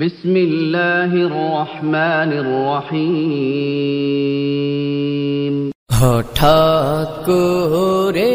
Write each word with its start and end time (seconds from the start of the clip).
بسم 0.00 0.36
الله 0.36 1.12
الرحمن 1.28 2.30
الرحيم 2.44 4.26
হঠাৎ 5.92 7.10
করে 7.26 8.34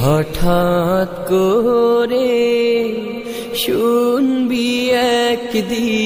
হঠাৎ 0.00 1.10
করে 1.30 2.32
শুনবি 3.62 4.70
একদিন 5.30 5.99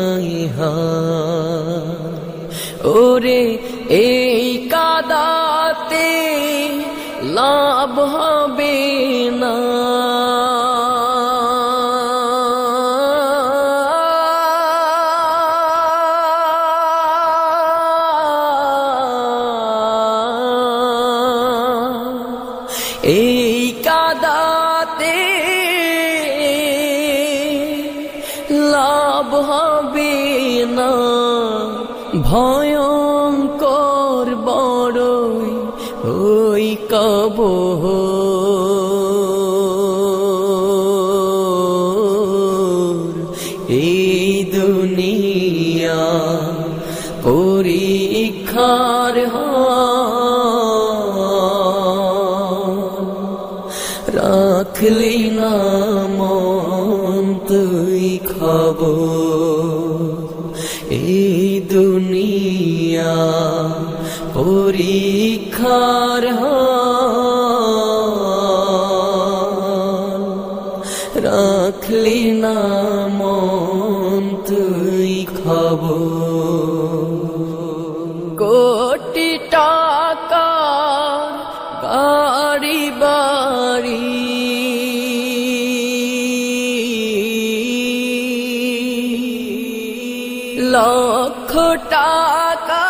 লক্ষ 90.75 91.53
টাকা 91.95 92.85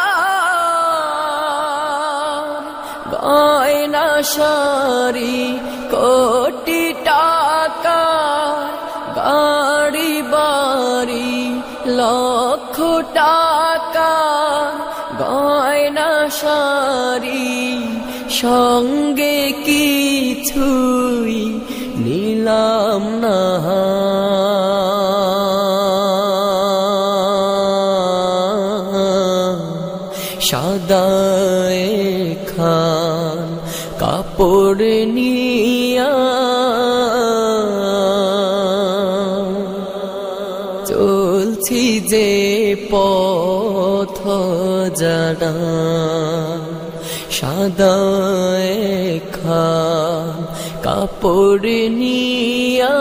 গয়না 3.13 4.07
সারি 4.35 5.39
কোটি 5.93 6.83
টাকা, 7.09 8.03
গাড়ি 9.19 10.13
বাড়ি 10.33 11.33
লক্ষ 12.01 12.77
টাকা, 13.19 14.13
গয়না 15.23 16.11
সারি 16.41 17.49
সঙ্গে 18.41 19.37
কিছুই 19.67 21.39
নিলাম 22.05 23.01
না। 23.23 23.39
সাদায় 47.63 48.73
খা 49.33 49.67
কাপড় 50.83 51.67
নিয়া 51.91 52.95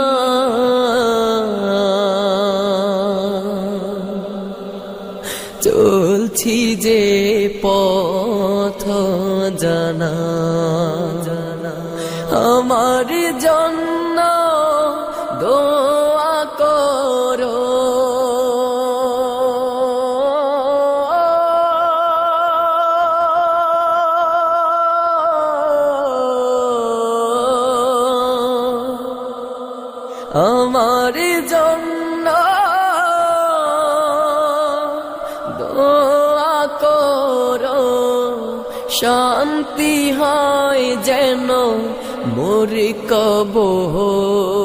মোর 43.13 44.62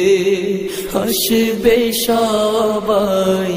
হাসবে 0.93 1.77
সবাই 2.07 3.53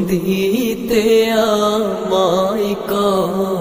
দিতে 0.08 1.32
আমায় 1.32 2.76
কবর। 2.90 3.61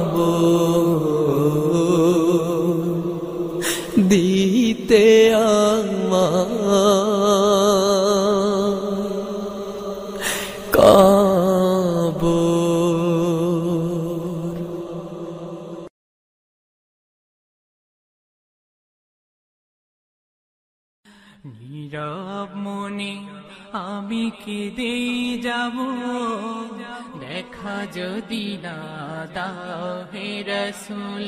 দাও 29.35 30.17
হে 30.17 30.45
রসুল। 30.47 31.25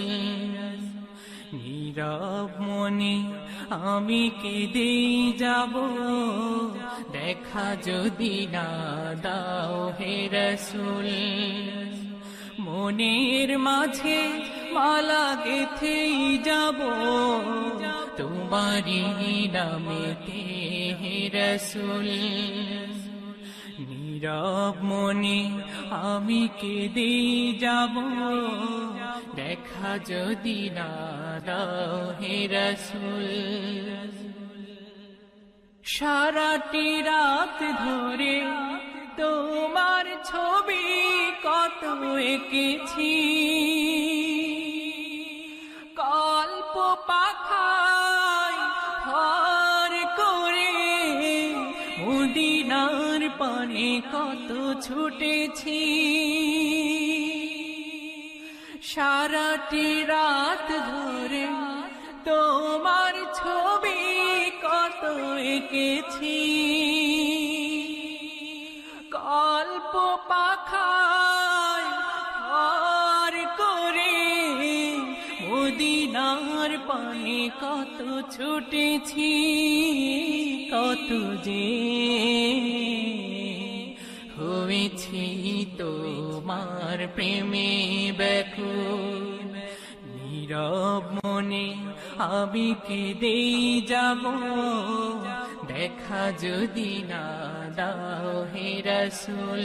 নীরব 1.52 2.62
মনে 2.62 3.32
আমি 3.70 4.30
কেঁদেই 4.42 5.32
যাব। 5.38 5.72
দেখা 7.12 7.76
যদি 7.86 8.46
না 8.52 8.68
দাও 9.22 9.92
হে 10.00 10.28
রসুল। 10.32 11.10
মনের 12.58 13.58
মাঝে 13.58 14.32
মালা 14.72 15.36
গেথেই 15.44 16.38
যাব। 16.38 16.74
তোমারি 18.16 19.48
নামেতে 19.52 20.42
হে 21.00 21.30
রসুল। 21.34 22.08
নীরব 24.22 24.76
মনে 24.82 25.40
আমি 25.90 26.42
কেঁদেই 26.60 27.58
যাব। 27.58 27.94
দেখা 29.34 29.92
যদি 30.10 30.60
না 30.74 30.92
দাও 31.46 31.98
হে 32.20 32.36
রসুল। 32.54 33.28
সারাটি 35.84 36.88
রাত 37.02 37.58
ধরে 37.84 38.36
তোমার 39.16 40.06
ছবি 40.24 40.86
কত 41.42 41.82
এঁকেছি। 42.32 43.14
পানে 53.38 53.90
কত 54.14 54.50
ছুটেছি। 54.86 55.82
সারাটি 58.82 59.88
রাত 60.12 60.68
ধরে 60.90 61.46
তোমার 62.28 63.14
ছবি 63.40 64.02
কত 64.64 65.02
এঁকেছি। 65.54 66.38
কল্প 69.16 69.94
পাখায় 70.30 71.90
করে 73.60 74.16
মদিনার 75.42 76.72
পানে 76.88 77.40
কত 77.62 77.98
ছুটেছি, 78.34 79.32
কত 80.72 81.10
যে 81.46 81.66
হয়েছি 84.72 85.24
তোমার 85.80 86.98
প্রেমে 87.14 87.72
ব্যাকুল 88.18 89.48
নীরব 90.14 91.04
মনে 91.16 91.66
আমি 92.36 92.68
কেঁদেই 92.86 93.52
যাব, 93.92 94.22
দেখা 95.72 96.24
যদি 96.44 96.92
না 97.10 97.26
দাও 97.78 98.32
হে 98.52 98.70
রসুল। 98.88 99.64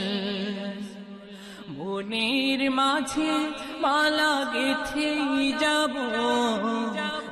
মনের 1.76 2.60
মাঝে 2.78 3.32
মালা 3.82 4.34
গেথেই 4.54 5.26
যাব 5.62 5.94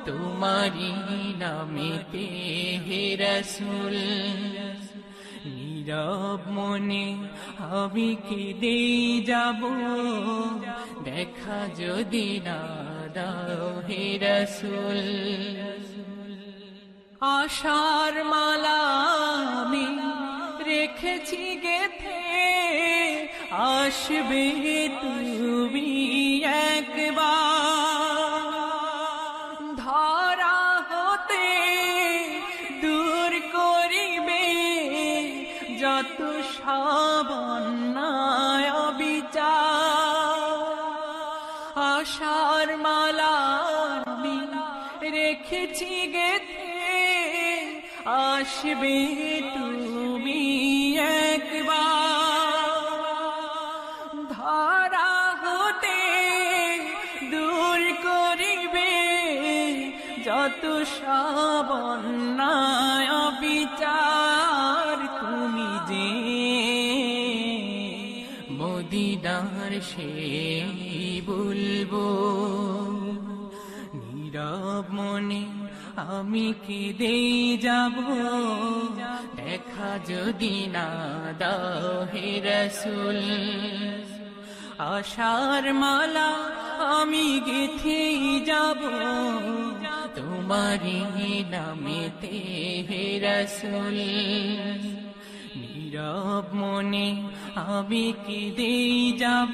তোমারি 0.06 0.93
নামেতে 1.43 2.26
হে 2.87 3.02
রসুল। 3.23 3.96
নীরব 5.86 6.42
মনে 6.50 7.06
আমি 7.78 8.08
কেঁদেই 8.28 9.22
যাব। 9.26 9.61
দেখা 11.04 11.61
যদি 11.78 12.28
না 12.44 12.61
দাও 13.16 13.66
হে 13.88 14.04
রসুল। 14.25 15.02
আশার 17.37 18.14
মালা 18.25 18.80
আমি 19.61 19.87
রেখেছি 20.66 21.42
গেথে, 21.64 22.22
আসবে 23.72 24.44
তুমি 25.02 25.90
একবার। 26.70 27.86
আমি 44.06 44.38
রেখেছি 45.10 46.08
গেথে 46.12 46.66
আসবে 48.04 48.96
তুমি 49.54 50.42
একবার। 50.98 51.86
ধরা 54.30 55.12
দূর 57.30 57.80
করিবে 58.02 58.92
যত 60.24 60.62
বিচার 63.40 64.96
তুমি 65.20 65.70
যে। 65.88 66.10
মদিনার 68.50 69.80
সে 69.80 70.12
বলব 71.26 71.92
মনে 75.16 75.44
আমি 75.96 76.54
দেই 76.99 77.58
যাব? 77.62 77.92
দেখা 79.37 79.99
যদি 80.08 80.66
না 80.73 80.88
দাও 81.38 82.04
হে 82.04 82.42
রসুল। 82.44 83.20
আশার 84.78 85.75
মালা 85.75 86.30
আমি 86.99 87.40
গেথে 87.46 88.00
যাব। 88.46 88.80
তোমারি 90.14 91.44
নামেতে 91.50 92.37
হে 92.88 93.04
রসুল। 93.25 93.99
নীরব 95.96 96.54
মনে, 96.54 97.28
আমি 97.54 98.12
কি 98.26 98.52
দেই 98.56 99.12
যাব? 99.18 99.52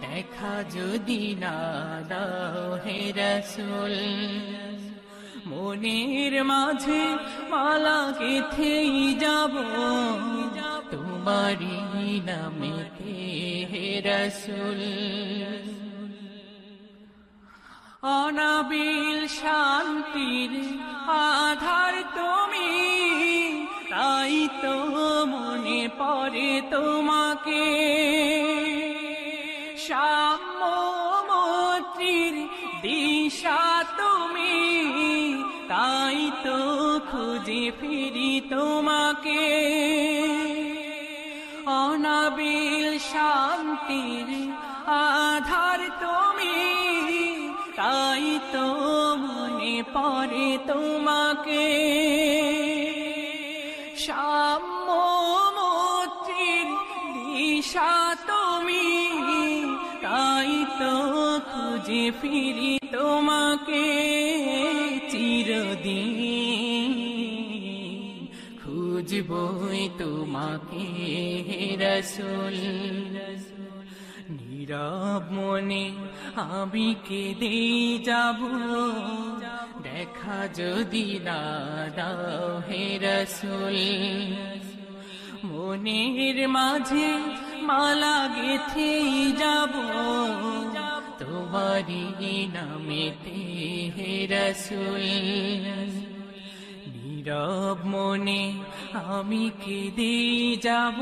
দেখা 0.00 0.64
যদি 0.70 1.36
না 1.40 1.58
দাও 2.08 2.74
হে 2.74 3.12
রসুল। 3.16 3.96
মনের 5.46 6.44
মাঝে 6.44 7.16
মালা 7.48 8.12
গেথেই 8.18 9.14
যাব। 9.14 9.54
তোমারি 10.90 11.80
নামেতে 12.26 13.16
হে 13.70 14.02
রসুল? 14.04 14.80
অনাবিল 18.02 19.26
শান্তির 19.26 20.78
আধার 21.06 21.94
তুমি। 22.14 23.39
তাই 24.00 24.38
তো 24.62 24.76
মনে 25.32 25.82
পড়ে 26.00 26.50
তোমাকে। 26.72 27.66
সাম্যমূর্তির 29.88 31.44
দিশা 32.84 33.62
তুমি, 33.98 34.58
তাই 35.72 36.20
তো 36.44 36.58
খুঁজে 37.10 37.64
ফিরি 37.78 38.32
তোমাকে। 38.52 39.46
অনাবিল 41.82 42.88
শান্তির 43.12 44.28
আধার 45.28 45.80
তুমি, 46.02 46.58
তাই 47.78 48.26
তো 48.54 48.66
মনে 49.24 49.76
পড়ে 49.94 50.48
তোমাকে। 50.70 51.68
খুঁজে 61.90 62.12
ফিরি 62.20 62.78
তোমাকে 62.92 63.86
চিরদিন 65.10 66.92
খুঁজবই 68.64 69.88
তোমাকে 69.98 70.86
রসুল। 71.80 72.58
নীরব 74.30 75.32
মনে 75.32 75.92
আমি 76.34 76.94
কেঁদে 77.08 77.98
যাব। 78.04 78.36
দেখা 79.82 80.48
যদি 80.54 81.20
দাদা 81.24 82.10
হে 82.70 82.98
রসুল। 83.02 83.78
মনের 85.44 86.48
মাঝে 86.48 87.18
মালা 87.62 88.28
গেথেই 88.36 89.32
যাব। 89.32 89.72
তোমারি 91.52 92.48
নামেতে 92.54 93.38
হে 93.96 94.28
রসুল। 94.30 95.06
নীরব 96.86 97.78
মনে 97.84 98.52
আমি 98.92 99.50
কেঁদে 99.64 100.56
যাব। 100.62 100.94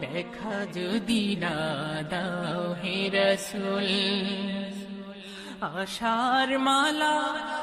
দেখা 0.00 0.66
যদি 0.74 1.36
না 1.36 1.58
দাও 2.02 2.72
হে 2.72 3.10
রসুল। 3.14 3.88
আশার 5.60 6.58
মালা 6.58 7.16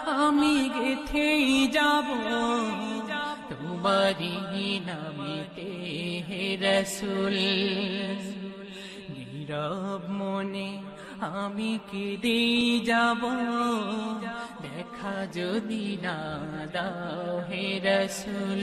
আমি 0.06 0.70
গেথেই 0.80 1.68
যাব। 1.68 2.06
তোমারি 3.50 4.80
নামেতে 4.86 5.72
হে 6.28 6.58
রসুল। 6.62 7.38
নীরব 9.10 10.12
মনে 10.12 10.82
আমি 11.26 11.80
কেঁদে 11.92 12.80
যাব। 12.86 13.22
দেখা 14.62 15.26
যদি 15.34 15.98
না 16.02 16.40
দাও 16.74 17.40
হে 17.40 17.82
রসুল। 17.84 18.62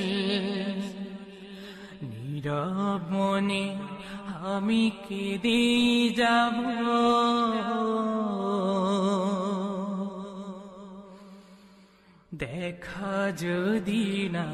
নীরব 2.02 3.00
মনে 3.11 3.76
আমি 4.26 4.90
কেঁদে 5.09 5.62
যাব। 6.17 6.57
দেখা 12.35 13.33
যদি 13.38 14.29
না 14.33 14.49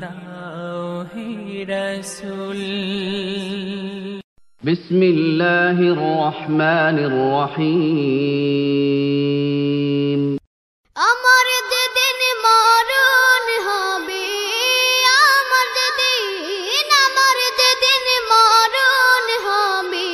দাও 0.00 1.00
হে 1.02 1.64
রসুল। 1.64 2.64
بسم 4.63 4.99
الله 5.05 5.77
الرحمن 5.93 6.97
الرحيم 8.69 10.21
আমার 10.95 11.47
যেদিন 11.71 12.19
মরণ 12.45 13.45
হবে 13.67 14.25
আমার 15.31 15.67
যেদিন 15.77 16.87
আমার 17.05 17.37
যেদিন 17.59 18.05
মরণ 18.31 19.27
হবে 19.47 20.09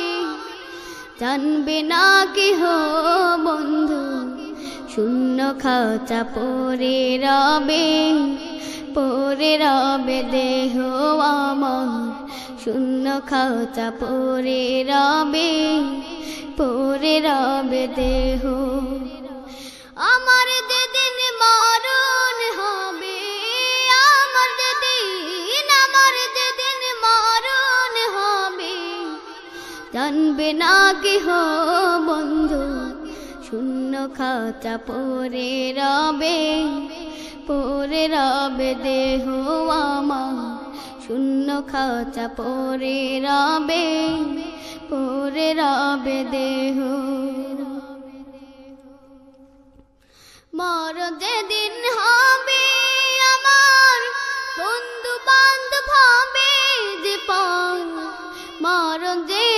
জানবে 1.20 1.78
না 1.92 2.06
কেহ 2.36 2.60
বন্ধু 3.46 4.02
শূন্য 4.92 5.38
খাঁচা 5.62 6.20
পরে 6.34 6.98
রবে 7.24 7.88
পরে 8.96 9.52
রবে 9.64 10.18
দেহ 10.34 10.74
আমার 11.40 12.09
শূন্য 12.61 13.05
খাঁচা 13.29 13.87
পরে 14.01 14.63
রবে 14.91 15.51
পরে 16.57 17.15
রবে 17.27 17.83
দেহ। 17.99 18.41
আমার 20.11 20.47
যেদিন 20.71 21.17
মরণ 21.41 22.37
হবে, 22.59 23.19
আমার 24.17 24.49
যেদিন 24.61 25.67
আমার 25.83 26.15
যেদিন 26.37 26.81
মরণ 27.05 27.95
হবে, 28.15 28.75
জানবে 29.93 30.49
না 30.61 30.75
কেহ 31.03 31.25
বন্ধু, 32.09 32.63
শূন্য 33.47 33.93
খাঁচা 34.17 34.75
পরে 34.87 35.51
রবে 35.79 36.39
পরে 37.47 38.03
রবে 38.15 38.71
দেহ 38.85 39.25
আমার। 39.85 40.60
শূন্য 41.11 41.49
খাঁচা 41.71 42.25
পরে 42.37 42.99
রবে 43.19 43.87
পরে 44.89 45.47
রবে 45.53 46.19
দেহ। 46.31 46.77
মর 50.53 50.95
যেদিন 51.19 51.75
হবে 51.97 52.65
আমার 53.33 53.99
বন্ধু 54.59 55.13
বান্ধব 55.27 55.87
হবে 55.95 56.51
যে 57.03 57.15
পর 57.27 57.77
মর 58.61 59.01
যেদিন 59.27 59.50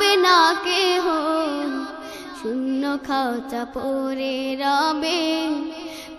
যাবে 0.00 0.14
না 0.26 0.38
কেহ। 0.64 1.04
শূন্য 2.40 2.82
খাঁচা 3.06 3.62
পরে 3.74 4.36
রবে 4.62 5.20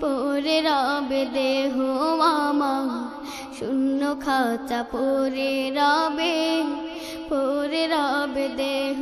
পরে 0.02 0.58
রবে 0.68 1.24
দেহ 1.38 1.76
আমার। 2.34 2.88
শূন্য 3.58 4.02
খাঁচা 4.26 4.82
পরে 4.94 5.54
রবে 5.78 6.38
পরে 7.30 7.84
রবে 7.94 8.48
দেহ। 8.62 9.00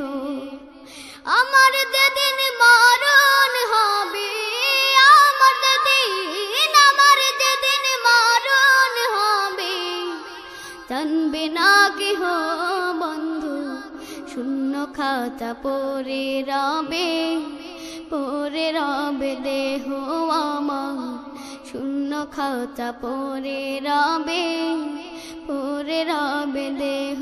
আমার 1.40 1.74
যেদিন 1.96 2.38
মরণ 2.62 3.54
হবে, 3.72 4.32
আমার 5.18 5.56
যেদিন 5.66 6.74
আমার 6.88 7.20
যেদিন 7.42 7.84
মরণ 8.06 8.96
হবে। 9.16 9.76
জানবে 10.90 11.44
না 11.58 11.70
কেহ 12.00 12.22
বন্ধু 13.02 13.49
শূন্য 14.40 14.76
খাতা 14.98 15.52
পরে 15.64 16.26
রবে 16.50 17.10
পরে 18.10 18.68
রবে 18.78 19.34
দেহ 19.48 19.86
আমার। 20.44 20.98
শূন্য 21.70 22.12
খাতা 22.36 22.90
পরে 23.02 23.64
রবে 23.88 24.46
পরে 25.48 26.00
রবে 26.12 26.68
দেহ। 26.82 27.20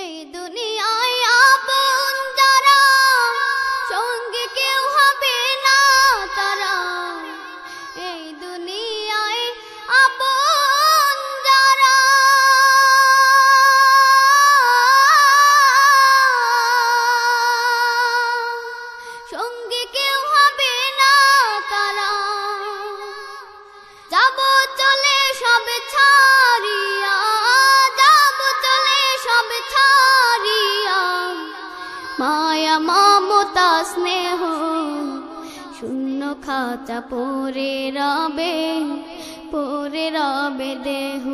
এই 0.00 0.12
দুনিয়ায় 0.34 1.18
আপন 1.48 1.85
খাঁচা 36.76 37.00
পরে 37.10 37.74
রবে 37.98 38.54
পরে 39.52 40.06
রবে 40.16 40.72
দেহ 40.86 41.24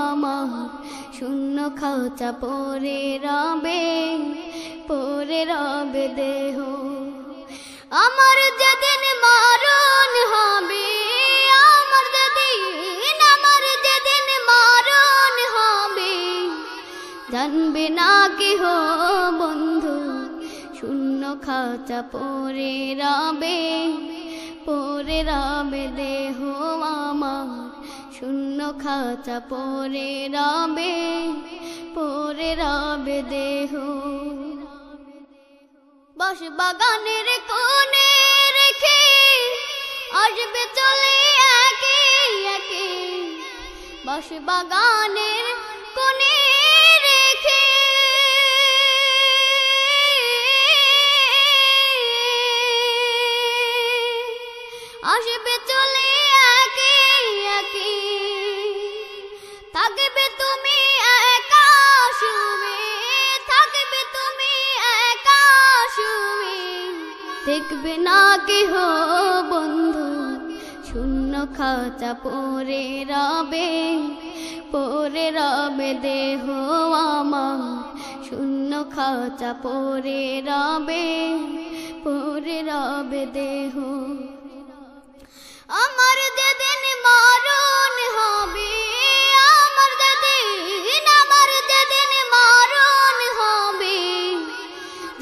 আমার। 0.00 0.68
শূন্য 1.16 1.56
খাঁচা 1.80 2.30
পরে 2.42 3.02
রবে 3.26 3.84
পরে 4.88 5.40
রবে 5.50 6.06
দেহ। 6.18 6.56
আমার 8.04 8.38
যেদিন 8.60 9.02
মারণ 9.24 10.12
হবে, 10.32 10.88
আমার 11.72 12.04
যেদিন 12.16 13.18
আমার 13.34 13.64
যেদিন 13.86 14.26
মারণ 14.50 15.36
হবে, 15.56 16.14
জানবে 17.32 17.84
না 17.98 18.12
কেহ 18.38 18.62
বন্ধু, 19.40 19.96
শূন্য 20.78 21.22
খাঁচা 21.46 22.00
পরে 22.12 22.74
রবে। 23.00 23.60
পরে 25.02 25.22
রবে, 25.22 25.84
দেহ 25.96 26.38
আমার। 27.00 27.48
শূন্য 28.16 28.58
খাঁচা 28.82 29.36
পরে 29.50 30.12
রবে 30.32 30.94
পরে 31.94 32.50
রবে 32.54 33.18
দেহ। 33.32 33.72
বাস 36.16 36.40
বাগানের 36.58 37.28
কোণে 37.50 38.10
রেখে 38.58 39.02
আসবে 40.22 40.62
চলে 40.76 41.16
একে 41.64 42.00
একে। 42.56 42.88
বাস 44.04 44.28
বাগানের 44.40 45.46
দেখবে 67.46 67.96
না 67.98 68.38
কেহ 68.46 68.72
বন্ধু? 69.50 70.06
শূন্য 70.88 71.46
খাঁচা 71.56 72.14
পরে 72.14 73.04
রবে 73.04 73.70
পরে 74.72 75.26
রবে 75.30 75.94
দেহ 75.94 76.42
আমার। 76.92 77.60
শূন্য 78.28 78.84
খাঁচা 78.94 79.54
পরে 79.62 80.42
রবে 80.46 81.06
পরে 82.04 82.58
রবে 82.62 83.26
দেহ। 83.26 83.74
আমার 85.82 86.18
যেদিন 86.38 86.82
মরণ 87.04 87.96
হবে 88.16 88.91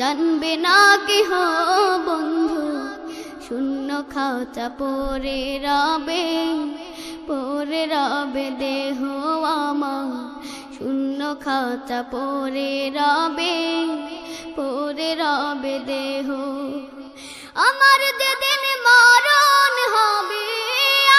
জানবে 0.00 0.52
না 0.66 0.78
কেহ 1.08 1.30
বন্ধু। 2.08 2.62
শূন্য 3.46 3.88
খাঁচা 4.14 4.66
পরে 4.78 5.40
রবে 5.66 6.26
পরে 7.28 7.82
রবে 7.94 8.46
দেহ 8.62 8.98
আমার। 9.60 10.08
শূন্য 10.76 11.20
খাঁচা 11.44 12.00
পরে 12.12 12.72
রবে 12.98 13.56
পরে 14.56 15.10
রবে 15.22 15.76
দেহ। 15.90 16.28
আমার 17.68 18.00
যেদিন 18.20 18.62
মরণ 18.86 19.74
হবে, 19.94 20.46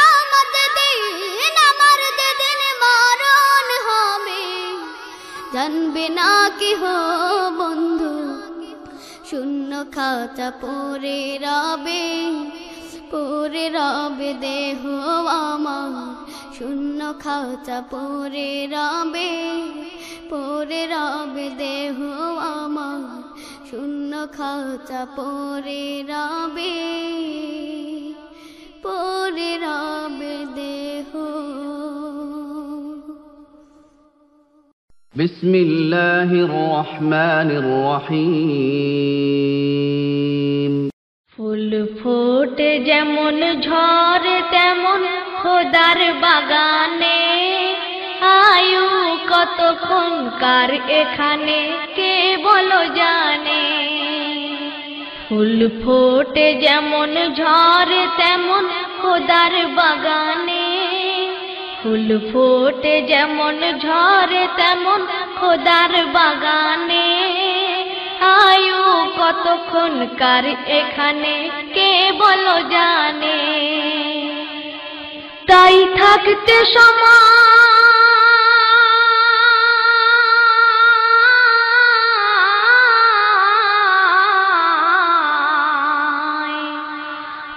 আমার 0.10 0.46
যেদিন 0.56 1.56
আমার 1.70 2.00
যেদিন 2.20 2.62
মরণ 2.84 3.67
হবে। 3.88 4.44
জানবে 5.54 6.06
না 6.17 6.32
কেহ 6.60 6.82
বন্ধু 7.60 8.01
শূন্য 9.32 9.72
খাঁচা 9.91 10.50
পরে 10.62 11.22
রবে 11.38 12.04
পরে 13.12 13.65
রবে 13.70 14.32
দেহ 14.46 14.82
আমার। 15.44 15.94
শূন্য 16.58 17.00
খাঁচা 17.20 17.78
পরে 17.91 18.52
রবে 18.67 19.32
পরে 20.30 20.82
রবে 20.94 21.48
দেহ 21.58 21.98
আমার। 22.56 23.02
শূন্য 23.70 24.12
খাঁচা 24.38 25.02
পরে 25.17 25.84
রবে 26.12 26.76
পরে 28.84 29.52
রবে 29.58 30.36
দেহ 30.56 31.12
بسم 35.15 35.55
الله 35.57 36.31
الرحمن 36.45 37.49
الرحيم 37.53 39.27
ফুল 41.33 41.73
ফোটে 42.01 42.71
যেমন 42.89 43.37
ঝড় 43.67 44.29
তেমন 44.55 45.01
খোদার 45.41 46.01
বাগানে 46.23 47.23
আয়ু 48.45 48.87
কতক্ষণ 49.31 50.12
কার 50.43 50.71
এখানে 51.01 51.59
কে 51.97 52.15
বলো 52.47 52.81
জানে 52.99 53.65
ফুল 55.27 55.59
ফোটে 55.81 56.47
যেমন 56.65 57.11
ঝড় 57.35 57.95
তেমন 58.21 58.65
খোদার 58.99 59.55
বাগানে 59.77 60.50
ফুল 61.84 62.10
ফোটে 62.32 63.02
যেমন 63.02 63.56
ঝরে 63.80 64.48
তেমন 64.56 65.08
খোদার 65.39 66.06
বাগানে। 66.06 67.10
আয়ু 68.46 68.84
কতক্ষণ 69.17 70.08
কার 70.20 70.46
এখানে, 70.67 71.50
কে 71.74 72.12
বলো 72.17 72.56
জানে। 72.70 73.41
তাই 75.48 75.86
থাকতে 75.96 76.65
সময়। 76.65 77.52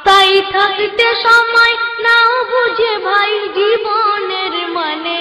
তাই 0.04 0.42
থাকতে 0.52 1.14
সময়, 1.22 1.74
নাও 2.00 2.44
বুঝে 2.44 2.98
ভাই 2.98 3.32
জীবনের 3.54 4.13
মানে। 4.74 5.20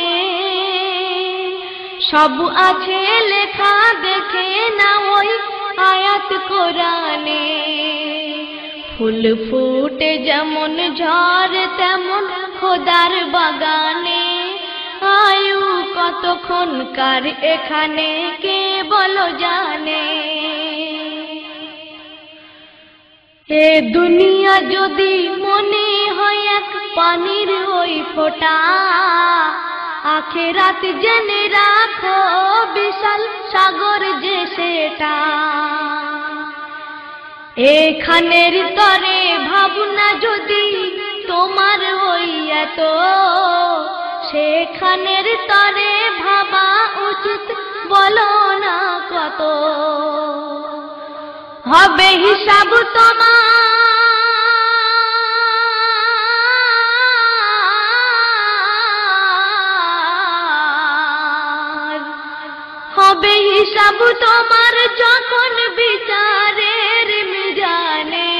সব 2.09 2.35
আছে 2.67 2.99
লেখা, 3.31 3.73
দেখে 4.01 4.47
না 4.79 4.91
ওই 5.17 5.29
আয়াত 5.91 6.29
কোরআনে। 6.49 7.45
ফুল 8.93 9.23
ফুটে 9.45 10.11
যেমন 10.17 10.73
ঝড়, 10.99 11.55
তেমন 11.77 12.23
খোদার 12.59 13.13
বাগানে। 13.35 14.23
আয়ু 15.21 15.61
কতক্ষণ 15.95 16.71
কার 16.97 17.23
এখানে, 17.53 18.09
কে 18.43 18.59
বলো 18.91 19.27
জানে। 19.39 20.03
এ 23.49 23.67
দুনিয়া 23.93 24.55
যদি 24.73 25.13
মনে 25.45 25.87
হয় 26.17 26.41
এক 26.57 26.69
পানির 26.95 27.49
ওই 27.79 27.93
ফোঁটা। 28.13 28.57
আখেরাত 30.15 30.81
জেনে 31.03 31.41
রাখো, 31.57 32.19
বিশাল 32.73 33.21
সাগর 33.51 34.01
যে 34.23 34.37
সেটা। 34.55 35.15
এখানের 37.77 38.55
তরে 38.77 39.19
ভাবনা 39.49 40.07
যদি 40.25 40.65
তোমার 41.27 41.81
ওই 42.11 42.27
এত, 42.63 42.79
সেখানের 44.29 45.27
তরে 45.49 45.93
ভাবা 46.23 46.67
উচিত 47.09 47.45
বলো 47.89 48.31
না 48.63 48.77
কত। 49.11 49.41
হবে 51.71 52.09
হিসাব 52.23 52.69
তোমার 52.97 54.22
হবে 63.23 63.35
হিসাব 63.49 63.99
তোমার 64.23 64.75
যখন 65.03 65.53
বিচারের 65.75 67.07
মিজানে। 67.31 68.33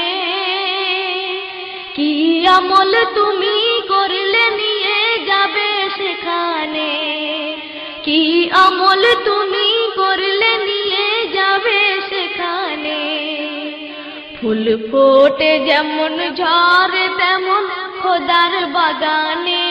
কি 1.94 2.12
আমল 2.46 2.92
তুমি 3.14 3.56
করলে 3.88 4.44
নিয়ে 4.60 5.00
যাবে 5.26 5.70
সেখানে? 5.98 6.92
কি 8.04 8.20
আমল 8.64 9.02
তুমি 9.24 9.68
করলে 9.96 10.52
নিয়ে 10.68 11.08
যাবে 11.36 11.80
সেখানে? 12.10 13.00
ফুল 14.36 14.64
ফোটে 14.90 15.52
যেমন 15.68 16.12
ঝরে 16.36 17.06
তেমন 17.18 17.62
খোদার 18.02 18.54
বাগানে। 18.66 19.66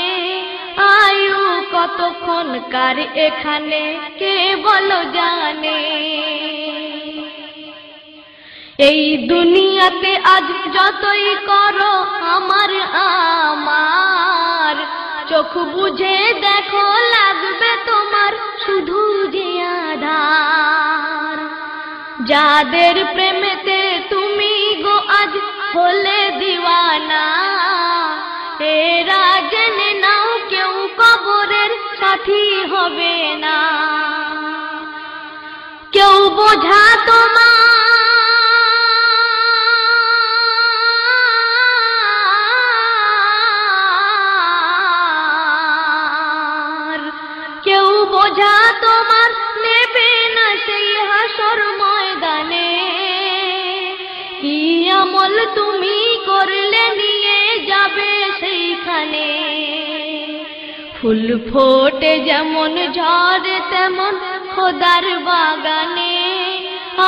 আয়ু 0.78 1.62
কতক্ষণ 1.72 2.60
কার 2.72 3.00
এখানে? 3.00 4.00
কে 4.20 4.56
বলো 4.56 5.04
জানে? 5.14 5.80
এই 8.78 9.18
দুনিয়াতে 9.28 10.18
আজ 10.18 10.44
যতই 10.74 11.36
করো, 11.48 11.94
আমার 12.20 12.72
আমার। 12.92 14.76
চোখ 15.30 15.58
বুঝে 15.58 16.34
দেখো, 16.42 16.84
লাগবে 17.10 17.72
তোমার 17.86 18.34
শুধু 18.66 19.28
যে 19.28 19.62
আধার। 19.62 21.38
যাদের 22.26 23.06
প্রেমেতে 23.14 24.00
তুমি 24.10 24.82
গো 24.84 24.98
আজ 24.98 25.34
হলে 25.76 26.32
দিওয়ানা। 26.40 27.53
সাথী 32.24 32.46
হবে 32.72 33.16
না। 33.36 33.60
কেউ 35.92 36.18
বোঝা 36.30 36.84
তোমার 37.08 37.73
ফুল 61.24 61.38
ফোটে 61.52 62.14
যেমন 62.30 62.74
ঝড়ে, 62.98 63.58
তেমন 63.72 64.14
খোদার 64.54 65.06
বাগানে। 65.28 66.16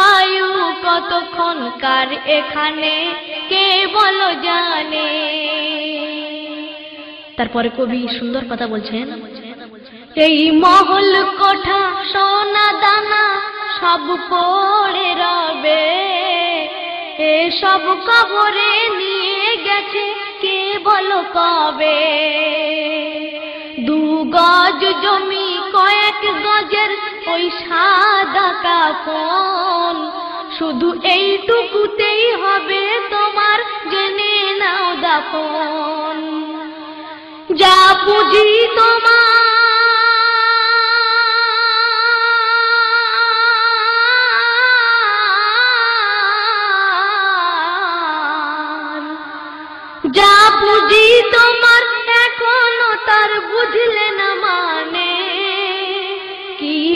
আয়ু 0.09 0.49
কতক্ষণ 0.85 1.57
কার 1.83 2.09
এখানে, 2.37 2.93
কে 3.51 3.65
বলো 3.95 4.29
জানে? 4.45 5.09
তারপরে 7.37 7.69
কবি 7.77 7.99
সুন্দর 8.17 8.43
কথা 8.51 8.65
বলছেন, 8.73 9.07
এই 10.25 10.37
মহল 10.63 11.13
কোঠা, 11.39 11.81
সোনা 12.11 12.67
দানা 12.83 13.23
সব 13.77 14.05
পড়ে 14.31 15.09
রবে। 15.21 15.85
এসব 17.37 17.83
কবরে 18.09 18.73
নিয়ে 18.99 19.49
গেছে 19.67 20.05
কে 20.43 20.57
বলো 20.87 21.19
কবে? 21.35 21.99
গজ 24.29 24.81
জমি 25.03 25.47
কয়েক 25.73 26.21
গজের, 26.45 26.91
ওই 27.33 27.49
সাদা 27.49 28.49
কাফন। 28.63 29.95
শুধু 30.59 30.99
এইটুকুতেই 31.03 32.35
হবে 32.35 32.99
তোমার, 33.09 33.59
জেনে 33.91 34.55
নাও 34.59 34.95
দাফন। 35.01 36.17
যা 37.55 37.77
পুঁজি 38.05 38.67
তোমার। 38.75 39.45
যা 50.11 50.35
বুঝি 50.61 51.21
তোমার, 51.31 51.83
এখনও 52.25 52.91
তার 53.05 53.41
বুঝলে 53.41 54.04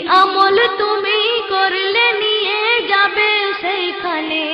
আমল 0.10 0.58
তুমি 0.78 1.20
করলে 1.50 2.12
নিয়ে 2.12 2.88
যাবে 2.88 3.54
সেইখানে। 3.62 4.46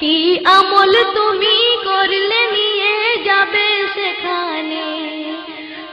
কি 0.00 0.38
আমল 0.44 0.94
তুমি 1.14 1.76
করলে 1.84 2.40
নিয়ে 2.46 3.24
যাবে 3.24 3.68
সেখানে? 3.94 4.86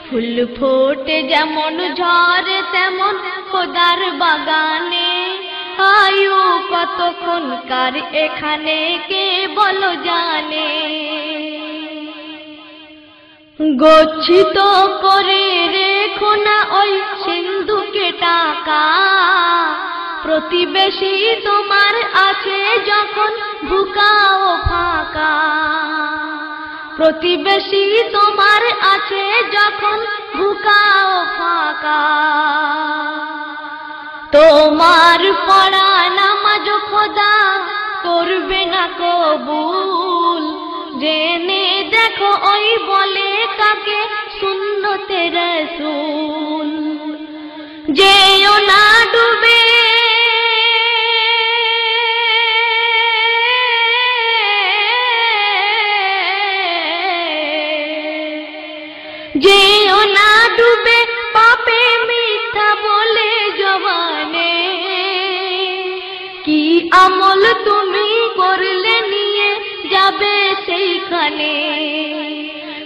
ফুল 0.10 0.46
ফোটে 0.60 1.24
যেমন 1.24 1.94
ঝড়, 1.96 2.50
তেমন 2.72 3.16
খোদার 3.52 4.12
বাগানে। 4.12 5.12
আয়ু 5.78 6.60
কতক্ষণ 6.70 7.58
কার 7.70 7.96
এখানে, 8.14 9.00
কে 9.10 9.48
বলো 9.56 9.96
জানে? 10.04 10.70
গচ্ছিত 13.62 14.58
করে 15.02 15.68
রেখো 15.68 16.36
না 16.36 16.66
ওই 16.80 17.02
সিন্ধুকে 17.24 18.12
টাকা। 18.12 18.84
প্রতিবেশী 20.24 21.36
তোমার 21.46 21.96
আছে 22.30 22.80
যখন 22.86 23.32
ভুকাও 23.70 24.58
ফাঁকা। 24.58 25.34
প্রতিবেশী 26.96 28.04
তোমার 28.12 28.62
আছে 28.94 29.44
যখন 29.52 30.06
ভুকাও 30.38 31.26
ফাঁকা। 31.38 32.04
তোমার 34.32 35.34
পড়া 35.48 36.10
নামাজ 36.10 36.70
খোদা 36.90 37.60
করবে 38.04 38.66
না 38.66 38.88
কবুল। 39.00 40.72
জেনে 41.00 41.81
দেখো 42.02 42.26
ওই 42.26 42.78
বলে 42.78 43.48
কাকে? 43.58 44.06
সুন্নতে 44.40 45.30
রসুল। 45.30 46.70
যেও 47.94 48.58
না 48.58 49.06
ডুবে। 49.06 49.82
যেও 59.38 59.98
মিথ্যা 62.08 62.76
বলে 62.76 63.52
জবানে। 63.58 64.54
কি 66.46 66.90
আমল 66.92 67.54
তুমি 67.54 68.30
করলে? 68.36 68.81
সেইখানে 70.82 71.54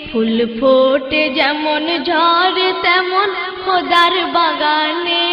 ফুল 0.10 0.38
ফোটে 0.58 1.23
যেমন 1.39 1.84
ঝড়, 2.10 2.60
তেমন 2.86 3.29
খোদার 3.63 4.13
বাগানে। 4.36 5.27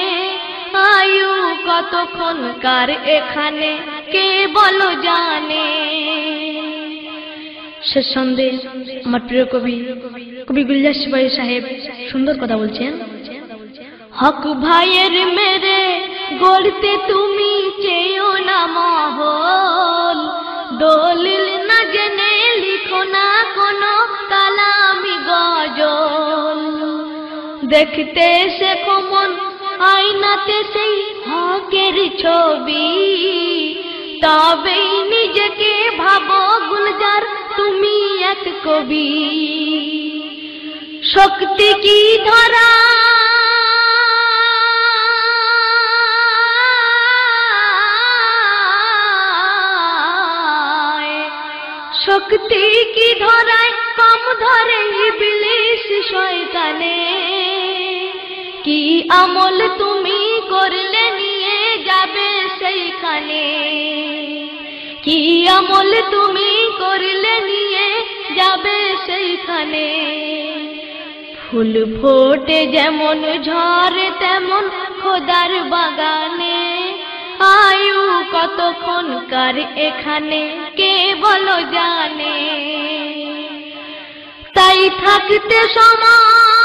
আয়ু 0.95 1.33
কতক্ষণ 1.69 2.39
কার 2.65 2.89
এখানে, 3.17 3.71
কে 4.13 4.27
বলো 4.57 4.89
জানে। 5.07 5.67
শেষ 7.91 8.07
সন্ধে 8.15 8.47
আমার 9.07 9.23
প্রিয় 9.29 9.45
কবি 9.53 9.77
কবি 10.49 10.63
গুলজার 10.69 10.97
সিপাহী 11.01 11.29
সাহেব 11.39 11.63
সুন্দর 12.11 12.35
কথা 12.43 12.57
বলছেন। 12.63 12.93
হক 14.21 14.43
ভাইয়ের 14.65 15.15
মেরে 15.37 15.81
গড়তে 16.43 16.93
তুমি 17.09 17.53
চেয়েও 17.85 18.31
না 18.49 18.61
মহল। 18.77 20.19
দলিল 20.83 21.47
না 21.69 21.79
জেনে 21.95 22.22
দেখতে 27.73 28.27
সে 28.59 28.75
কমন 28.87 29.31
আয়নাতে 29.79 30.65
সেই 30.73 30.97
হকের 31.27 31.97
ছবি। 32.19 32.91
তবেই 34.23 34.89
নিজেকে 35.03 35.91
ভাবো, 35.99 36.41
গুলজার 36.69 37.23
তুমি 37.57 38.23
এক 38.23 38.45
কবি। 38.65 39.13
শক্তি 41.15 41.69
কি 41.83 42.19
ধরা? 42.25 42.71
শক্তি 52.07 52.65
কি 52.95 53.21
ধরায়? 53.21 53.73
কম 53.97 54.23
ধরে 54.41 54.81
ইবলিশ 55.09 56.11
শয়তানে। 56.11 57.32
কি 58.65 59.09
আমল 59.11 59.69
তুমি 59.79 60.41
করলে 60.51 61.11
নিয়ে 61.11 61.85
যাবে 61.85 62.29
সেইখানে? 62.59 63.45
কি 65.03 65.49
আমল 65.49 65.93
তুমি 66.11 66.51
করলে 66.79 67.41
নিয়ে 67.41 67.89
যাবে 68.37 68.79
সেইখানে? 69.07 69.87
ফুল 71.51 72.01
ফোটে 72.01 72.67
যেমন 72.67 73.23
ঝড়, 73.43 74.11
তেমন 74.21 74.65
খোদার 75.03 75.51
বাগানে। 75.65 76.63
আয়ু 77.39 78.03
কতক্ষণ 78.33 79.07
কার 79.31 79.57
এখানে, 79.77 80.41
কে 80.77 81.15
বলো 81.21 81.57
জানে? 81.73 82.37
তাই 84.55 84.91
থাকতে 85.05 85.69
সময় 85.75 86.62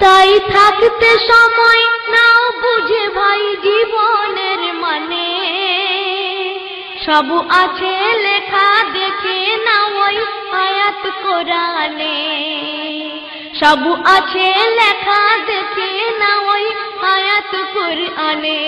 তাই 0.00 0.30
থাকতে 0.54 1.10
সময় 1.30 1.84
না 2.14 2.26
বুঝে 2.62 3.04
ভাই 3.08 3.42
জীবনের 3.66 4.62
মানে। 4.82 5.30
সব 7.04 7.28
আছে 7.62 7.94
লেখা 8.26 8.68
দেখে 8.96 9.38
না 9.66 9.76
ওই 10.04 10.16
আয়াত 10.64 11.02
কোরআনে। 11.22 12.18
সব 13.60 13.82
আছে 14.16 14.48
লেখা 14.80 15.22
দেখে 15.46 15.90
না 16.20 16.30
ওই 16.52 16.64
আয়াত 17.14 17.52
কোরআনে। 17.74 18.60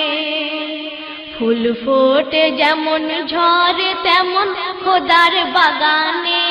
ফুল 1.35 1.63
ফোটে 1.83 2.45
যেমন 2.51 3.03
ঝরে 3.33 3.91
তেমন 4.05 4.49
খোদার 4.85 5.35
বাগানে। 5.55 6.45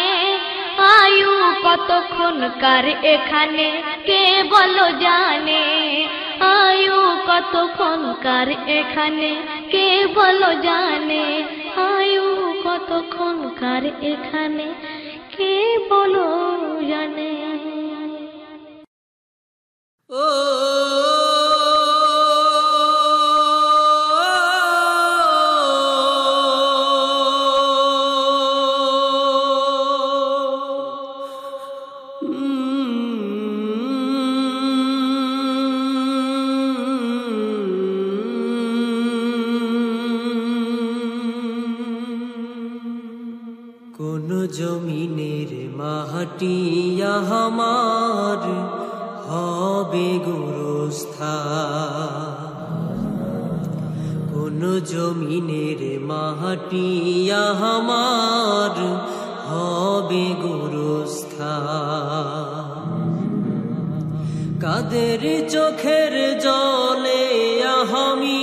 আয়ু 0.81 1.31
কতক্ষণ 1.63 2.49
কার 2.61 2.85
এখানে? 2.85 3.81
কে 4.05 4.43
বলো 4.43 4.87
জানে? 4.99 5.63
আয়ু 6.39 6.99
কতক্ষণ 7.27 8.13
কার 8.23 8.49
এখানে? 8.49 9.35
কে 9.71 10.07
বলো 10.15 10.53
জানে? 10.61 11.23
আয়ু 11.81 12.53
কতক্ষণ 12.63 13.49
কার 13.59 13.83
এখানে? 14.01 14.67
কে 15.37 15.77
বলো 15.89 16.27
জানে? 16.89 17.31
ও 20.09 21.10
মাটি 56.53 56.89
আমার 57.71 58.75
হবে 59.47 60.27
গুরুস্থা 60.43 61.55
কাদের 64.63 65.23
চোখের 65.53 66.13
জলে 66.45 67.23
আমি 67.99 68.41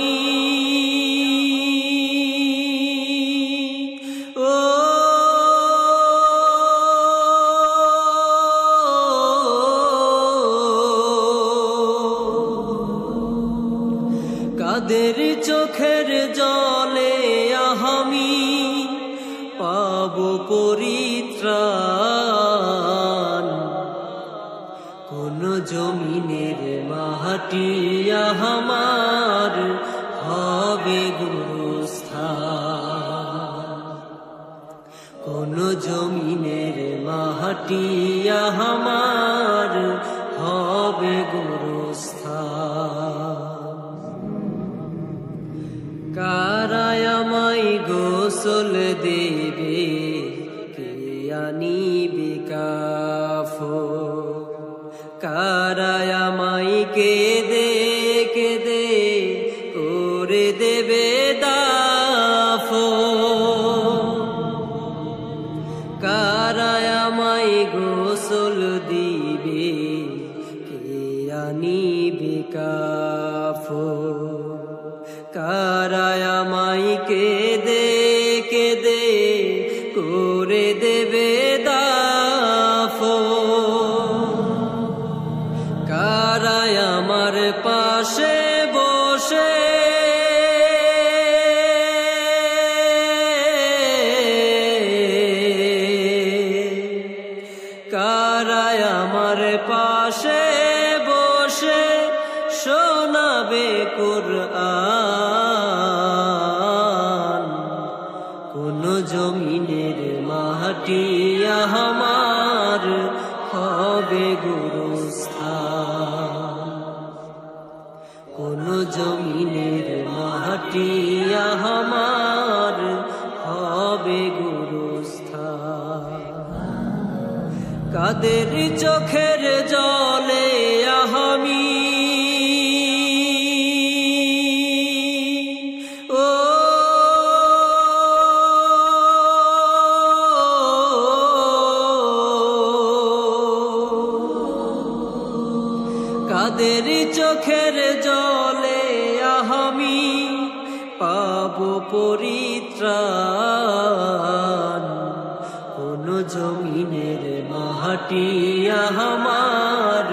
মাটি 158.09 158.69
আমার 158.69 160.07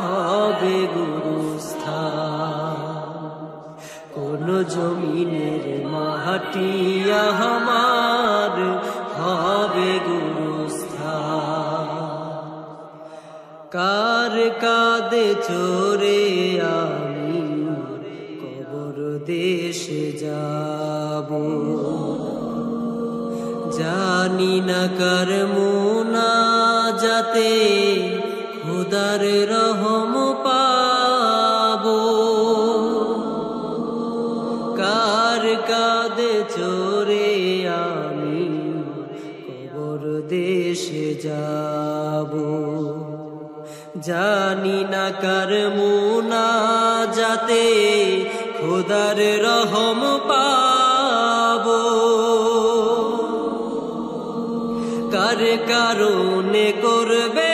হবে 0.00 0.78
গুরুস্থান। 0.94 2.00
কোন 4.14 4.46
জমিনের 4.68 5.64
মাটি 5.86 6.72
আমার 7.10 8.54
হবে 9.18 9.92
গুরুস্থান। 10.06 11.88
কার 13.70 14.34
কাদে 14.60 15.34
চোরে 15.48 16.22
আমি 16.80 17.42
কবর 18.42 18.96
দেশে 19.24 20.12
যাব? 20.12 21.30
জানি 23.72 24.60
না 24.60 24.82
কার 24.98 25.30
মুনা 25.54 26.59
যাতে 27.20 27.52
খুদার 28.62 29.22
রহম 29.52 30.12
পাবো। 30.44 32.00
কার 34.80 35.44
কাদে 35.70 36.34
চোরে 36.56 37.30
আমি 37.84 38.44
কবর 39.46 40.02
দেশে 40.34 41.08
যাব? 41.26 42.32
জানি 44.08 44.78
না 44.92 45.06
কার 45.24 45.50
মুনা 45.76 46.48
যাতে 47.18 47.64
খুদার 48.58 49.18
রহম 49.46 50.00
পাবো। 50.28 50.59
কারণে 55.68 56.66
করবে 56.82 57.49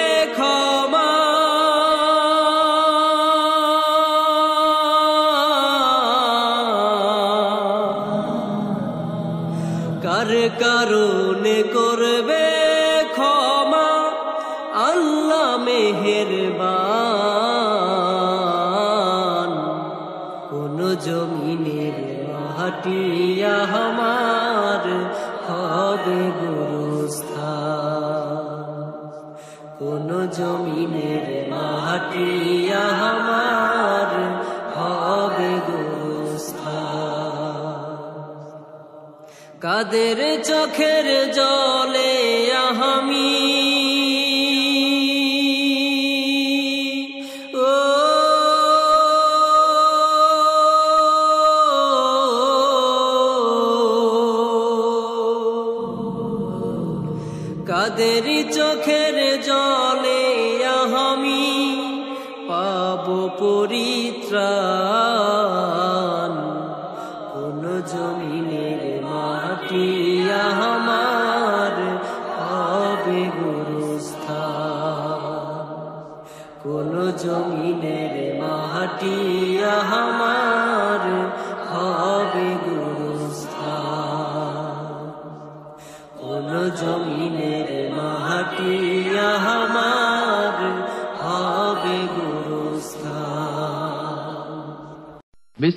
তাদের 40.09 40.38
চোখের 40.42 41.07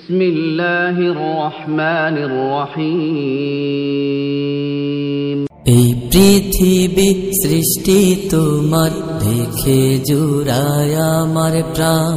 بسم 0.08 0.20
الله 0.22 0.96
الرحمن 1.12 2.16
الرحيم 2.20 3.84
এই 5.74 5.88
পৃথিবী 6.10 7.08
সৃষ্টি 7.42 7.98
তোমার 8.30 8.92
দেখে 9.24 9.80
জুড়ায় 10.08 10.94
আমার 11.14 11.54
প্রাণ 11.74 12.14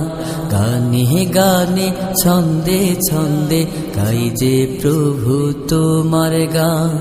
গানে 0.53 1.03
গানে 1.35 1.87
ছন্দে 2.21 2.81
ছন্দে 3.09 3.61
গাই 3.97 4.21
যে 4.35 4.55
প্রভু 4.79 5.33
তোমার 5.69 6.33
গান 6.55 6.91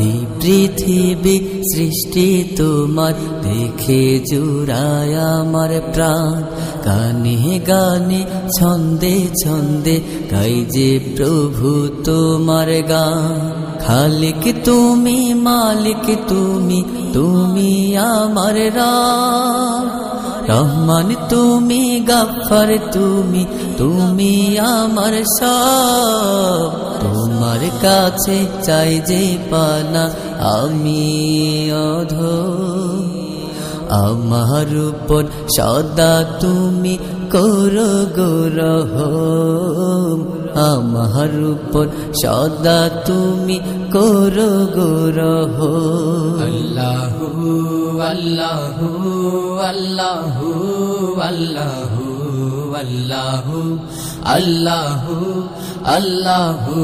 এই 0.00 0.18
পৃথিবী 0.40 1.36
সৃষ্টি 1.70 2.26
তোমার 2.56 3.14
দেখে 3.44 4.02
জুড়ায় 4.30 5.14
আমার 5.32 5.70
প্রাণ 5.94 6.34
গানে 6.85 7.59
গানে, 7.67 8.25
ছন্দে 8.59 9.27
ছন্দে 9.43 10.01
গাই 10.31 10.65
যে 10.69 10.99
প্রভু 11.17 11.87
তোমার 12.03 12.67
গান। 12.89 13.63
খালিক 13.79 14.55
তুমি, 14.63 15.33
মালিক 15.33 16.17
তুমি 16.27 16.83
তুমি 17.13 17.97
আমার 17.97 18.75
রাম। 18.75 20.05
রহমান 20.49 21.15
তুমি 21.29 22.05
গাফার 22.07 22.77
তুমি 22.91 23.45
তুমি 23.77 24.59
আমার 24.59 25.23
সব। 25.39 26.71
তোমার 27.01 27.69
কাছে 27.81 28.45
চাই 28.63 29.01
যে 29.07 29.37
পানা, 29.51 30.11
আমি 30.39 31.71
অধ 31.71 32.13
আমার 33.89 34.69
উপর 34.89 35.23
সদা 35.57 36.13
তুমি 36.41 36.97
করো 37.31 37.93
গৌরহ 38.17 38.93
আমার 40.71 41.33
উপর 41.53 41.85
সদা 42.23 42.89
তুমি 43.07 43.57
করো 43.91 44.51
গৌরহ 44.77 45.57
আল্লাহু 46.49 47.29
আল্লাহু 48.11 48.89
আল্লাহু 49.71 50.49
আল্লাহু 51.21 52.05
আল্লাহু 52.73 53.57
আল্লাহু 54.25 55.15
আল্লাহু 55.85 56.75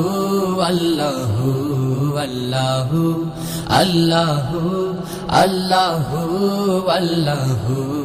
আল্লাহু। 0.61 1.70
আল্লাহু 2.19 3.25
আল্লাহু 3.69 4.95
আল্লাহু 5.29 6.89
আল্লাহু। 6.89 8.00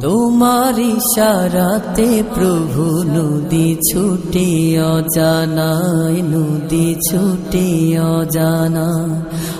তোমার 0.00 0.78
ইশারাতে 0.78 2.22
প্রভু 2.34 3.02
নদী 3.02 3.76
ছুটে, 3.92 4.80
অজানায় 4.82 6.22
নদী 6.22 6.94
ছুটে, 7.10 7.98
অজানা। 8.00 8.88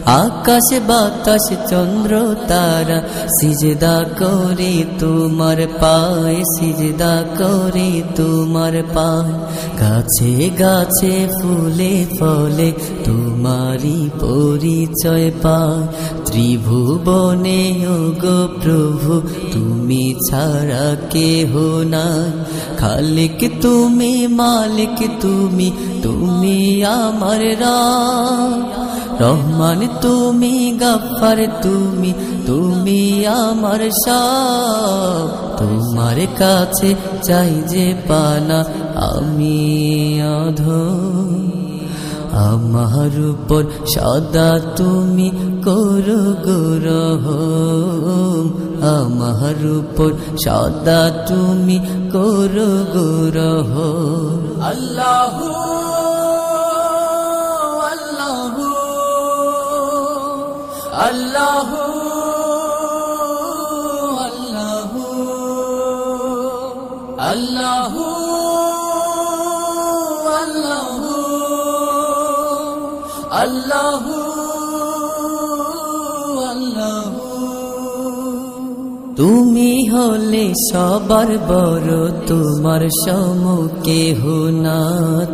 আকাশ, 0.05 0.81
বাতাস, 0.87 1.71
চন্দ্র, 1.71 2.35
তারা 2.49 3.03
সিজদা 3.41 4.05
করে, 4.19 4.85
তোমার 4.99 5.57
পায় 5.81 6.37
সিজদা 6.37 7.25
করে, 7.39 8.03
তোমার 8.17 8.83
পায়। 8.95 9.33
গাছে 9.81 10.51
গাছে 10.61 11.29
ফুলে 11.43 12.07
ফলে 12.21 12.73
তোমারই 13.05 14.11
পরিচয় 14.21 15.31
পায়। 15.43 15.87
ত্রিভুবনে 16.25 17.87
গো 18.23 18.49
প্রভু, 18.63 19.21
তুমি 19.53 20.15
ছাড়া 20.31 20.87
কেহ 21.11 21.51
নাই। 21.85 22.31
খালিক 22.79 23.41
তুমি, 23.63 24.13
মালিক 24.27 24.99
তুমি 25.21 25.69
তুমি 26.03 26.85
আমার 26.85 27.43
রহমান 29.21 29.81
তুমি 30.03 30.55
গাফার 30.81 31.39
তুমি 31.63 32.13
তুমি 32.47 33.27
আমার 33.27 33.83
সব 34.07 35.27
তোমার 35.59 36.19
কাছে 36.39 36.91
চাই 37.23 37.53
যে 37.69 37.87
পানা, 38.09 38.59
আমি 39.11 39.59
অধ 40.39 40.63
আমার 42.35 43.15
উপর 43.33 43.63
সদা 43.95 44.51
তুমি 44.77 45.29
করো 45.65 46.23
গৌরহ 46.47 47.25
আমার 48.97 49.61
উপর 49.79 50.11
সদা 50.45 51.03
তুমি 51.29 51.77
করো 52.13 52.71
গৌরহ 52.95 53.73
আল্লাহু 54.71 55.49
আল্লাহু 57.93 58.67
আল্লাহু 61.07 61.83
আল্লাহু 64.27 65.03
আল্লাহু। 67.31 68.24
আল্লাহ 73.43 74.05
আল্লাহ। 76.51 77.03
তুমি 79.17 79.73
হলে 79.89 80.45
সবার 80.73 81.31
বড়, 81.49 81.91
তোমার 82.27 82.83
হো 83.45 83.57
হোনা 84.23 84.79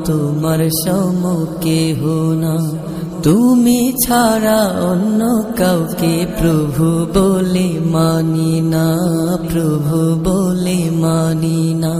তোমার 0.05 0.61
সমুখে 0.85 1.95
হোনা 2.03 2.55
তুমি 3.23 3.93
ছাড়া 4.07 4.61
অন্য 4.91 5.21
কাউকে 5.59 6.15
প্রভু 6.39 6.87
বলে 7.15 7.69
মানি 7.85 8.61
না, 8.73 8.87
প্রভু 9.53 9.99
বলে 10.25 10.81
মানি 10.95 11.61
না। 11.75 11.95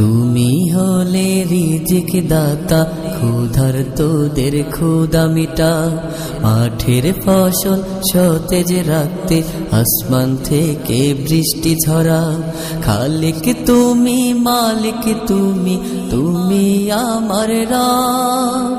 তুমি 0.00 0.70
হলে 0.70 1.44
রিজিক 1.50 2.28
দাতা 2.28 2.84
ক্ষুধার 2.84 3.84
তোদের 3.96 4.64
ক্ষুদা 4.70 5.26
মিটা। 5.26 5.90
মাঠের 6.42 7.12
ফসল 7.24 7.82
সতেজ 8.12 8.88
রাখতে, 8.88 9.42
আসমান 9.72 10.36
থেকে 10.44 11.14
বৃষ্টি 11.14 11.76
ঝরা। 11.86 12.34
খালিক 12.82 13.56
তুমি, 13.66 14.34
মালিক 14.34 15.16
তুমি 15.26 15.80
তুমি 16.10 16.92
আমার 16.92 17.70
রাম। 17.70 18.78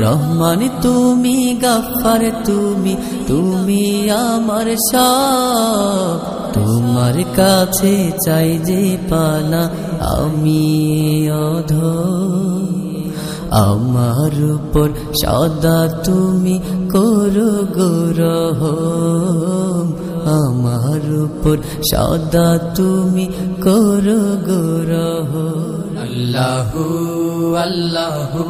রহমান, 0.00 0.60
তুমি 0.82 1.38
গাফার, 1.62 2.22
তুমি 2.44 2.94
তুমি 3.28 3.84
আমার 4.10 4.68
সব। 4.92 6.18
তোমার 6.52 7.16
কাছে 7.36 7.94
চাই 8.24 8.50
যে 8.64 8.82
পানা, 9.10 9.62
আমি 10.16 10.64
অধ 11.48 11.72
আমার 13.66 14.34
উপর 14.54 14.88
সদা 15.22 15.80
তুমি 16.04 16.56
করো 16.92 17.52
গোরহ 17.76 18.60
আমার 20.40 21.04
উপর 21.24 21.56
সদা 21.92 22.48
তুমি 22.74 23.24
করো 23.62 24.22
গোরহ 24.48 25.30
আল্লাহু 26.10 27.54
আল্লাহু 27.54 28.42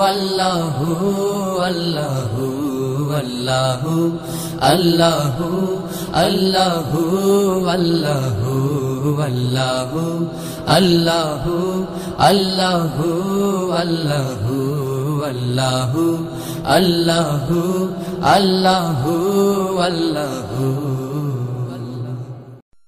আল্লাহু 0.00 0.86
আল্লাহু 1.68 2.44
আল্লাহু 3.20 3.94
আল্লাহু 4.64 5.48
আল্লাহু 6.24 7.02
আল্লাহু 7.74 8.54
আল্লাহু 9.26 10.04
আল্লাহু 10.76 11.54
আল্লাহু 12.28 13.08
আল্লাহু 13.80 14.56
আল্লাহু 15.28 16.04
আল্লাহু 16.76 17.60
আল্লাহু 18.34 19.14
আল্লাহু 19.88 21.05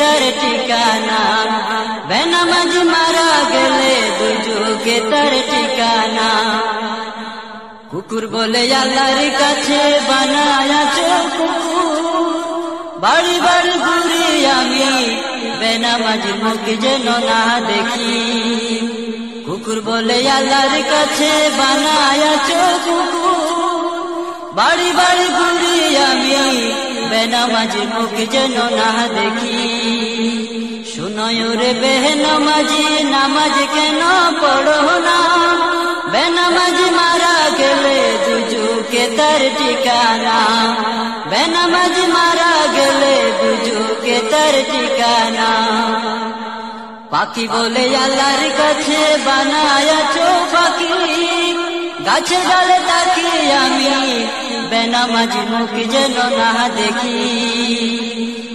তার 0.00 0.22
ঠিকানা 0.40 1.20
বেনামাজি 2.08 2.82
মারা 2.92 3.30
গেলে 3.52 3.94
দুজুকে 4.18 4.96
তার 5.10 5.32
ঠিকানা। 5.50 6.30
কুকুর 7.90 8.24
বলে 8.26 8.62
আল্লাহর 8.82 9.20
কাছে 9.40 9.80
বানায়াছো 10.08 11.10
কুকুর। 11.36 11.98
বাড়ি 13.04 13.36
বাড়ি 13.46 13.74
ঘুরি 13.86 14.24
আমি 14.58 14.84
বেনামাজি 15.60 16.32
মুখ 16.42 16.64
যেন 16.82 17.06
না 17.28 17.42
দেখি। 17.68 18.14
কুকুর 19.46 19.78
বলে 19.80 20.18
আল্লাহর 20.38 20.76
কাছে 20.92 21.30
বানায়াছো 21.58 22.62
কুকুর। 22.86 23.84
বাড়ি 24.58 24.88
বাড়ি 24.98 25.26
ঘুরি 25.38 25.76
আমি 26.08 26.32
বেনামাজি 27.10 27.78
মুখ 27.78 28.30
যেন 28.30 28.56
না 28.78 28.90
দেখি। 29.16 29.60
শুনয় 30.94 31.56
রে 31.56 31.74
বেহনামাজি, 31.74 32.84
নামাজ 33.04 33.56
কেন 33.74 34.00
পড়ো 34.40 34.98
না? 34.98 35.18
বেনামাজি 36.12 36.90
মারা 36.90 37.36
গেলে 37.58 37.98
দুজুকে 38.26 39.04
তার 39.16 39.40
ঠিকানা। 39.58 40.38
বেনামাজি 41.30 42.06
মারা 42.06 42.52
গেলে 42.74 43.14
দুজুকে 43.40 44.16
তার 44.30 44.54
ঠিকানা। 44.72 45.50
পাখি 47.10 47.48
বলে 47.48 47.84
আল্লাহর 47.96 48.44
কাছে 48.58 48.98
বানায়াছো 49.26 50.28
পাখি। 50.52 50.92
গাছে 52.06 52.38
ডালে 52.48 52.78
তাকে 52.88 53.52
আমি 53.54 54.39
বেনামাজি 54.70 55.38
মুখ 55.38 55.90
যেন 55.90 56.16
না 56.38 56.68
দেখি। 56.68 57.20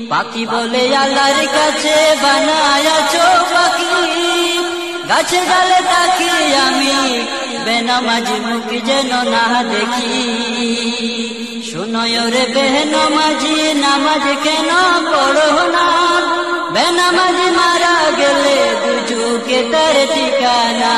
পাখি 0.09 0.45
বলে, 0.45 0.95
আল্লাহর 0.95 1.47
কাছে 1.47 2.15
বানায়াছো 2.23 3.53
পাখি 3.53 3.95
গাছে 5.09 5.37
গালে 5.37 5.79
তাকি 5.91 6.55
আমি 6.55 6.93
বেনা 7.65 7.65
বেনামাজি 7.65 8.33
মুখ 8.33 8.85
যেন 8.85 9.11
না 9.29 9.63
দেখি। 9.63 10.23
শুনয় 11.71 12.31
রে 12.31 12.45
বেহনামাজি 12.53 13.73
নামাজ 13.73 14.37
কেন 14.43 14.69
পড়ো 15.11 15.69
না? 15.69 15.87
বেনা 16.73 16.91
বেনামাজি 16.91 17.49
মারা 17.49 18.11
গেলে 18.17 18.57
দুজুকে 18.83 19.63
তার 19.71 19.95
ঠিকানা। 20.13 20.93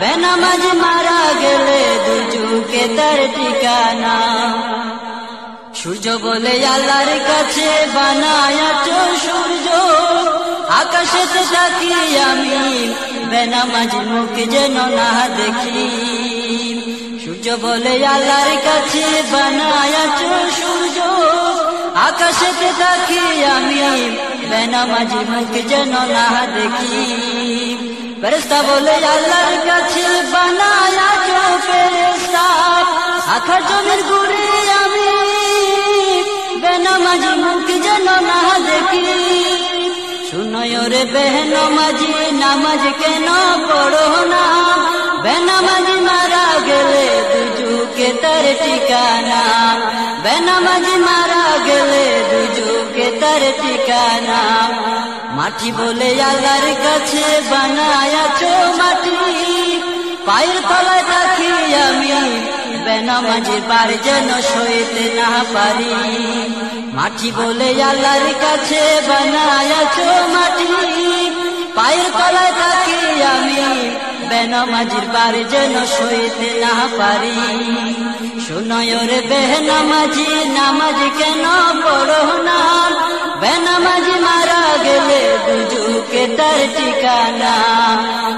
বেনা 0.00 0.10
বেনামাজি 0.12 0.72
মারা 0.72 1.34
গেলে 1.40 1.87
দুজুকে 2.78 2.96
তার 2.96 3.20
ঠিকানা। 3.36 4.16
সূর্য 5.74 6.06
বলে 6.24 6.54
আল্লাহর 6.74 7.12
কাছে 7.28 7.68
বানায়াছো 7.94 8.98
সূর্য। 9.24 9.66
আকাশেতে 10.80 11.42
তাকি 11.52 11.90
আমি, 12.30 12.58
বেনামাজি 13.30 14.00
মুখ 14.10 14.34
যেন 14.52 14.76
না 14.98 15.10
দেখি। 15.38 15.84
সূর্য 17.22 17.46
বলে 17.62 17.94
আল্লাহর 18.06 18.52
কাছে 18.66 19.04
বানায়াছো 19.32 20.30
সূর্য। 20.58 20.98
আকাশেতে 22.08 22.68
তাকি 22.80 23.22
আমি, 23.56 23.80
বেনামাজি 24.50 25.20
মুখ 25.30 25.52
যেন 25.70 25.92
না 26.16 26.26
দেখি। 26.56 26.98
বলে 28.68 28.96
আল্লাহর 29.14 29.56
কাছে 29.68 30.04
বানায়াছো 30.32 31.17
মারা 50.98 51.46
গেলে 51.68 52.04
ঠিকানা 53.60 54.42
মাটি 55.36 55.68
বলে 55.72 56.10
আল্লাহর 56.22 56.68
কাছে 56.84 57.24
বানায়াছো 57.50 58.52
মাটি। 58.78 59.10
পায়ের 60.26 60.58
রাখি 60.68 60.97
আমি 61.74 62.12
বেনামাজির 62.84 63.62
বার 63.68 63.90
যেন 64.04 64.28
সইতে 64.50 65.04
না 65.18 65.30
পারি। 65.54 65.94
মাটি 66.92 67.32
বলে 67.32 67.82
আল্লাহর 67.82 68.28
কাছে 68.40 68.82
বানায়াছো 69.08 70.08
মাটি। 70.34 70.66
পায়ের 71.74 72.10
তলায় 72.12 72.52
থাকি 72.60 73.00
আমি 73.34 73.64
বেনামাজির 74.30 75.06
বার 75.14 75.34
যেন 75.52 75.74
সইতে 75.86 76.50
না 76.60 76.74
পারি। 76.98 77.38
শুনয় 78.46 78.94
রে 79.06 79.20
বেহনামাজি 79.30 80.28
নামাজ 80.56 80.98
কেন 81.18 81.44
পড়ো 81.84 82.22
না? 82.42 82.60
বেনামাজি 83.40 84.14
মারা 84.26 84.62
গেলে 84.84 85.20
দুজুকে 86.08 86.36
তার 86.36 86.60
ঠিকানা। 86.76 87.54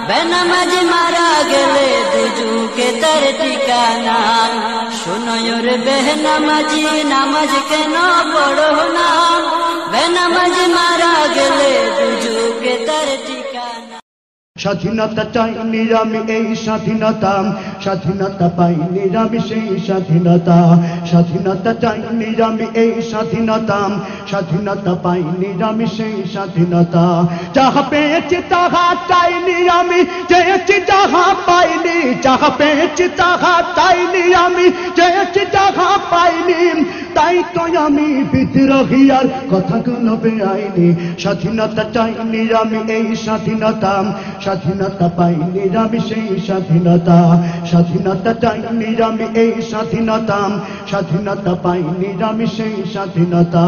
বেনামাজি 0.09 0.83
মারা 0.93 1.31
গেলে 1.51 1.89
দুজুকে 2.13 2.89
তার 3.03 3.25
ঠিকানা। 3.41 4.19
শোনয়র 4.99 5.67
বেহনামাজি, 5.79 6.85
নামাজ 7.05 7.53
কেন 7.69 7.95
পড়ো 8.33 8.73
না? 8.97 9.09
বেনামাজ 9.93 10.57
মারা 10.77 11.15
গেলে 11.35 11.73
দুজুকে 11.99 12.75
তার 12.87 13.00
স্বাধীনতা 14.63 15.25
চাই 15.35 15.53
নিরামি 15.73 16.21
এই 16.37 16.47
স্বাধীনতা। 16.65 17.33
স্বাধীনতা 17.85 18.47
পাই 18.57 18.75
নিরামি 18.95 19.41
সেই 19.49 19.69
স্বাধীনতা। 19.87 20.59
স্বাধীনতা 21.11 21.73
চাই 21.83 22.01
নিরামি 22.21 22.67
এই 22.83 22.93
স্বাধীনতা। 23.11 23.79
স্বাধীনতা 24.31 24.93
পাই 25.05 25.23
নিরামি 25.41 25.87
সেই 25.97 26.17
স্বাধীনতা। 26.33 27.05
যাহা 27.55 27.83
পেয়েছি 27.91 28.39
তাহা 28.51 28.87
চাই 29.09 29.33
নিরামি, 29.47 30.01
চেয়েছি 30.31 30.77
যাহা 30.89 31.27
পাইনি, 31.47 31.99
যাহা 32.25 32.51
পেয়েছি 32.59 33.07
তাহা 33.17 33.55
চাইনি 33.77 34.25
আমি 34.45 34.67
চেয়েছি 34.97 35.43
যাহা 35.55 35.91
পাইনি, 36.11 36.61
তাই 37.17 37.37
তো 37.55 37.63
আমি 37.87 38.07
বিদ্রোহী 38.33 39.03
আর 39.19 39.27
কথাগুলো 39.53 40.13
বেআইনি। 40.23 40.89
স্বাধীনতা 41.23 41.85
চাই 41.95 42.13
নিরামি 42.33 42.81
এই 42.97 43.07
স্বাধীনতা। 43.25 43.95
স্বাধীনতা 44.51 45.09
পাই 45.19 45.35
নিরামি 45.55 46.01
সেই 46.09 46.29
স্বাধীনতা। 46.47 47.19
স্বাধীনতা 47.71 48.33
চাই 48.43 48.59
নিরামি 48.81 49.27
এই 49.43 49.53
স্বাধীনতা। 49.71 50.39
স্বাধীনতা 50.91 51.53
পাই 51.65 51.83
নিরামি 52.01 52.47
সেই 52.57 52.77
স্বাধীনতা। 52.93 53.65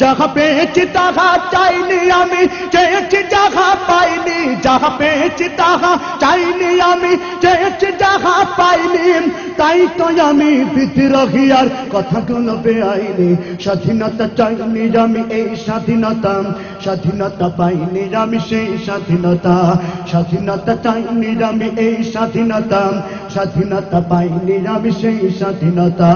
যাহা 0.00 0.26
পেয়েছি 0.36 0.82
তাহা 0.96 1.28
চাইনি 1.52 2.00
আমি 2.20 2.42
চেয়েছি 2.74 3.20
যাহা 3.32 3.68
পাইনি, 3.88 4.38
যাহা 4.64 4.90
পেয়েছি 4.98 5.46
তাহা 5.60 5.92
চাইনি 6.22 6.70
আমি 6.92 7.12
চেয়েছি 7.42 7.88
যাহা 8.02 8.36
পাইনি, 8.58 9.06
তাই 9.58 9.80
তো 9.98 10.06
আমি 10.28 10.50
বিদ্রোহী 10.74 11.44
আর 11.58 11.68
কথাগুলো 11.94 12.52
বেআইনি। 12.64 13.30
স্বাধীনতা 13.64 14.26
চাইনি 14.38 14.82
আমি 15.04 15.20
এই 15.38 15.48
স্বাধীনতা 15.64 16.34
স্বাধীনতা 16.84 17.46
পাইনি 17.58 18.02
আমি 18.22 18.38
সেই 18.48 18.68
স্বাধীনতা। 18.86 19.54
স্বাধীনতা 20.18 20.74
চাইনি 20.84 21.30
আমি 21.42 21.68
এই 21.76 21.96
স্বাধীনতা। 22.04 22.82
স্বাধীনতা 23.28 23.98
পাইনি 24.10 24.56
আমি 24.66 24.90
সেই 25.00 25.18
স্বাধীনতা। 25.30 26.10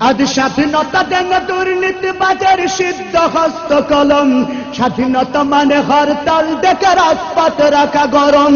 আজ 0.00 0.18
স্বাধীনতা 0.36 1.00
দেন 1.10 1.32
দুর্নীতি 1.48 2.10
বাজার 2.20 2.60
সিদ্ধ 2.78 3.14
হস্ত 3.34 3.70
কলম। 3.90 4.30
স্বাধীনতা 4.76 5.40
মানে 5.52 5.78
হরতাল 5.88 6.46
ডেকে 6.62 6.92
রাজপথ 7.00 7.56
রাখা 7.76 8.04
গরম। 8.16 8.54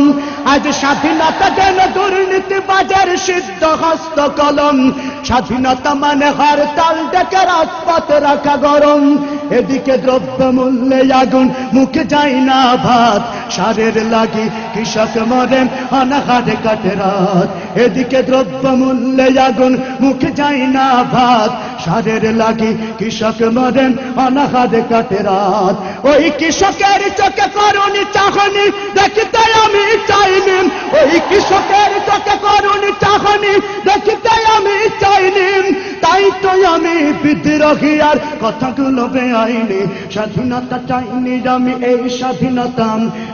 আজ 0.53 0.65
স্বাধীনতা 0.81 1.49
দেন 1.59 1.79
দুর্নীতি 1.97 2.59
বাজার 2.71 3.09
সিদ্ধ 3.27 3.63
হস্ত 3.83 4.19
কলম। 4.39 4.77
স্বাধীনতা 5.29 5.93
মানে 6.03 6.29
হরতাল 6.39 6.97
ডেকে 7.13 7.43
রাজপথ 7.53 8.07
রাখা 8.27 8.55
গরম। 8.67 9.03
এদিকে 9.59 9.95
দ্রব্য 10.05 10.39
মূল্যে 10.57 11.01
আগুন 11.23 11.47
মুখে 11.75 12.03
যায় 12.13 12.37
না 12.49 12.61
ভাত। 12.85 13.23
সারের 13.55 13.97
লাগি 14.15 14.47
কৃষক 14.75 15.15
মরেন 15.31 15.67
অনাহারে 16.01 16.57
কাটে 16.65 16.93
রাত। 17.01 17.49
এদিকে 17.85 18.21
দ্রব্য 18.29 18.65
মূল্যে 18.81 19.27
আগুন 19.49 19.73
মুখে 20.03 20.31
যায় 20.39 20.63
না 20.77 20.87
ভাত। 21.13 21.29
সারের 21.85 22.25
লাগি 22.35 22.71
কৃষক 22.99 23.39
মরেন, 23.57 23.93
অনাহারে 24.17 24.83
কাটে 24.91 25.17
রাত। 25.17 26.07
ওই 26.07 26.31
কৃষকের 26.39 27.01
চোখে 27.17 27.47
করুনি 27.55 28.05
চাহনি, 28.13 28.65
দেখিতে 28.95 29.43
আমি 29.65 29.85
চাইনি। 30.09 30.59
ওই 30.99 31.21
কৃষকের 31.29 31.93
চোখে 32.07 32.35
করুনি 32.45 32.91
চাহনি, 33.01 33.53
দেখিতে 33.85 34.33
আমি 34.57 34.77
চাইনি। 35.01 35.49
তাই 36.01 36.31
তো 36.43 36.51
আমি 36.75 37.13
বিদ্রোহী 37.23 38.01
আর 38.01 38.17
কথাগুলো 38.43 39.03
বেআইনি। 39.07 39.81
স্বাধীনতা 40.13 40.79
চাইনি 40.89 41.49
আমি 41.49 41.73
এই 41.85 42.11
স্বাধীনতা। 42.11 42.89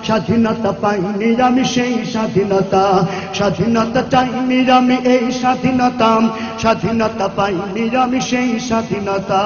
স্বাধীনতা 0.05 0.73
পাইনি 0.73 1.43
আমি 1.43 1.65
সেই 1.65 1.95
স্বাধীনতা। 2.13 3.07
স্বাধীনতা 3.35 4.03
চাইনি 4.11 4.71
আমি 4.71 4.97
এই 5.05 5.33
স্বাধীনতা। 5.33 6.11
স্বাধীনতা 6.59 7.29
পাইনি 7.37 7.86
সেই 8.21 8.61
স্বাধীনতা। 8.61 9.43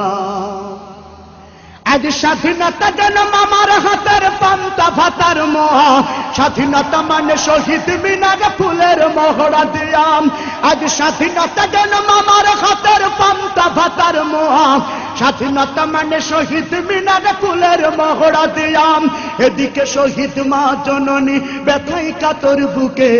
আজ 1.92 2.04
স্বাধীনতা 2.20 2.88
যেন 2.98 3.16
মামার 3.34 3.70
হাতের 3.84 4.24
পান্তা 4.40 4.86
ভাতার 4.98 5.38
মহা। 5.54 6.02
স্বাধীনতা 6.34 7.02
মানে 7.02 7.36
শহীদ 7.36 7.86
মিনার 8.04 8.42
ফুলের 8.58 9.00
মহড়া 9.16 9.64
দিয়াম। 9.74 10.30
আজ 10.70 10.80
স্বাধীনতা 10.98 11.66
যেন 11.66 11.92
মামার 12.08 12.46
হাতের 12.62 13.02
পান্তা 13.18 13.66
ভাতার 13.68 14.16
মহা। 14.24 14.80
স্বাধীনতা 15.18 15.82
মানে 15.86 16.20
শহীদ 16.20 16.70
মিনার 16.88 17.24
ফুলের 17.40 17.80
মহড়া 17.98 18.46
দিয়াম। 18.46 19.02
এদিকে 19.38 19.86
শহীদ 19.86 20.36
মা 20.46 20.76
জননী 20.86 21.36
ব্যথাই 21.64 22.12
কাতর 22.20 22.58
বুকে। 22.74 23.10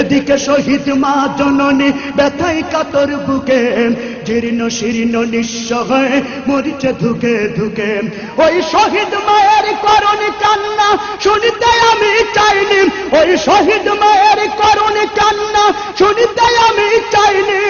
এদিকে 0.00 0.36
শহীদ 0.38 0.86
মা 1.02 1.14
জননী 1.38 1.88
ব্যথাই 2.16 2.62
কাতর 2.72 3.10
বুকে। 3.26 3.60
জীর্ণ 4.26 4.60
শীর্ণ 4.68 5.14
নিঃস্ব 5.32 5.70
হয়ে 5.90 6.14
মরিচে 6.48 6.90
ধুকে 7.00 7.34
ধুকে। 7.56 7.90
ওই 8.44 8.54
শহীদ 8.72 9.12
মায়ের 9.26 9.66
করণী 9.84 10.30
কান্না 10.42 10.88
শুনিতে 11.24 11.70
আমি 11.90 12.12
চাইনি। 12.36 12.80
ওই 13.18 13.30
শহীদ 13.46 13.86
মায়ের 14.02 14.40
করণী 14.60 15.04
কান্না 15.18 15.64
শুনিতে 15.98 16.46
আমি 16.68 16.88
চাইনি। 17.12 17.60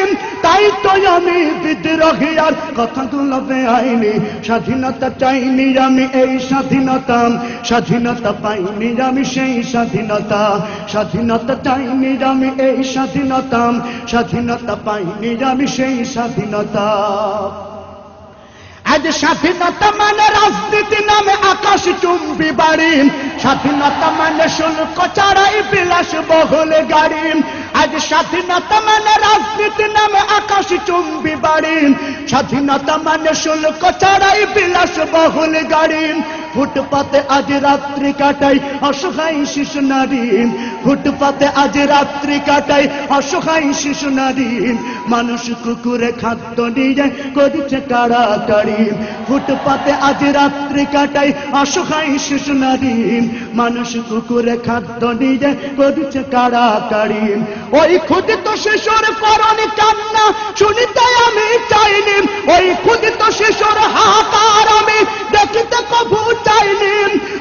তাই 0.42 0.64
তো 0.82 0.92
আমি 1.16 1.38
বিদ্রোহী 1.62 2.32
আর 2.46 2.54
কথাগুলো 2.78 3.36
বেআইনি 3.48 4.12
স্বাধীনতা 4.46 5.08
চাইনি 5.20 5.66
আমি 5.78 6.04
এই 6.22 6.32
স্বাধীনতা। 6.48 7.18
স্বাধীনতা 7.64 8.32
পাইনি 8.42 8.88
আমি 9.08 9.22
সেই 9.24 9.54
স্বাধীনতা। 9.72 10.42
স্বাধীনতা 10.88 11.54
চাইনি 11.64 12.10
আমি 12.30 12.48
এই 12.66 12.78
স্বাধীনতা। 12.92 13.62
স্বাধীনতা 14.08 14.74
পাইনি 14.86 15.30
আমি 15.50 15.66
সেই 15.76 16.04
স্বাধীনতা। 16.04 16.86
আজ 18.94 19.04
স্বাধীনতা 19.20 19.88
মানে 20.00 20.26
রাজনীতি 20.38 21.00
নামে 21.10 21.34
আকাশ 21.52 21.82
চুম্বি 22.02 22.50
বাড়ি। 22.60 22.92
স্বাধীনতা 23.42 24.08
মানে 24.18 24.46
শুল্ক 24.56 24.98
ছাড়াই 25.16 25.56
বিলাস 25.70 26.10
বহুল 26.30 26.72
গাড়ি। 26.92 27.24
আজ 27.80 27.92
স্বাধীনতা 28.08 28.76
মানে 28.86 29.12
রাজনীতি 29.26 29.86
নামে 29.96 30.20
আকাশ 30.38 30.68
চুম্বি 30.86 31.34
বাড়ি। 31.44 31.76
স্বাধীনতা 32.30 32.94
মানে 33.06 33.32
শুল্ক 33.42 33.82
ছাড়াই 34.00 34.40
বিলাস 34.54 34.94
বহুল 35.14 35.54
গাড়ি। 35.72 36.04
ফুটপাতে 36.54 37.18
আজ 37.36 37.48
রাত্রি 37.66 38.10
কাটাই 38.20 38.56
অসহায় 38.88 39.40
শিশু 39.54 39.80
নারী। 39.92 40.24
ফুটপাতে 40.84 41.46
আজ 41.62 41.74
রাত্রি 41.92 42.36
কাটাই 42.48 42.84
অসহায় 43.18 43.68
শিশু 43.82 44.08
নারী। 44.20 44.50
মানুষ 45.12 45.42
কুকুরে 45.64 46.10
খাদ্য 46.22 46.58
নিয়ে 46.76 47.06
করেছে 47.36 47.78
কাড়াকাড়ি 47.90 48.75
ফুটপাতে 49.26 49.92
আজ 50.08 50.20
রাত্রি 50.38 50.84
কাটাই 50.92 51.30
অসহায় 51.52 52.18
শিশু 52.18 52.52
নারী। 52.52 52.94
মানুষ 53.54 53.90
কুকুরে 54.08 54.56
খাদ্য 54.66 55.02
নিয়ে 55.20 55.50
করেছে 55.76 56.20
কাড়াকাড়ি। 56.32 57.24
ওই 57.80 57.92
ক্ষুদিত 57.98 58.46
শিশুর 58.64 59.04
করণী 59.22 59.66
কান্না 59.78 60.24
শুনিতে 60.56 61.04
আমি 61.26 61.46
চাইনি। 61.70 62.16
ওই 62.54 62.66
ক্ষুদিত 62.74 63.20
শিশুর 63.38 63.78
হাহাকার 63.94 64.66
আমি 64.80 64.98
দেখিতে 65.34 65.78
কবু 65.90 66.20
চাইনি। 66.46 66.94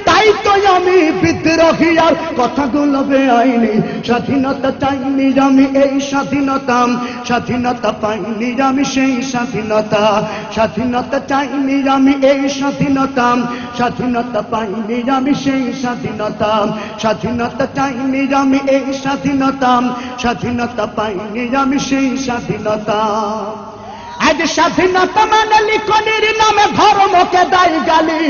তাই 0.05 0.27
তো 0.43 0.53
আমি 0.75 0.97
বিদ্রোহী 1.21 1.91
আর 1.97 2.13
কথাগুলো 2.37 2.99
বেআইনি। 3.09 3.73
স্বাধীনতা 4.05 4.71
চাইনি 4.81 5.27
আমি 5.39 5.65
এই 5.83 5.93
স্বাধীনতা। 6.01 6.79
স্বাধীনতা 7.25 7.91
পাইনি 8.01 8.49
আমি 8.61 8.83
সেই 8.85 9.13
স্বাধীনতা। 9.31 10.03
স্বাধীনতা 10.53 11.17
চাইনি 11.29 11.77
আমি 11.89 12.13
এই 12.31 12.41
স্বাধীনতা 12.49 13.27
স্বাধীনতা 13.77 14.41
পাইনি 14.51 14.97
আমি 15.09 15.33
সেই 15.43 15.65
স্বাধীনতা 15.81 16.51
স্বাধীনতা 16.99 17.65
চাইনি 17.75 18.21
আমি 18.33 18.59
এই 18.75 18.85
স্বাধীনতা 19.03 19.71
স্বাধীনতা 20.19 20.85
পাইনি 20.97 21.43
আমি 21.55 21.77
সেই 21.79 22.09
স্বাধীনতা। 22.17 22.99
আজ 24.27 24.39
স্বাধীনতা 24.55 25.23
মানে 25.31 25.57
লিখনির 25.69 26.25
নামে 26.41 26.65
ধর্মকে 26.79 27.43
দায়ী 27.53 27.79
গালি 27.89 28.21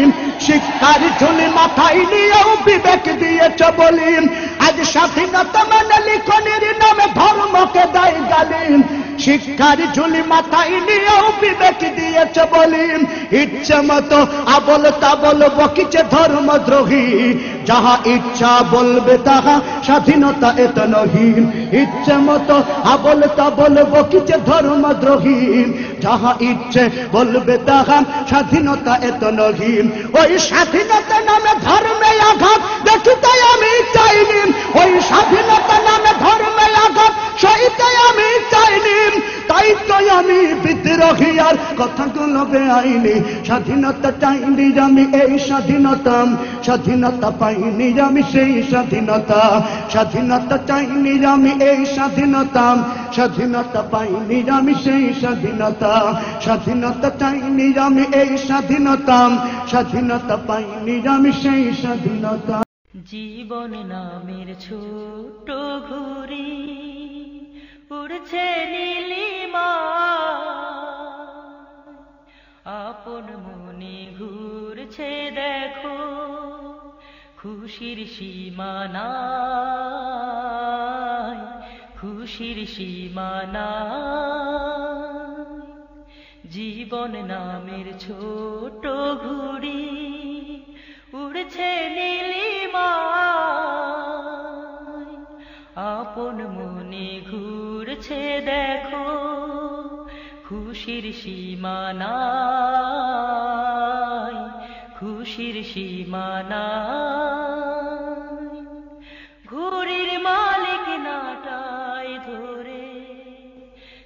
শিক্ষার 0.45 1.01
ঝুলি 1.19 1.47
মাথায় 1.57 2.01
নিয়েও 2.11 2.51
বিবেক 2.65 3.03
দিয়েছ 3.21 3.59
বলিম। 3.79 4.23
আজ 4.65 4.77
স্বাধীনতা 4.93 5.61
মানে 5.71 5.97
লিখনির 6.07 6.63
নামে 6.81 7.05
ধর্মকে 7.19 7.83
দায়ী 7.95 8.21
গালি 8.31 8.65
শিক্ষার 9.23 9.79
ঝুলি 9.95 10.21
মাথায় 10.31 10.75
নিয়েও 10.87 11.27
বিবেক 11.41 11.79
দিয়েছে 11.97 12.43
বলিম। 12.53 12.99
ইচ্ছে 13.41 13.77
মতো 13.89 14.19
আবল 14.55 14.83
তাবল 15.03 15.39
বকিছে 15.57 16.01
ধর্মদ্রোহী। 16.13 17.05
যাহা 17.67 17.95
ইচ্ছা 18.15 18.51
বলবে 18.73 19.15
তাহা 19.27 19.55
স্বাধীনতা 19.85 20.49
এত 20.65 20.77
নহীন 20.93 21.43
ইচ্ছে 21.81 22.15
মতো 22.27 22.57
আবল 22.93 23.21
তাবল 23.39 23.75
বকিছে 23.93 24.35
ধর্মদ্রোহী। 24.49 25.39
যাহা 26.01 26.31
ইচ্ছে 26.41 26.83
বলবে 27.11 27.55
তাহা 27.67 27.97
স্বাধীনতা 28.27 28.93
এত 29.01 29.23
নহীন 29.31 29.85
ওই 30.19 30.31
স্বাধীনতা 30.39 31.17
নামে 31.21 31.53
ধর্মে 31.61 31.94
আমি 40.25 40.53
বিদ্রোহী 40.53 41.39
আর 41.39 41.55
কথাগুলো 41.77 42.45
বেআইনি। 42.45 43.45
স্বাধীনতা 43.45 44.11
চাইনি 44.11 44.79
আমি, 44.79 45.03
এই 45.21 45.39
স্বাধীনতা। 45.39 46.15
স্বাধীনতা 46.63 47.29
পাইনি 47.31 47.99
আমি, 47.99 48.23
সেই 48.31 48.63
স্বাধীনতা। 48.63 49.67
স্বাধীনতা 49.89 50.57
চাইনি 50.57 51.25
আমি, 51.25 51.51
এই 51.63 51.85
স্বাধীনতা। 51.85 52.65
স্বাধীনতা 53.13 53.81
পাইনি 53.81 54.49
আমি, 54.49 54.73
সেই 54.83 55.13
স্বাধীনতা। 55.19 56.21
স্বাধীনতা 56.41 57.09
চাইনি 57.09 57.77
আমি, 57.77 58.03
এই 58.13 58.37
স্বাধীনতা। 58.37 59.19
স্বাধীনতা 59.67 60.37
পাইনি 60.47 61.07
আমি, 61.07 61.31
সেই 61.31 61.73
স্বাধীনতা। 61.81 62.63
জীবন 63.11 63.71
নামের 63.87 64.49
ছোট 64.59 65.51
ঘুরি 65.89 66.94
উড়ছে 67.89 68.45
নীলিমা 68.73 69.69
আপন 72.83 73.25
মনে 73.45 73.97
ঘুরছে 74.17 75.11
দেখো 75.31 75.97
খুশির 77.39 77.99
সীমানা 78.07 79.09
খুশির 81.97 82.57
সীমানা 82.67 83.69
জীবন 86.55 87.11
নামের 87.27 87.87
ছোট 87.99 88.83
ঘুড়ি 89.23 89.83
উড়ছে 91.15 91.69
নীলিমা 91.95 92.89
আপন 95.95 96.37
মনে 96.55 97.09
ঘুরছে 98.05 98.25
দেখো 98.49 99.05
খুশির 100.47 101.05
সীমানা 101.21 102.15
খুশির 104.97 105.55
সীমানা 105.71 106.65
ঘুড়ির 109.49 110.11
মালিক 110.27 110.85
নাটাই 111.05 112.11
ধরে, 112.27 112.85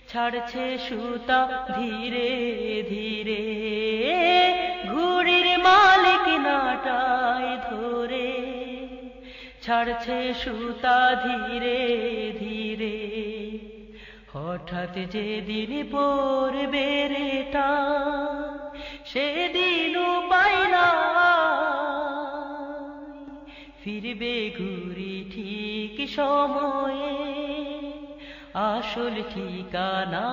ছাড়ছে 0.09 0.65
সুতা 0.85 1.41
ধীরে 1.77 2.31
ধীরে। 2.91 3.43
ঘুড়ির 4.91 5.47
মালিক 5.67 6.25
নাটাই 6.45 7.49
ধরে, 7.67 8.29
ছাড়ছে 9.61 10.19
সুতা 10.41 10.99
ধীরে 11.25 11.79
ধীরে। 12.39 12.95
হঠাৎ 14.33 14.93
যেদিন 15.11 15.71
পড়বে 15.91 16.87
রেটা 17.07 17.69
সেদিন 19.05 19.95
পাই 20.29 20.57
না। 20.71 20.87
ফিরবে 23.81 24.35
ঘুরি 24.57 25.15
ঠিক 25.33 25.95
সময়ে, 26.09 27.13
আসল 28.69 29.15
ঠিকানা 29.33 30.27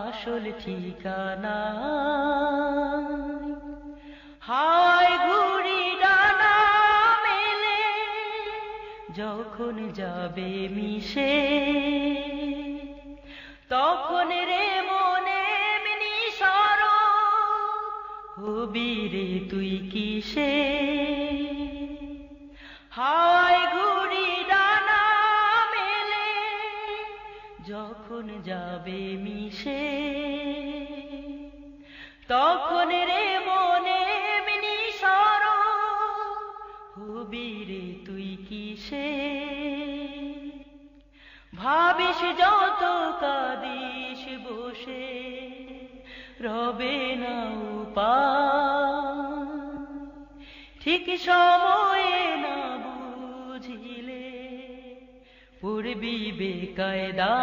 আসল 0.00 0.44
ঠিকানা 0.64 1.58
হাওয়ায় 4.40 5.05
যাবে 10.26 10.52
মিশে। 10.76 11.34
তখন 13.68 14.28
রে 14.50 14.66
মনে 14.88 15.42
মিনি 15.84 16.16
সর 16.38 16.80
হবি 18.38 18.92
রে 19.12 19.28
তুই 19.50 19.72
কিসে? 19.92 20.54
হাওয়ায় 22.90 23.64
ঘুড়ি 23.74 24.28
ডানা 24.50 25.02
মেলে, 25.72 26.28
যখন 27.68 28.26
যাবে 28.44 29.02
মিশে। 29.24 29.84
তখন 32.28 32.88
রে 33.10 33.24
মনে 33.48 34.02
মিনি 34.46 34.78
সর 35.00 35.42
হবি 36.96 37.48
রে 37.68 37.84
তুই 38.06 38.28
কিসে? 38.48 39.08
ভাবিস 41.56 42.20
যত 42.40 42.82
কাদিস 43.22 44.22
বসে, 44.44 45.08
রবে 46.40 46.98
না 47.22 47.36
উপায়। 47.82 49.46
ঠিক 50.82 51.04
সময়ে 51.26 52.18
না 52.44 52.56
বুঝিলে 52.84 54.26
পড়বি 55.60 56.18
বেকায়দায় 56.38 57.36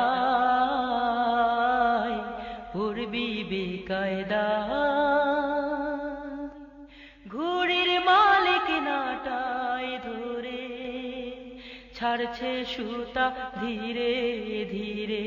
পড়বি 2.74 3.28
বেকায়দায়। 3.52 5.33
ছাড়ছে 12.04 12.66
সুতা 12.66 13.52
ধীরে 13.62 14.14
ধীরে। 14.72 15.24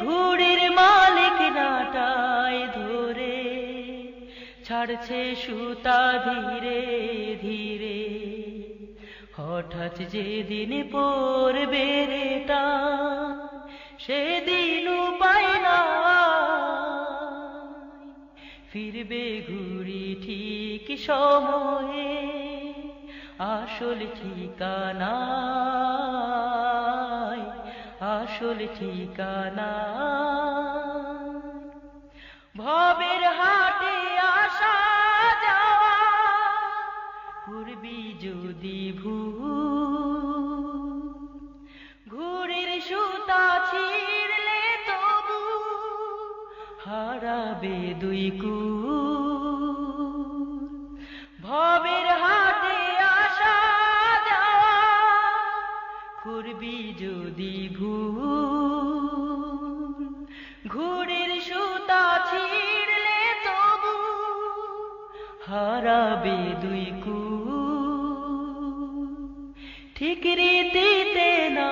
ঘুড়ির 0.00 0.72
মালিক 0.72 1.56
নাটায় 1.56 2.66
ধরে। 2.66 3.36
ছাড়ছে 4.64 5.34
সুতা 5.34 6.00
ধীরে 6.24 6.80
ধীরে। 7.42 7.98
হঠাৎ 9.36 9.98
যেদিন 9.98 10.88
পড়বে 10.92 12.44
তা, 12.46 12.64
সেদিন 13.98 14.86
পাই 15.18 15.46
না 15.62 15.78
ফিরবে 18.72 19.42
ঘুড়ি 19.48 20.16
ঠিক 20.22 20.98
সময়ে। 20.98 22.13
আসল 23.38 24.00
ঠিকানা 24.14 25.14
আসল 28.14 28.58
ঠিকানা 28.78 29.70
ভবের 32.56 33.22
হাটে 33.38 33.96
আসা 34.34 34.76
যাওয়া 35.44 35.98
করবি 37.46 38.00
যদি 38.20 38.80
ভূ 38.98 39.14
ঘুড়ির 42.08 42.70
সুতা 42.80 43.44
ছিঁড়লে 43.70 44.62
তবু 44.88 45.40
হারাবে 46.84 47.78
দুই 48.00 48.24
কু 48.42 48.83
করবি 56.24 56.78
যদি 57.00 57.54
ভূ 57.76 57.92
ঘুড়ির 60.72 61.30
সুতা 61.48 62.04
ছিঁড়লে 62.28 63.20
তবু 63.46 63.96
হারাবে 65.46 66.38
দুই 66.62 66.86
কু 67.04 67.20
ঠিক 69.96 70.22
রীতিতে 70.38 71.30
না 71.56 71.70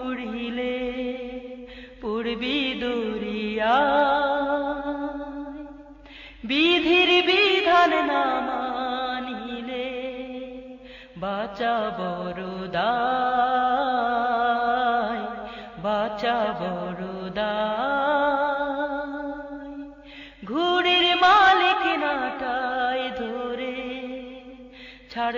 উড়িলে 0.00 0.76
পড়বি 2.02 2.58
দরিয়া 2.80 3.78
বিধির 6.48 7.10
বিধান 7.28 7.92
না 8.10 8.22
মানিলে 8.46 9.88
বাঁচা 11.20 11.74
বড় 11.98 12.42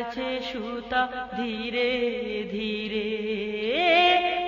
ছাড়ছে 0.01 0.41
সুতা 0.41 1.29
ধীরে 1.37 1.91
ধীরে। 2.51 3.09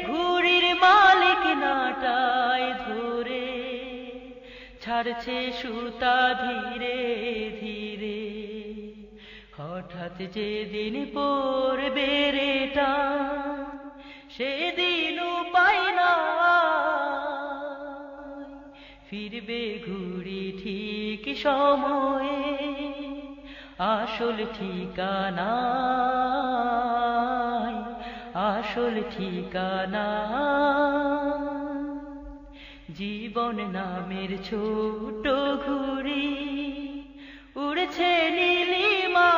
ঘুড়ির 0.06 0.76
মালিক 0.76 1.42
নাটায় 1.56 2.68
ধরে। 2.84 3.46
ছাড়ছে 4.80 5.52
সুতা 5.52 6.16
ধীরে 6.44 6.98
ধীরে। 7.60 8.18
হঠাৎ 9.58 10.18
যেদিন 10.18 10.94
পড়বে 11.14 12.30
রেটা, 12.30 12.92
সেদিন 14.30 15.18
পাই 15.52 15.80
না 15.92 16.12
ফিরবে 19.10 19.78
ঘুড়ি 19.86 20.44
ঠিক 20.62 21.38
সময়ে। 21.38 22.81
আসল 23.90 24.38
ঠিকানা 24.54 25.52
আসল 28.50 28.94
ঠিকানা 29.10 30.06
জীবন 32.90 33.56
নামের 33.72 34.30
ছোট 34.44 35.24
ঘুড়ি 35.64 36.28
উড়ছে 37.56 38.12
নীলিমা। 38.30 39.32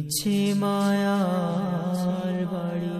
মিছে 0.09 0.41
মায়ার 0.61 2.37
বাড়ি 2.53 2.99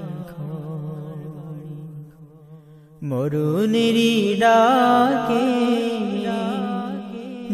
মরুনেরি 3.10 4.14
ডাকে 4.42 5.48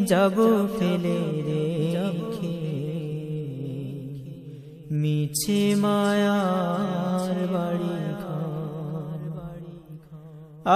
যাব 0.09 0.37
ফেলে 0.75 1.19
রেখে। 1.47 2.57
মিছে 5.01 5.61
মায়ার 5.83 7.37
বাড়ি 7.53 7.95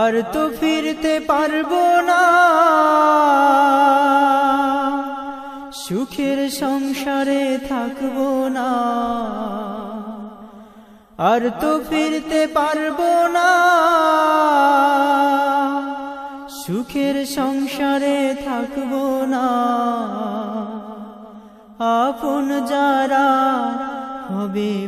আর 0.02 0.14
তো 0.34 0.42
ফিরতে 0.60 1.14
পারব 1.30 1.72
না। 2.10 2.22
সুখের 5.90 6.50
সংসারে 6.50 7.60
থাকব 7.70 8.48
না। 8.48 8.70
আর 11.18 11.50
তো 11.60 11.80
ফিরতে 11.90 12.48
পারব 12.48 13.28
না। 13.28 13.50
সুখের 16.50 17.26
সংসারে 17.26 18.36
থাকব 18.46 19.24
না। 19.28 19.48
আপন 22.08 22.66
যারা 22.66 23.28
হবে 24.30 24.88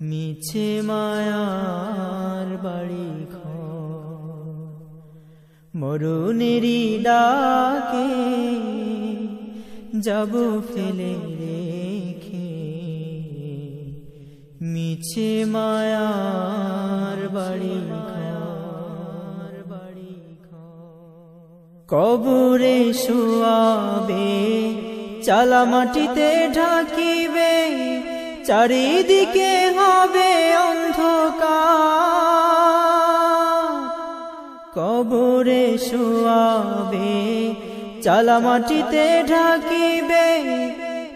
মিছে 0.00 0.82
মরুনেরি 5.90 6.82
ডাকে 7.06 8.08
যাব 10.06 10.32
ফেলে 10.70 11.12
রেখে। 11.40 12.52
মিছে 14.72 15.32
মায়ার 15.52 17.18
বাড়ি 17.34 17.78
কবরে 21.92 22.78
শোয়াবে, 23.04 24.30
চালা 25.26 25.62
মাটিতে 25.72 26.30
ঢাকিবে, 26.56 27.54
চারিদিকে 28.48 29.52
হবে 29.76 30.30
অন্ধকার। 30.68 32.49
কবরে 34.76 35.64
শোয়াবে 35.88 37.14
চালা 38.04 38.36
মাটিতে 38.44 39.06
ঢাকিবে, 39.30 40.26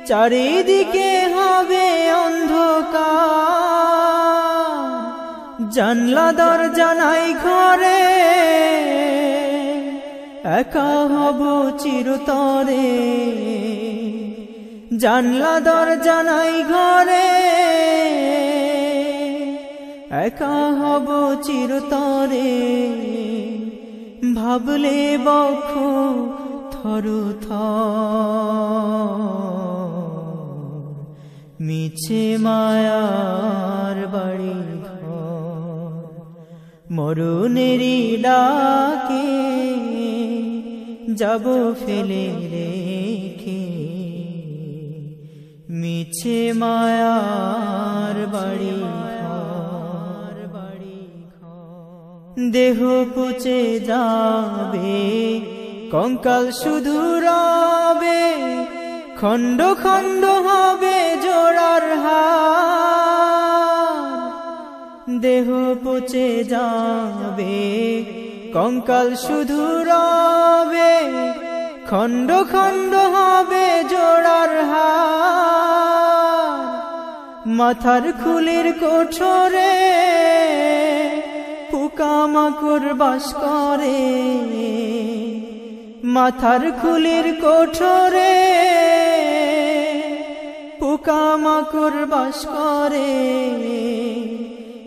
চারিদিকে 0.08 1.10
হবে 1.34 1.86
অন্ধকার। 2.24 3.14
জানলা 5.76 6.28
দরজা 6.40 6.90
নাই 7.00 7.26
ঘরে, 7.44 8.02
একা 10.60 10.92
হব 11.12 11.40
চিরতরে। 11.82 12.90
জানলা 15.02 15.54
দরজা 15.68 16.18
নাই 16.28 16.54
ঘরে, 16.72 17.30
একা 20.26 20.56
হব 20.80 21.08
চিরতরে। 21.46 22.50
ভাবলে 24.34 25.00
বক্ষ 25.26 25.72
থরু 26.74 27.22
মিছে 31.60 32.24
মায়ার 32.36 33.98
বাড়ি 34.14 34.58
মরুনেরি 36.90 37.98
ডাকে 38.22 39.28
যাব 41.14 41.44
ফেলে 41.80 42.24
রেখে। 42.52 43.64
মিছে 45.80 46.40
মায়ার 46.52 48.16
বাড়ি 48.34 48.76
দেহ 52.38 52.78
পচে 53.16 53.80
যাবে, 53.80 54.94
কঙ্কাল 55.90 56.50
শুধু 56.50 56.96
রবে, 57.20 58.24
খণ্ড 59.20 59.60
খণ্ড 59.82 60.24
হবে 60.24 60.98
জোড়ার 61.22 61.84
দেহ 65.20 65.48
পচে 65.84 66.44
যাবে, 66.44 67.56
কঙ্কাল 68.54 69.14
শুধু 69.14 69.62
রবে, 69.90 70.94
খণ্ড 71.90 72.30
খণ্ড 72.52 72.94
হবে 72.94 73.66
জোড়ার 73.88 74.52
মাথার 77.46 78.04
খুলির 78.24 78.66
কোঠরে 78.72 79.74
পোকামাকড় 81.96 82.90
বাস 83.02 83.26
করে। 83.42 84.00
মাথার 86.14 86.62
খুলির 86.80 87.26
কোঠরে 87.42 88.36
পোকামাকড় 90.80 92.00
বাস 92.12 92.38
করে। 92.54 93.12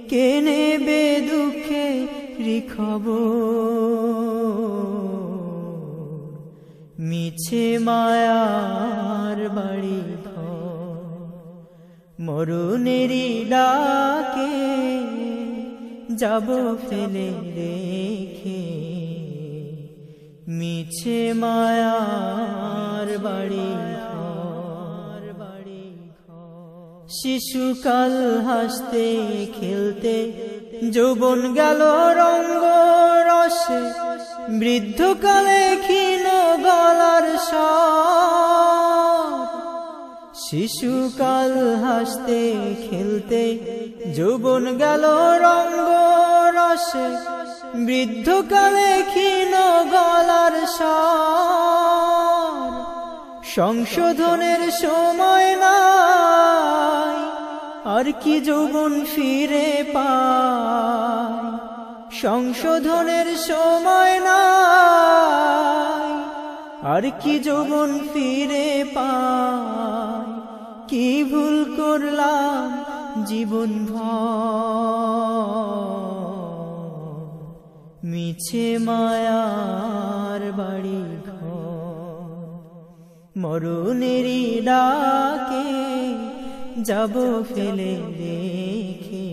কে 0.10 0.28
নেবে 0.46 1.04
দুঃখে 1.30 1.88
রিখব 2.46 3.06
মিছে 7.08 7.68
মায়ার 7.86 9.40
বাড়ি 9.56 10.02
মরুনেরি 12.26 13.28
ডাকে। 13.52 14.56
যাব 16.18 16.48
ফেলে 16.90 17.28
রেখে। 17.58 18.64
মিছে 20.58 21.22
মায়ার 21.34 23.10
বাড়ি 23.18 23.70
শিশুকাল 27.18 28.16
হাসতে 28.48 29.06
খেলতে 29.58 30.16
যৌবন 30.94 31.40
গেল 31.54 31.82
রঙ্গ 32.22 32.64
রসে। 33.30 33.82
বৃদ্ধকালে 34.60 35.62
ক্ষীণ 35.86 36.26
গলার 36.66 37.26
স্বর। 37.48 38.87
শিশুকাল 40.48 41.54
হাসতে, 41.84 42.42
খেলতে, 42.86 43.44
যৌবন 44.18 44.64
গেল 44.82 45.04
রঙ্গ 45.46 45.90
রসে। 46.58 47.08
বৃদ্ধকালে 47.86 48.92
ক্ষীণ 49.12 49.54
গলার 49.94 50.56
সংশোধনের 53.56 54.62
সময় 54.84 55.50
নাই, 55.64 57.16
আর 57.96 58.08
কি 58.22 58.36
যৌবন 58.48 58.92
ফিরে 59.12 59.70
পায়। 59.94 61.36
সংশোধনের 62.24 63.28
সময় 63.50 64.16
নাই 64.20 65.87
আর 66.88 67.04
কি 67.22 67.40
যৌবন 67.40 67.90
ফিরে 68.14 68.68
পায় 68.96 70.32
কি 70.88 71.08
ভুল 71.24 71.56
করলাম 71.78 72.68
জীবন 73.26 73.72
মিছে 78.04 78.68
মায়ার 78.78 80.42
বাড়ি 80.52 81.04
ঘর 81.30 82.28
মরুনেরই 83.38 84.44
ডাকে 84.62 85.70
যাব 86.84 87.16
ফেলে 87.56 87.94
রেখে। 88.20 89.30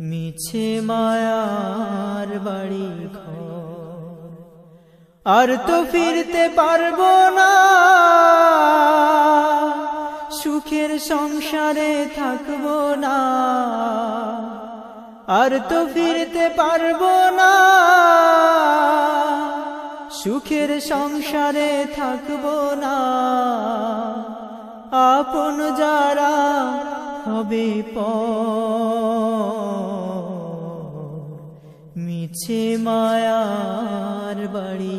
মিছে 0.00 0.68
মায়ার 0.80 2.30
বাড়ি 2.38 2.88
ঘর 3.14 3.29
আর 5.36 5.56
তো 5.66 5.84
ফিরতে 5.90 6.44
পারব 6.56 7.00
না। 7.38 7.52
সুখের 10.30 10.98
সংসারে 10.98 11.92
থাকব 12.16 12.64
না। 12.98 13.18
আর 15.26 15.60
তো 15.68 15.78
ফিরতে 15.94 16.48
পারব 16.56 17.02
না। 17.38 17.52
সুখের 20.10 20.80
সংসারে 20.80 21.86
থাকব 21.96 22.44
না। 22.80 22.96
আপন 25.18 25.56
যারা 25.76 26.34
হবে 27.30 27.68
মিছে 31.96 32.76
মায়ার 32.80 34.38
বাড়ি 34.48 34.96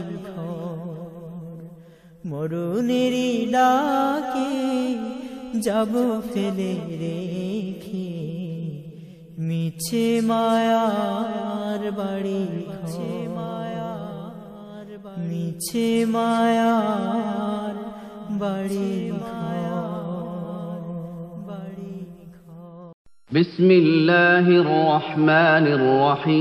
মরুনেরই 2.41 3.33
ডাকে 3.55 4.53
যাব 5.61 5.93
ফেলে 6.31 6.73
রেখে 7.03 8.11
মিছে 9.47 10.07
মায়ার 10.29 11.83
বাড়ি 11.99 12.43
ঘর 12.83 12.99
মায়ার 13.39 14.89
মিছে 15.29 15.89
মায়ার 16.15 17.77
বাড়ি 18.43 18.91
ঘর 19.23 20.83
বাড়ি 21.49 21.97
ঘর 22.37 22.91
بسم 23.31 23.69
الله 23.73 24.47
الرحمن 24.65 25.65
الرحيم 25.79 26.37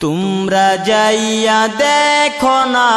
তোমরা 0.00 0.68
যাইয়া 0.90 1.60
দেখো 1.82 2.58
না, 2.74 2.90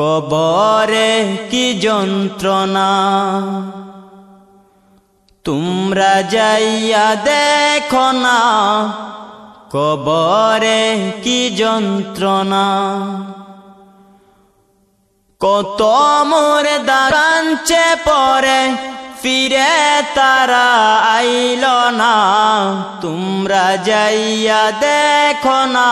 কবরে 0.00 1.12
কি 1.50 1.66
যন্ত্রণা। 1.86 2.90
তোমরা 5.44 6.14
যাইয়া 6.34 7.06
দেখো 7.28 8.06
না, 8.24 8.38
কবরে 9.74 10.82
কি 11.24 11.40
যন্ত্রণা। 11.60 12.66
কত 15.40 15.80
মোরে 16.30 16.76
দাঁড়াঞ্চে 16.90 17.84
পরে 18.06 18.60
ফিরে 19.24 19.74
তারা 20.14 20.68
আইল 21.16 21.64
না। 22.00 22.14
তোমরা 23.04 23.66
যাইয়া 23.90 24.62
দেখো 24.84 25.60
না, 25.76 25.90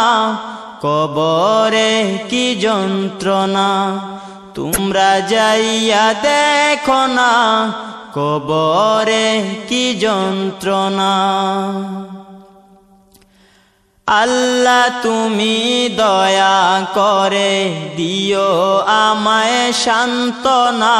কবরে 0.84 1.92
কি 2.30 2.46
যন্ত্রণা। 2.64 3.70
তোমরা 4.56 5.10
যাইয়া 5.34 6.06
দেখো 6.26 7.02
না, 7.18 7.30
কবরে 8.16 9.28
কি 9.68 9.84
যন্ত্রণা। 10.04 11.14
আল্লাহ 14.06 14.84
তুমি 15.04 15.56
দয়া 16.02 16.58
করে 16.98 17.54
দিও 17.98 18.50
আমায় 19.06 19.60
সান্ত্বনা। 19.84 20.96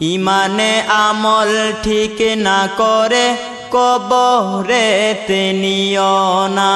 ইমানে 0.00 0.82
আমল 0.88 1.72
ঠিক 1.82 2.36
না 2.36 2.68
করে 2.76 3.36
কবরে 3.70 5.14
নিও 5.52 6.48
না। 6.48 6.74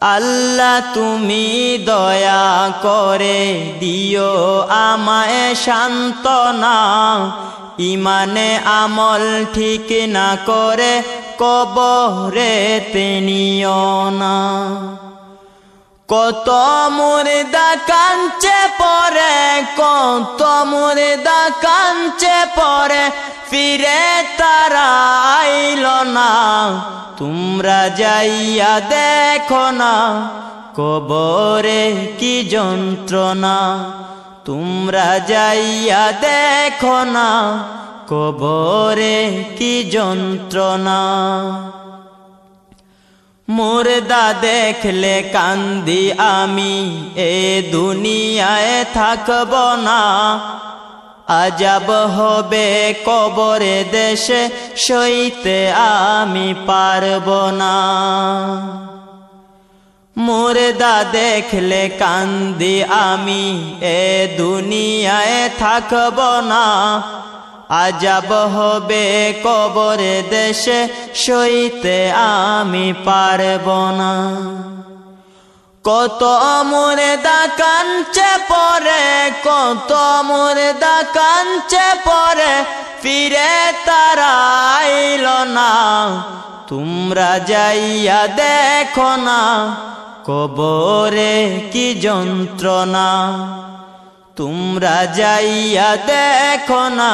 আল্লাহ 0.00 0.80
তুমি 0.94 1.78
দয়া 1.86 2.72
করে 2.82 3.40
দিও 3.80 4.60
আমায় 4.68 5.54
সান্ত্বনা। 5.54 6.78
ইমানে 7.78 8.58
আমল 8.64 9.44
ঠিক 9.54 9.88
না 10.08 10.36
করে 10.46 11.02
কবরে 11.38 12.80
নিও 13.20 14.10
না। 14.10 14.36
কত 16.12 16.48
মুর্দা 16.96 17.70
কাঞ্চে 17.90 18.60
পরে, 18.80 19.34
কত 19.80 20.40
মুর্দা 20.70 21.42
কাঞ্চে 21.64 22.38
পরে, 22.58 23.04
ফিরে 23.50 24.02
তারা 24.38 24.90
আইল 25.38 25.84
না। 26.16 26.32
তোমরা 27.20 27.80
যাইয়া 28.02 28.74
দেখো 28.94 29.64
না, 29.80 29.94
কবরে 30.78 31.82
কি 32.20 32.34
যন্ত্রণা। 32.54 33.58
তোমরা 34.48 35.08
যাইয়া 35.32 36.04
দেখো 36.26 36.98
না, 37.16 37.28
কবরে 38.08 39.18
কি 39.58 39.74
যন্ত্রণা। 39.94 41.00
মুর্দা 43.50 44.32
দেখলে 44.40 45.22
কান্দি 45.32 46.12
আমি, 46.12 47.04
এ 47.16 47.62
দুনিয়ায় 47.72 48.84
থাকব 48.94 49.52
না। 49.82 50.00
আজাব 51.28 51.90
হবে 51.90 52.94
কবরে 53.06 53.84
দেশে, 53.92 54.48
সইতে 54.76 55.72
আমি 55.72 56.54
পারব 56.66 57.50
না। 57.50 57.76
মুর্দা 60.16 61.04
দেখলে 61.12 61.90
কান্দি 61.98 62.84
আমি, 62.84 63.74
এ 63.80 64.28
দুনিয়ায় 64.36 65.50
থাকব 65.58 66.18
না। 66.40 66.66
আজাব 67.70 68.30
হবে 68.56 69.04
কবরে 69.44 70.22
দেশে, 70.30 70.80
সইতে 71.14 71.98
আমি 72.46 72.86
পারব 73.04 73.66
না। 74.00 74.12
কত 75.84 76.22
মুর্দা 76.70 77.40
কাঞ্চে 77.60 78.30
পরে, 78.48 79.04
কত 79.44 79.92
মুর্দা 80.28 80.96
কাঞ্চে 81.16 81.88
পরে, 82.04 82.52
ফিরে 83.02 83.54
তারা 83.86 84.34
আইল 84.76 85.26
না। 85.56 85.72
তোমরা 86.68 87.30
যাইয়া 87.50 88.22
দেখো 88.36 89.10
না, 89.26 89.40
কবরে 90.26 91.34
কি 91.72 91.86
যন্ত্রণা। 91.94 93.10
তোমরা 94.36 94.96
যাইয়া 95.20 95.90
দেখো 96.06 96.84
না 96.98 97.12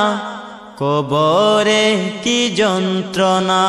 কবরে 0.79 2.11
কি 2.25 2.51
যন্ত্রণা? 2.51 3.65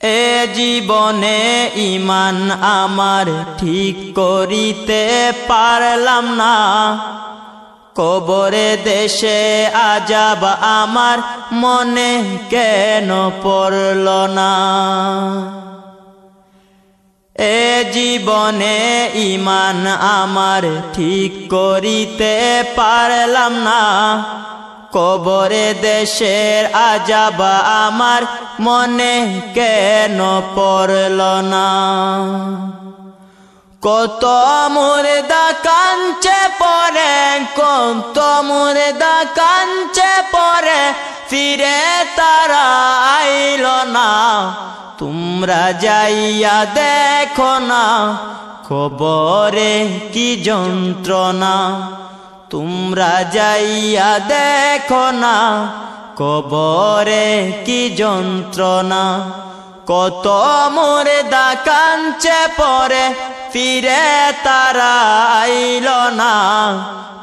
এ 0.00 0.46
জীবনে 0.54 1.70
ইমান 1.76 2.50
আমার 2.50 3.26
ঠিক 3.58 4.14
করিতে 4.14 5.32
পারলাম 5.48 6.34
না। 6.34 6.56
কবরে 7.94 8.76
দেশে 8.84 9.66
আজাব 9.66 10.44
আমার 10.62 11.18
মনে 11.52 12.38
কেন 12.50 13.30
পড়ল 13.42 14.26
না? 14.26 14.52
এ 17.38 17.84
জীবনে 17.92 19.10
ইমান 19.14 19.86
আমার 19.86 20.62
ঠিক 20.94 21.50
করিতে 21.50 22.64
পারলাম 22.76 23.52
না। 23.52 23.82
কবরে 24.92 25.74
দেশের 25.80 26.74
আজাব 26.74 27.40
আমার 27.86 28.22
মনে 28.60 29.40
কেন 29.54 30.42
পড়ল 30.54 31.20
না। 31.52 31.68
কত 33.82 34.24
মুর্দা 34.70 35.52
কাঞ্চে 35.62 36.40
পরে 36.58 37.14
কত 37.56 38.18
মুর্দা 38.44 39.24
কাঞ্চে 39.34 40.22
পরে 40.32 40.92
ফিরে 41.30 42.04
তারা 42.16 42.66
আইল 43.16 43.66
না। 43.92 44.10
তোমরা 44.98 45.64
যাইয়া 45.84 46.58
দেখো 46.78 47.52
না, 47.70 47.84
খবরে 48.68 49.74
কি 50.12 50.28
যন্ত্রণা? 50.48 51.56
তোমরা 52.50 53.14
যাইয়া 53.36 54.12
দেখো 54.32 55.06
না 55.22 55.36
কবরে 56.16 57.28
কি 57.66 57.80
যন্ত্রণা? 58.00 59.04
কত 59.86 60.26
মুর্দা 60.74 61.48
কাঞ্চে 61.68 62.40
পরে 62.58 63.04
ফিরে 63.52 64.06
তারা 64.44 64.96
না। 66.20 66.34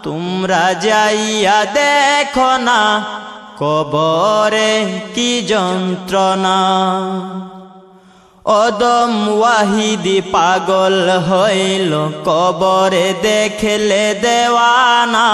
তোমরা 0.03 0.65
যাইয়া 0.85 1.59
দেখো 1.77 2.51
না 2.67 2.79
কবরে 3.61 4.73
কি 5.15 5.31
যন্ত্রণা? 5.51 6.59
অদম 8.45 9.39
ওয়াহিদি 9.39 10.21
পাগল 10.31 11.09
হইল, 11.31 11.91
কবরে 12.25 13.13
দেখলে 13.21 14.13
দেওয়ানা। 14.21 15.29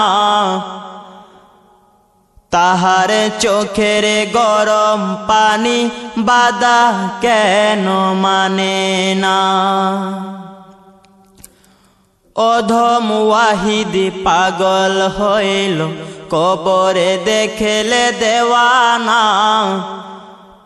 তাহার 2.50 3.10
চোখের 3.40 4.04
গরম 4.32 5.00
পানি 5.28 5.90
বাদা 6.18 7.10
কেন 7.20 7.86
মানে 8.14 9.14
না? 9.14 9.40
অধম 12.36 13.10
ওয়াহিদি 13.10 14.10
পাগল 14.24 15.08
হইল, 15.18 15.78
কবরে 16.30 17.18
দেখলে 17.24 18.12
দেওয়ানা। 18.20 19.22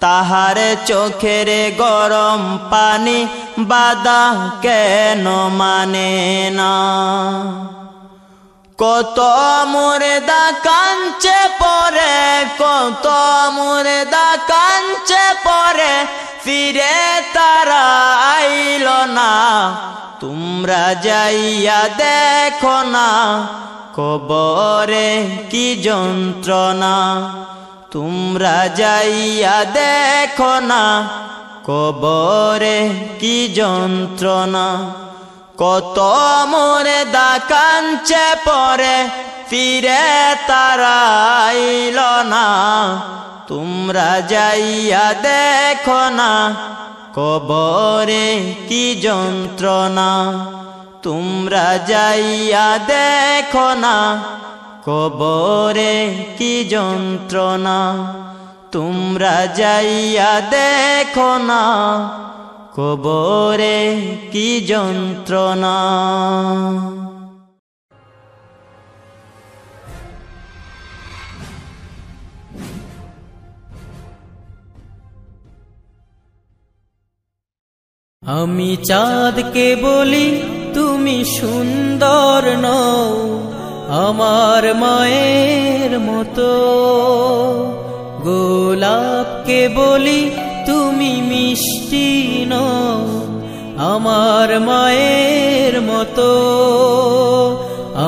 তাহার 0.05 0.59
চোখের 0.87 1.49
গরম 1.79 2.41
পানি 2.71 3.19
বাদা 3.59 4.23
কেন 4.63 5.25
মানে 5.61 6.13
না? 6.51 6.75
কত 8.79 9.19
মুর্দা 9.67 10.45
কাঞ্চে 10.67 11.41
পরে, 11.59 12.17
কত 12.59 13.07
মুর্দা 13.57 14.29
কাঞ্চে 14.51 15.25
পরে, 15.45 15.95
ফিরে 16.45 16.97
তারা 17.33 17.87
আইল 18.37 18.87
না। 19.19 19.33
তোমরা 20.21 20.85
যাইয়া 21.07 21.83
দেখো 21.99 22.79
না, 22.95 23.09
কবরে 23.95 25.11
কি 25.51 25.67
যন্ত্রণা? 25.83 26.97
তোমরা 27.95 28.59
যাইয়া 28.81 29.59
দেখো 29.79 30.55
না, 30.71 30.85
কবরে 31.69 32.79
কি 33.21 33.37
যন্ত্রণা। 33.59 34.67
কত 35.63 35.99
মোরে 36.53 37.01
দা 37.15 37.31
কাঞ্চে 37.51 38.27
পরে 38.47 38.97
ফিরে 39.51 40.05
তারা 40.49 40.99
আইল 41.47 41.99
না। 42.33 42.47
তোমরা 43.51 44.11
যাইয়া 44.33 45.07
দেখো 45.27 46.03
না, 46.19 46.33
কবরে 47.19 48.29
কি 48.69 48.85
যন্ত্রণা। 49.07 50.11
তোমরা 51.07 51.67
যাইয়া 51.93 52.69
দেখো 52.93 53.69
না 53.85 53.97
কবরে 54.87 56.15
কি 56.39 56.65
যন্ত্রণা? 56.65 58.13
তোমরা 58.73 59.47
যাইয়া 59.47 60.41
দেখো 60.41 61.39
না। 61.39 61.63
কবরে 62.75 64.01
কি 64.33 64.61
যন্ত্রণা? 64.61 65.79
আমি 78.23 78.77
চাঁদকে 78.85 79.77
বলি, 79.77 80.43
তুমি 80.75 81.25
সুন্দর 81.25 82.43
নও। 82.61 83.54
আমার 83.95 84.75
মায়ের 84.75 85.93
মতো। 86.01 86.51
গোলাপকে 88.23 89.69
বলি 89.69 90.31
তুমি 90.67 91.13
মিষ্টি 91.31 92.09
নও, 92.49 92.97
আমার 93.93 94.61
মায়ের 94.61 95.75
মতো। 95.83 96.31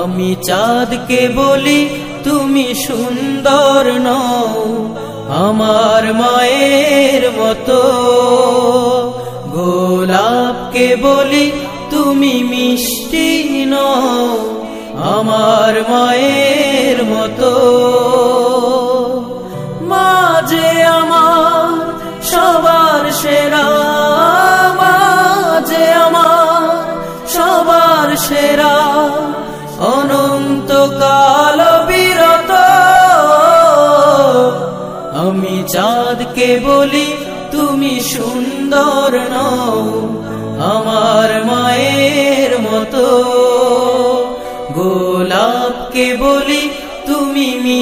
আমি 0.01 0.37
চাঁদকে 0.43 1.29
বলি 1.35 1.81
তুমি 2.25 2.67
সুন্দর 2.87 3.83
নও, 4.01 4.47
আমার 5.47 6.05
মায়ের 6.15 7.23
মতো। 7.41 7.81
গোলাপকে 9.55 10.97
বলি 11.03 11.47
তুমি 11.91 12.35
মিষ্টি 12.45 13.29
আমার 15.19 15.75
মায়ের 15.91 16.99
মতো। 17.05 17.53
মাঝে 19.93 20.69
আমার 21.01 21.69
সবার 22.31 23.05
সেরা, 23.21 23.69
মাঝে 24.83 25.85
আমার 26.07 26.65
সবার 27.35 28.09
সেরা। 28.27 28.77
অনন্ত 29.95 30.71
কাল 31.01 31.61
বিরত, 31.89 32.51
আমি 35.27 35.55
চাঁদকে 35.75 36.49
বলি, 36.67 37.09
তুমি 37.51 37.95
সুন্দর 38.13 39.13
নও। 39.35 39.75
আমার 40.75 41.31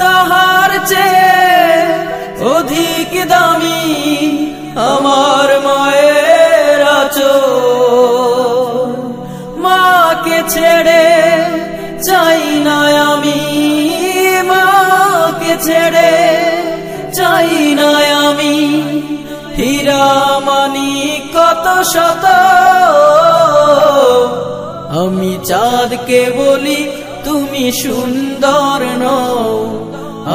তাহার 0.00 0.70
চেয়ে 0.90 1.32
অধিক 2.54 3.12
দামি 3.32 3.84
আমার 4.90 5.49
কত 21.60 21.68
শত। 21.94 22.24
আমি 25.00 25.32
চাঁদকে 25.44 26.22
বলি, 26.36 26.80
তুমি 27.24 27.64
সুন্দর 27.82 28.80
নও, 29.02 29.38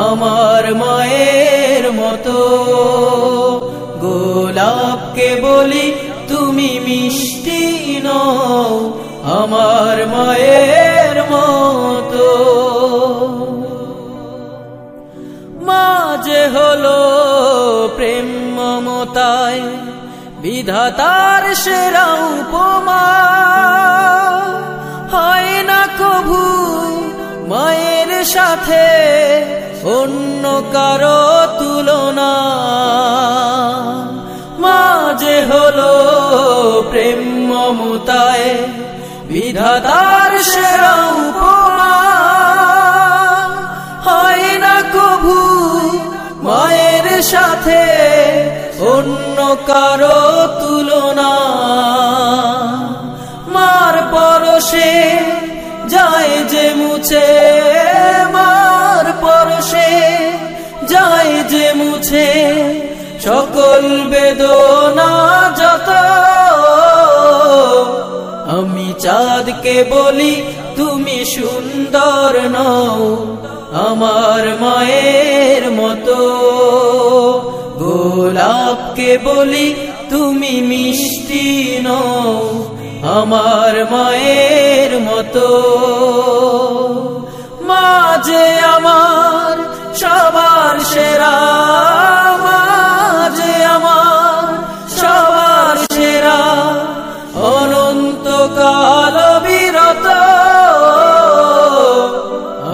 আমার 0.06 0.64
মায়ের 0.76 1.84
মতো। 1.92 2.40
গোলাপকে 4.02 5.30
বলি, 5.42 5.88
তুমি 6.28 6.70
মিষ্টি 6.88 7.64
নও, 8.04 8.70
আমার 9.40 9.98
মায়ের 10.08 11.18
মতো। 11.32 12.28
মাঝে 15.62 16.42
হলো 16.48 16.98
প্রেম 17.96 18.28
মমতায় 18.58 19.64
বিধাতার 20.46 21.44
সেরা 21.56 22.08
উপমা। 22.40 23.06
হয় 25.14 25.54
না 25.70 25.82
কভু 26.00 26.42
মায়ের 27.52 28.12
সাথে 28.26 28.86
অন্য 29.98 30.44
কারও 30.74 31.24
তুলনা। 31.60 32.34
মাঝে 34.64 35.38
হলো 35.50 35.94
প্রেম 36.90 37.22
মমতায় 37.50 38.50
বিধাতার 39.30 40.32
সেরা 40.54 40.94
কারও 49.68 50.48
তুলনা। 50.60 51.34
মার 53.48 53.96
পরশে 54.12 54.94
যায় 55.88 56.44
যে 56.50 56.74
মুছে, 56.76 57.28
মার 58.32 59.06
পরশে 59.22 59.92
যায় 60.88 61.44
যে 61.50 61.74
মুছে। 61.76 62.30
সকল 63.20 63.84
বেদনা 64.10 65.12
যত, 65.56 65.90
আমি 68.58 68.94
চাঁদকে 69.00 69.86
বলি, 69.90 70.44
তুমি 70.76 71.26
সুন্দর 71.26 72.34
নও। 72.50 73.38
আমার 73.90 74.44
মায়ের 74.62 75.72
মতো। 75.72 76.45
গোলাপকে 78.36 79.12
বলি 79.28 79.68
তুমি 80.12 80.54
মিষ্টি 80.70 81.48
নও, 81.86 82.34
আমার 83.18 83.74
মায়ের 83.94 84.92
মতো। 85.08 85.48
মাঝে 87.70 88.46
আমার 88.76 89.56
সবার 90.02 90.76
সেরা, 90.92 91.38
মাঝে 92.46 93.54
আমার 93.76 94.48
সবার 95.00 95.76
সেরা। 95.96 96.42
অনন্ত 97.58 98.28
কাল 98.60 99.16
বিরত, 99.46 100.08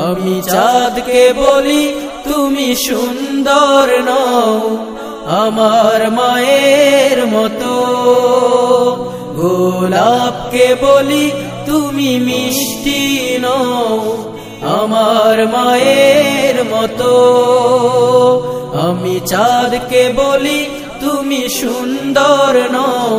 আমি 0.06 0.34
চাঁদকে 0.54 1.24
বলি 1.42 1.84
তুমি 2.28 2.68
সুন্দর 2.88 3.88
নও। 4.10 4.50
আমার 5.26 6.12
মায়ের 6.12 7.26
মতো। 7.26 7.74
গোলাপকে 9.36 10.76
বলি 10.82 11.32
তুমি 11.66 12.20
মিষ্টি 12.20 13.02
নও, 13.42 14.18
আমার 14.62 15.48
মায়ের 15.48 16.58
মতো। 16.74 17.14
আমি 18.88 19.20
চাঁদকে 19.26 20.04
বলি 20.16 20.60
তুমি 21.00 21.50
সুন্দর 21.50 22.54
নও, 22.72 23.10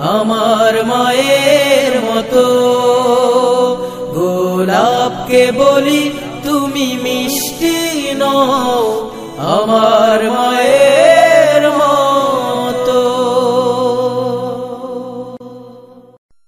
আমার 0.00 0.84
মায়ের 0.84 1.92
মতো। 2.08 2.46
গোলাপকে 4.14 5.52
বলি 5.52 6.10
তুমি 6.44 6.86
মিষ্টি 7.04 7.78
নও, 8.14 9.08
আমার 9.38 10.30
মায়ের 10.30 10.51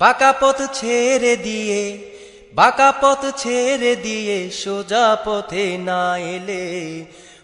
বাঁকা 0.00 0.30
পথ 0.40 0.58
ছেড়ে 0.74 1.34
দিয়ে 1.42 1.82
বাঁকা 2.54 2.90
পথ 3.02 3.22
ছেড়ে 3.36 3.92
দিয়ে 4.02 4.36
সোজা 4.54 5.06
পথে 5.24 5.66
না 5.80 6.02
এলে 6.28 6.64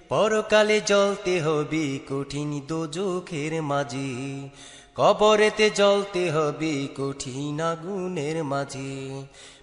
পরকালে 0.09 0.79
জ্বলতে 0.87 1.35
হবে 1.41 1.85
কঠিন 2.11 2.51
দোজখের 2.69 3.53
মাঝে 3.63 4.13
কবরেতে 4.97 5.67
জ্বলতে 5.71 6.23
হবে 6.31 6.75
কঠিন 6.97 7.59
আগুনের 7.71 8.37
মাঝে 8.45 8.93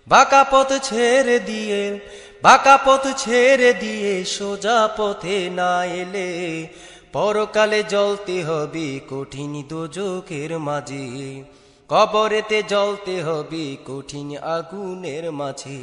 বাঁকা 0.08 0.42
পথ 0.52 0.70
ছেড়ে 0.84 1.38
দিয়ে 1.48 1.82
বাঁকা 2.43 2.79
পথ 2.85 3.07
ছেড়ে 3.17 3.75
দিয়ে 3.75 4.25
সোজা 4.25 4.89
পথে 4.97 5.51
না 5.51 5.85
এলে 5.85 6.29
পরকালে 7.13 7.83
জ্বলতে 7.83 8.45
হবে 8.45 9.01
কঠিন 9.11 9.65
দোজখের 9.69 10.59
মাঝে। 10.59 11.45
কবরেতে 11.89 12.63
জ্বলতে 12.63 13.23
হবে 13.23 13.77
কঠিন 13.87 14.39
আগুনের 14.39 15.33
মাঝে। 15.33 15.81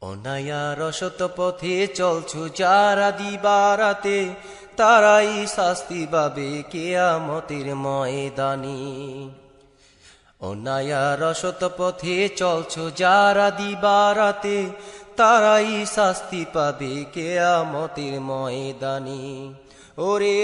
অনায়া 0.00 0.76
রসত 0.78 1.28
পথে 1.36 1.86
চলছু 1.86 2.48
যারা 2.48 3.10
দিবারাতে, 3.10 4.28
তারাই 4.76 5.46
শাস্তি 5.46 6.06
পাবে 6.10 6.62
কেয়ামতের 6.70 7.76
ময়দানে। 7.76 8.78
অনায়া 10.40 11.16
রসত 11.20 11.70
পথে 11.76 12.28
চলছ 12.28 12.78
যারা 12.96 13.50
দিবারাতে, 13.50 14.58
তারাই 15.16 15.86
শাস্তি 15.86 16.44
পাবে 16.52 17.04
কেয়ামতের 17.12 18.20
ময়দানে। 18.20 19.52
ওরে, 19.98 20.38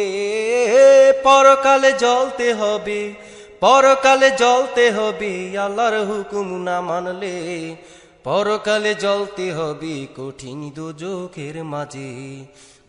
পরকালে 1.22 1.92
জ্বলতে 1.92 2.54
হবে, 2.54 3.14
পরকালে 3.60 4.30
জ্বলতে 4.30 4.90
হবে, 4.90 5.58
আল্লাহর 5.58 5.96
হুকুম 6.04 6.62
না 6.62 6.80
মানলে 6.80 7.76
পরকালে 8.24 8.94
জ্বলতে 8.94 9.52
হবে 9.52 10.06
কঠিন 10.16 10.70
দুজোখের 10.70 11.64
মাঝে। 11.64 12.12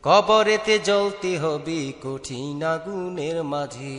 কবরেতে 0.04 0.80
জ্বলতে 0.80 1.38
হবে 1.38 1.94
কঠিন 2.04 2.64
আগুনের 2.64 3.44
মাঝে। 3.44 3.96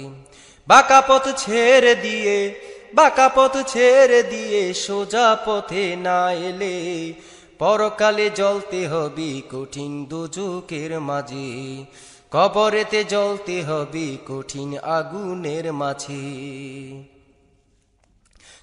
বাঁকা 0.69 1.01
পথ 1.09 1.29
ছেড়ে 1.37 1.95
দিয়ে 1.95 2.55
বাঁকা 2.95 3.29
পথ 3.29 3.57
ছেড়ে 3.67 4.23
দিয়ে 4.23 4.75
সোজা 4.75 5.37
পথে 5.47 5.97
না 5.97 6.33
এলে 6.33 7.13
পরকালে 7.59 8.31
জ্বলতে 8.31 8.87
হবে 8.87 9.43
কঠিন 9.53 10.05
দুজোকের 10.05 11.01
মাঝে। 11.01 11.85
কবরেতে 12.31 13.05
জ্বলতে 13.05 13.63
হবে 13.63 14.17
কঠিন 14.29 14.79
আগুনের 14.79 15.73
মাঝে। 15.73 16.27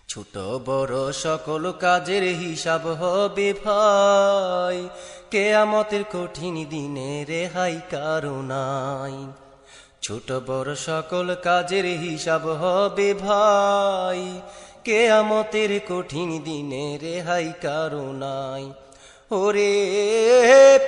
ছোট 0.07 0.37
বড় 0.65 1.11
সকল 1.11 1.71
কাজের 1.71 2.23
হিসাব 2.23 2.87
হবে 2.87 3.53
ভাই। 3.65 4.89
কেয়ামতের 5.31 6.03
কঠিন 6.03 6.65
দিনে 6.69 7.25
রেহাই 7.29 7.79
কারণাই 7.91 9.42
ছোট 10.03 10.31
বড় 10.47 10.75
সকল 10.75 11.35
কাজের 11.43 11.85
হিসাব 11.85 12.47
হবে 12.47 13.13
ভাই। 13.13 14.41
কেয়ামতের 14.83 15.79
কঠিন 15.89 16.41
দিনে 16.43 16.99
রেহাই 17.01 17.53
নাই। 18.13 18.71
ওরে, 19.31 19.73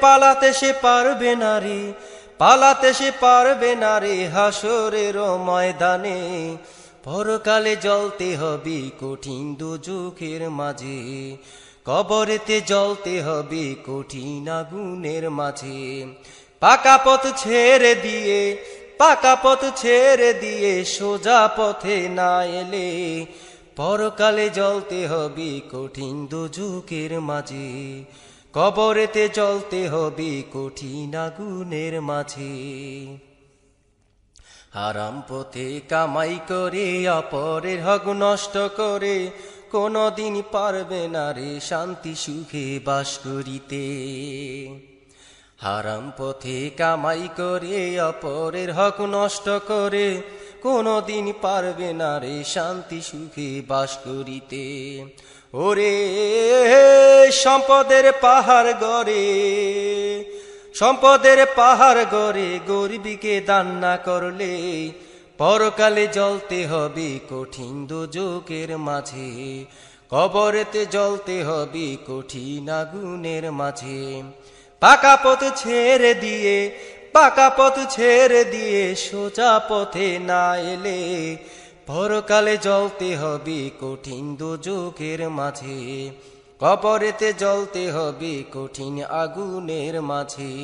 পালাতে 0.01 0.53
সে 0.53 0.73
পারবে 0.81 1.35
না 1.35 1.59
রে, 1.59 1.93
পালাতে 2.37 2.93
সে 2.93 3.11
পারবে 3.19 3.75
না 3.75 3.99
রে 3.99 4.27
হাসরের 4.27 5.17
ময়দানে। 5.19 6.19
পরকালে 7.03 7.75
জ্বলতে 7.75 8.35
হবে 8.35 8.79
কঠিন 9.01 9.55
দুজুখের 9.55 10.49
মাঝে, 10.49 11.37
কবরেতে 11.85 12.61
জ্বলতে 12.61 13.21
হবে 13.21 13.75
কঠিন 13.87 14.49
আগুনের 14.49 15.29
মাঝে। 15.29 16.05
পাকা 16.59 16.99
পথ 17.05 17.27
ছেড়ে 17.37 17.95
দিয়ে 17.95 18.57
পাকা 18.99 19.35
পথ 19.35 19.61
ছেড়ে 19.75 20.33
দিয়ে 20.33 20.73
সোজা 20.85 21.47
পথে 21.57 22.09
না 22.09 22.43
এলে 22.43 22.87
পরকালে 23.75 24.49
জ্বলতে 24.49 25.07
হবে 25.07 25.61
কঠিন 25.71 26.27
দুযুগের 26.27 27.19
মাঝে, 27.19 27.69
কবরেতে 28.53 29.29
চলতে 29.29 29.87
হবে 29.87 30.43
কঠিন 30.53 31.15
আগুনের 31.15 32.01
মাঝে। 32.01 32.55
হারাম 34.73 35.23
পথে 35.29 35.81
কামাই 35.89 36.39
করে, 36.49 37.07
অপরের 37.09 37.79
হক 37.83 38.05
নষ্ট 38.07 38.55
করে, 38.77 39.29
কোনদিন 39.71 40.41
পারবে 40.51 41.07
না 41.07 41.25
রে 41.33 41.59
শান্তি 41.59 42.15
সুখে 42.15 42.79
বাস 42.85 43.09
করিতে। 43.17 43.85
হারাম 45.65 46.11
পথে 46.17 46.69
কামাই 46.77 47.29
করে, 47.37 47.99
অপরের 47.99 48.69
হক 48.73 49.01
নষ্ট 49.01 49.49
করে, 49.67 50.21
কোনদিন 50.61 51.33
পারবে 51.41 51.93
না 51.93 52.19
রে 52.19 52.43
শান্তি 52.43 53.01
সুখে 53.01 53.61
বাস 53.67 53.97
করিতে। 54.05 54.65
ওরে, 55.53 55.93
সম্পদের 57.31 58.05
পাহাড় 58.21 58.73
গড়ে, 58.73 59.25
সম্পদের 60.73 61.39
পাহাড় 61.55 62.05
গড়ে, 62.11 62.59
গরিবীকে 62.67 63.41
দান 63.41 63.67
না 63.67 63.97
করলে 63.97 64.53
পরকালে 65.37 66.07
জ্বলতে 66.07 66.59
হবে 66.67 67.19
কঠিন 67.29 67.87
দুযোগের 67.87 68.77
মাঝে। 68.77 69.29
কবরেতে 70.09 70.85
জ্বলতে 70.85 71.43
হবে 71.43 71.97
কঠিন 72.07 72.69
আগুনের 72.69 73.51
মাঝে। 73.51 74.01
পাকা 74.81 75.15
পথ 75.23 75.41
ছেড়ে 75.55 76.13
দিয়ে, 76.13 76.57
পাকা 77.13 77.49
পথ 77.49 77.75
ছেড়ে 77.89 78.41
দিয়ে 78.45 78.95
সোজা 78.95 79.59
পথে 79.69 80.19
না 80.19 80.43
এলে, 80.73 80.99
পরকালে 81.87 82.57
জ্বলতে 82.57 83.09
হবে 83.15 83.59
কঠিন 83.81 84.35
দুযোগের 84.35 85.29
মাঝে, 85.29 86.11
কবরেতে 86.59 87.33
জ্বলতে 87.33 87.83
হবে 87.91 88.33
কঠিন 88.53 89.03
আগুনের 89.03 90.01
মাঝে। 90.01 90.55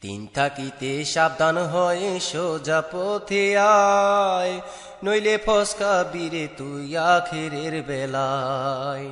তিন 0.00 0.20
থাকিতে 0.34 1.04
সাবধান 1.04 1.56
হয়ে 1.56 2.20
সোজা 2.20 2.80
পথে 2.92 3.44
আয়, 3.56 4.60
নইলে 5.04 5.38
ফসকা 5.46 6.04
বীরে 6.12 6.48
তুই 6.58 6.96
আখেরের 6.96 7.82
বেলায়। 7.82 9.08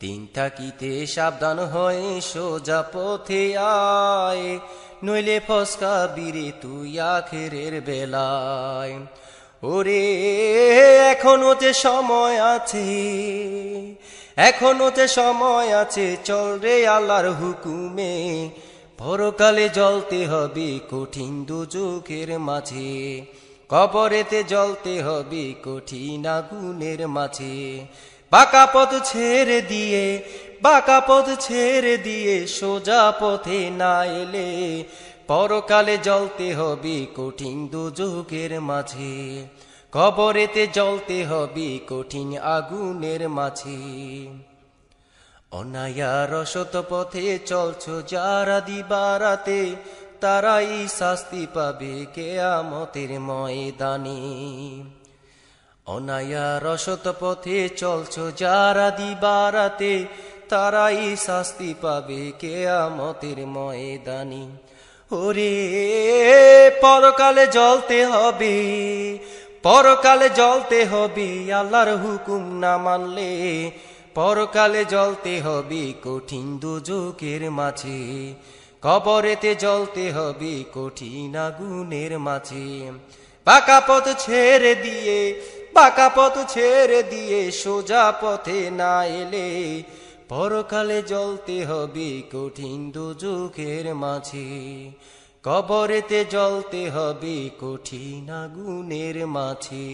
তিন 0.00 0.28
থাকিতে 0.34 1.06
সাবধান 1.06 1.58
হয়ে, 1.58 2.20
সোজা 2.20 2.84
পথে 2.92 3.58
আয়। 3.58 4.58
নইলে 5.04 5.40
ফসকা 5.48 6.08
বীরে 6.14 6.52
তুই 6.60 7.00
আখেরের 7.00 7.80
বেলায়। 7.80 8.98
ওরে, 9.62 10.16
এখনও 11.10 11.54
যে 11.54 11.72
সময় 11.72 12.40
আছে, 12.40 12.98
এখনও 14.36 14.90
যে 14.90 15.08
সময় 15.08 15.72
আছে, 15.72 16.16
চল 16.24 16.58
রে 16.58 16.86
আল্লাহর 16.86 17.32
হুকুমে। 17.32 18.50
পরকালে 18.98 19.68
জ্বলতে 19.68 20.26
হবে 20.26 20.78
কঠিন 20.90 21.44
দুযোগের 21.44 22.38
মাঝে। 22.38 23.26
কবরেতে 23.68 24.44
জ্বলতে 24.44 25.02
হবে 25.02 25.54
কঠিন 25.64 26.26
আগুনের 26.26 27.08
মাঝে। 27.08 27.86
বাঁকা 28.32 28.66
পথ 28.74 28.90
ছেড়ে 29.04 29.62
দিয়ে, 29.62 30.22
বাঁকা 30.62 31.00
পথ 31.00 31.26
ছেড়ে 31.40 31.96
দিয়ে 31.96 32.46
সোজা 32.46 33.12
পথে 33.20 33.70
না 33.70 34.04
এলে, 34.04 34.48
পরকালে 35.26 35.96
জ্বলতে 35.98 36.54
হবে 36.54 37.06
কঠিন 37.16 37.68
দুযোগের 37.68 38.60
মাঝে, 38.60 39.46
কবরেতে 39.92 40.66
জ্বলতে 40.66 41.24
হবে 41.24 41.68
কঠিন 41.88 42.28
আগুনের 42.38 43.28
মাঝে। 43.28 43.80
অনায়া 45.52 46.26
রসত 46.32 46.74
পথে 46.90 47.38
চলছ 47.46 47.84
যারা 48.08 48.60
দিবারাতে, 48.60 49.60
তারাই 50.20 50.88
শাস্তি 50.88 51.46
পাবে 51.54 52.06
কেয়ামতের 52.14 53.10
ময়দানে। 53.20 54.20
অনায়া 55.88 56.48
রসত 56.64 57.04
পথে 57.20 57.68
চলছ 57.68 58.14
যারা 58.36 58.90
দিবারাতে, 58.90 60.04
তারাই 60.48 61.16
শাস্তি 61.16 61.74
পাবে 61.80 62.32
কেয়ামতের 62.38 63.38
ময়দানি। 63.46 64.44
ওরে, 65.12 65.54
পরকালে 66.80 67.46
জ্বলতে 67.46 67.98
হবে, 68.04 68.56
পরকালে 69.62 70.28
জ্বলতে 70.30 70.84
হবে, 70.84 71.28
আল্লাহর 71.52 71.90
হুকুম 71.96 72.42
না 72.58 72.72
মানলে 72.78 73.30
পরকালে 74.14 74.82
জ্বলতে 74.84 75.34
হবে 75.40 75.92
কঠিন 76.04 76.58
দুযোগের 76.58 77.50
মাঝে। 77.50 78.34
কবরেতে 78.82 79.54
জ্বলতে 79.54 80.04
হবে 80.12 80.54
কঠিন 80.74 81.36
আগুনের 81.36 82.12
মাঝে। 82.18 82.68
পাকা 83.46 83.78
পথ 83.88 84.04
ছেড়ে 84.18 84.72
দিয়ে 84.74 85.18
পাকা 85.78 86.08
পথ 86.08 86.34
ছেড়ে 86.48 87.00
দিয়ে 87.02 87.40
সোজা 87.52 88.04
পথে 88.22 88.60
না 88.70 88.94
এলে 89.04 89.48
পরকালে 90.28 91.02
জ্বলতে 91.02 91.56
হবে 91.64 92.22
কঠিন 92.32 92.90
দুযোগের 92.90 93.86
মাঝে। 93.94 94.48
কবরেতে 95.42 96.20
জ্বলতে 96.24 96.90
হবে 96.90 97.36
কঠিন 97.60 98.30
আগুনের 98.30 99.16
মাঝে। 99.26 99.88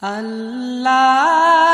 আল্লাহ 0.00 1.67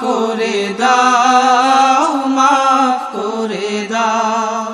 করে 0.00 0.74
দাও, 0.78 2.04
মাফ 2.26 3.16
করে 3.16 3.86
দাও। 3.90 4.66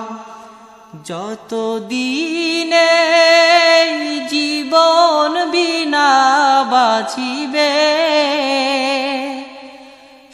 যত 1.04 1.52
দিনে 1.88 2.92
জীবন 4.28 5.32
বিনা 5.50 6.10
বাঁচিবে, 6.70 7.72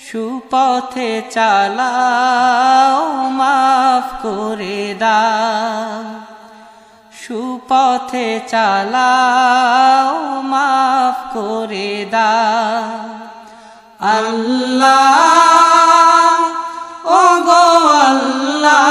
সুপথে 0.07 1.13
চালাও, 1.31 3.05
মাফ 3.31 4.07
করে 4.23 4.95
দাও। 4.99 6.05
সুপথে 7.23 8.41
চালাও, 8.49 10.43
মাফ 10.43 11.35
করে 11.37 12.07
দাও। 12.11 13.20
আল্লাহ 14.01 15.51
ও 17.05 17.23
গো 17.45 17.69
আল্লাহ, 18.07 18.91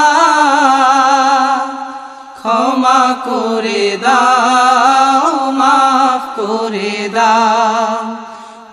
ক্ষমা 2.40 3.02
করে 3.26 3.84
দাও, 4.02 5.26
মাফ 5.52 6.22
করে 6.36 6.96
দাও, 7.14 7.98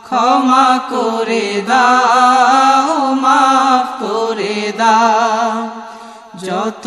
ক্ষমা 0.04 0.70
করে 0.90 1.48
দাও, 1.68 2.92
মাফ 3.16 3.88
করে 4.02 4.60
দাও 4.78 5.58
যত 6.44 6.86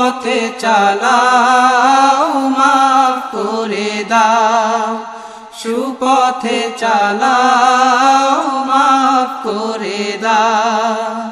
সুপথে 0.00 0.52
চালাও, 0.58 2.48
মাফ 2.48 3.36
করে 3.36 4.04
দাও। 4.08 4.98
সুপথে 5.58 6.72
চালাও, 6.76 8.64
মাফ 8.64 9.46
করে 9.46 10.18
দাও। 10.22 11.30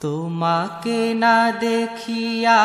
তোমাকে 0.00 1.14
না 1.14 1.52
দেখিয়া, 1.60 2.60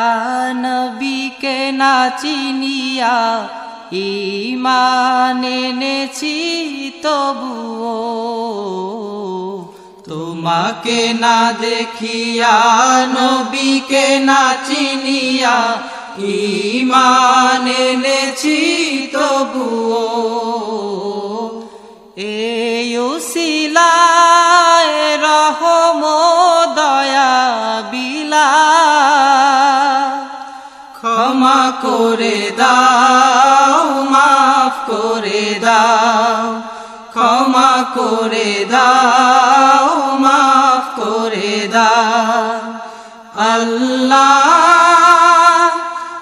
নবীকে 0.62 1.72
না 1.72 2.10
চিনিয়া 2.20 3.48
ইমান 3.92 5.44
এনেছি 5.44 6.92
তবুও। 7.02 9.03
তোমাকে 10.44 11.02
না 11.24 11.38
দেখিয়া, 11.66 12.56
নবীকে 13.16 14.06
না 14.28 14.42
চিনিয়া 14.66 15.58
ইমান 16.36 17.66
এনেছি 17.84 18.60
তবুও। 19.14 20.04
এই 22.40 22.88
উসিলায় 23.12 24.96
রহম 25.26 26.02
দয়া 26.78 27.34
বিলা। 27.92 28.52
ক্ষমা 30.98 31.62
করে 31.84 32.40
দাও, 32.60 33.84
মাফ 34.12 34.74
করে 34.90 35.46
দাও, 35.66 36.44
ক্ষমা 37.14 37.72
করে 37.96 38.50
দাও 38.72 39.83
আল্লাহ 43.36 44.94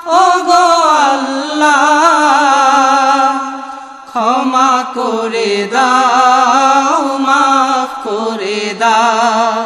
ও 0.06 0.24
গো 0.48 0.68
আল্লাহ, 1.09 1.82
ক্ষমা 4.06 4.72
করে 4.94 5.52
দাও, 5.72 7.18
মাফ 7.18 7.90
করে 8.05 8.62
দাও, 8.78 9.62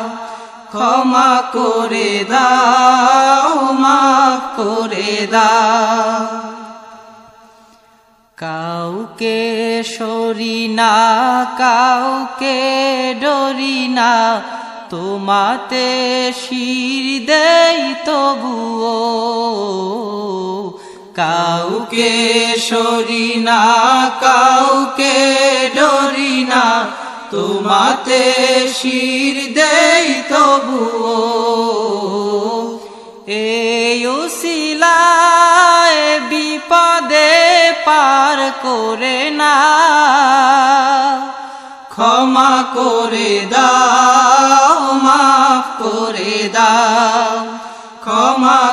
ক্ষমা 0.71 1.33
করে 1.53 2.13
দাও, 2.31 3.73
মাফ 3.73 4.43
করে 4.57 5.13
দাও। 5.31 6.27
কাউকে 8.39 9.39
সরি 9.97 10.69
না, 10.69 10.95
কাউকে 11.59 12.59
ডরি 13.21 13.81
না 13.89 14.13
তোমাতে 14.91 15.89
শির 16.43 17.05
দেই 17.27 17.81
তবুও। 18.07 18.97
কাউকে 21.15 22.13
সরি 22.69 23.29
না 23.49 23.63
কাউকে 24.21 25.17
ডরি 25.77 26.37
না 26.49 26.65
তোমাতে 27.31 28.23
শির 28.79 29.37
দেই 29.55 30.09
তবুও। 30.31 31.76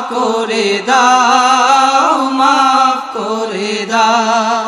করে 0.09 0.81
দাও, 0.85 2.21
মাফ 2.29 3.17
করে 3.17 3.85
দাও। 3.89 4.67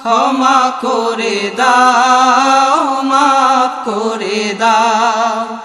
ক্ষমা 0.00 0.70
করে 0.80 1.50
দাও, 1.56 3.02
মাফ 3.02 3.72
করে 3.90 4.54
দাও। 4.58 5.56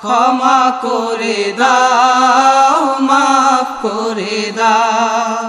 ক্ষমা 0.00 0.60
করে 0.82 1.52
দাও, 1.58 3.00
মাফ 3.00 3.68
করে 3.82 4.52
দাও। 4.56 5.44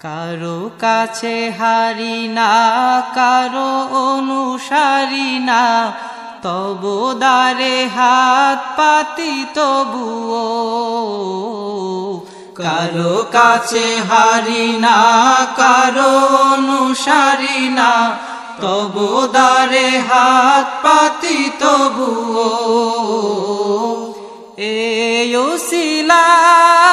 কারও 0.00 0.65
কাছে 0.80 1.52
হারি 1.58 2.28
না, 2.28 3.02
কারও 3.14 3.88
অনুসারী 4.12 5.38
না। 5.38 5.92
তবু 6.42 7.14
দারে 7.18 7.88
হাত 7.96 8.78
পাতি 8.78 9.44
তবুও। 9.54 10.44
কারও 12.54 13.24
কাছে 13.32 14.02
হারি 14.10 14.78
না, 14.78 14.96
কারও 15.56 16.36
অনুসারী 16.52 17.68
না। 17.68 18.16
তবু 18.60 19.28
দারে 19.32 19.98
হাত 19.98 20.86
পাতি 20.86 21.50
তবুও। 21.58 24.12
এসিলায় 24.56 26.85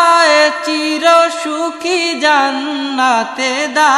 চির 1.03 1.29
সুখী 1.43 2.19
জান্নাতে 2.19 3.53
দা। 3.67 3.93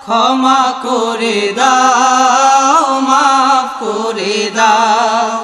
ক্ষমা 0.00 0.62
করে 0.82 1.52
দাও, 1.56 3.00
মাফ 3.00 3.84
করে 3.84 4.50
দাও। 4.54 5.38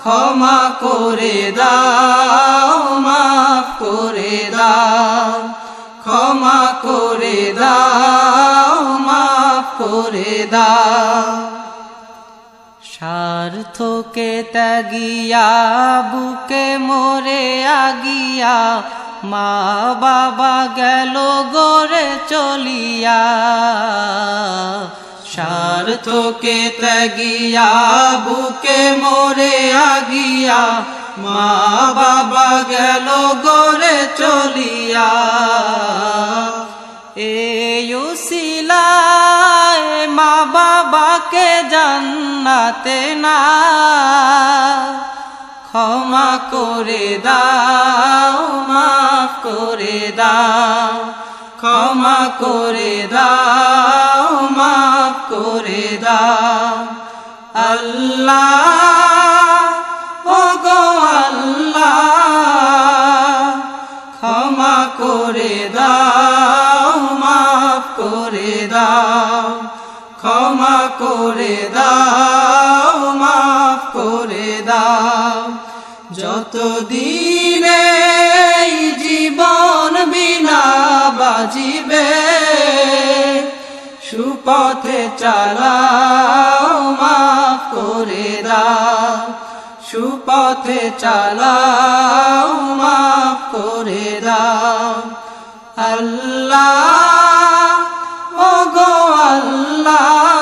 ক্ষমা 0.02 0.59
করে 0.80 1.52
দাও। 1.56 1.91
করে 10.12 10.39
দাও 10.55 11.32
স্বার্থকে 12.93 14.30
ত্যাগিয়া, 14.55 15.48
বুকে 16.12 16.66
মোরে 16.89 17.44
আগিয়া, 17.84 18.56
মা 19.32 19.52
বাবা 20.02 20.56
গেল 20.78 21.16
গড়ে 21.56 22.09
চলিয়া। 22.32 23.22
স্বার্থকে 25.32 26.59
ত্যাগিয়া, 26.80 27.70
বুকে 28.26 28.80
মোরে 29.02 29.56
আগিয়া, 29.93 30.62
মা 31.24 31.47
বাবা 31.98 32.51
গেল 32.72 33.09
গড়ে 33.47 33.97
চলিয়া। 34.20 35.10
বাবাকে 41.32 41.68
জান্নাতে 41.70 43.00
না। 43.14 43.38
ক্ষমা 45.66 46.30
করে 46.50 47.06
দাও, 47.24 48.38
মাফ 48.68 49.32
করে 49.42 50.00
দাও। 50.16 50.94
ক্ষমা 51.56 52.20
করে 52.40 52.94
দাও, 53.12 54.28
মাফ 54.59 55.16
করে 55.32 55.86
দাও। 56.02 56.76
আল্লাহ 57.70 58.81
সুপথে 84.44 85.01
চালাও, 85.19 86.66
মাফ 87.01 87.60
করে 87.74 88.31
দাও। 88.44 89.16
সুপথে 89.90 90.81
চালাও, 90.98 92.48
মাফ 92.81 93.39
করে 93.55 94.20
দাও। 94.24 94.89
আল্লাহ 95.93 96.82
ও 98.48 98.52
গো 98.77 98.94
আল্লাহ, 99.32 100.32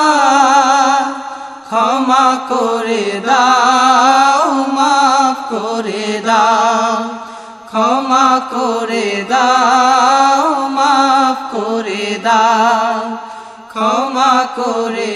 ক্ষমা 1.69 2.27
করে 2.49 3.07
দাও, 3.25 4.49
মাফ 4.77 5.37
করে 5.53 6.07
দাও। 6.25 6.93
ক্ষমা 7.69 8.27
করে 8.51 9.09
দাও। 9.29 10.00
ক্ষমা 13.71 14.33
করে 14.55 15.13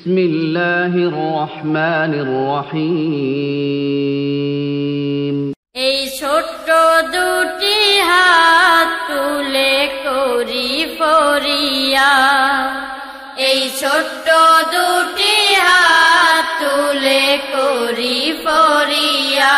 بسم 0.00 0.18
الله 0.18 0.92
الرحمن 1.04 2.12
الرحيم 2.16 3.76
এই 5.80 5.98
ছোট্ট 6.20 6.68
দুটি 7.12 7.78
হাত 8.02 8.88
তুলে 9.08 9.74
করি 10.04 10.70
ফরিয়া 10.98 12.14
এই 13.48 13.60
ছোট্ট 13.80 14.26
দুটি 14.74 15.36
হাত 15.60 16.46
তুলে 16.60 17.24
করি 17.54 18.18
ফরিয়া 18.44 19.56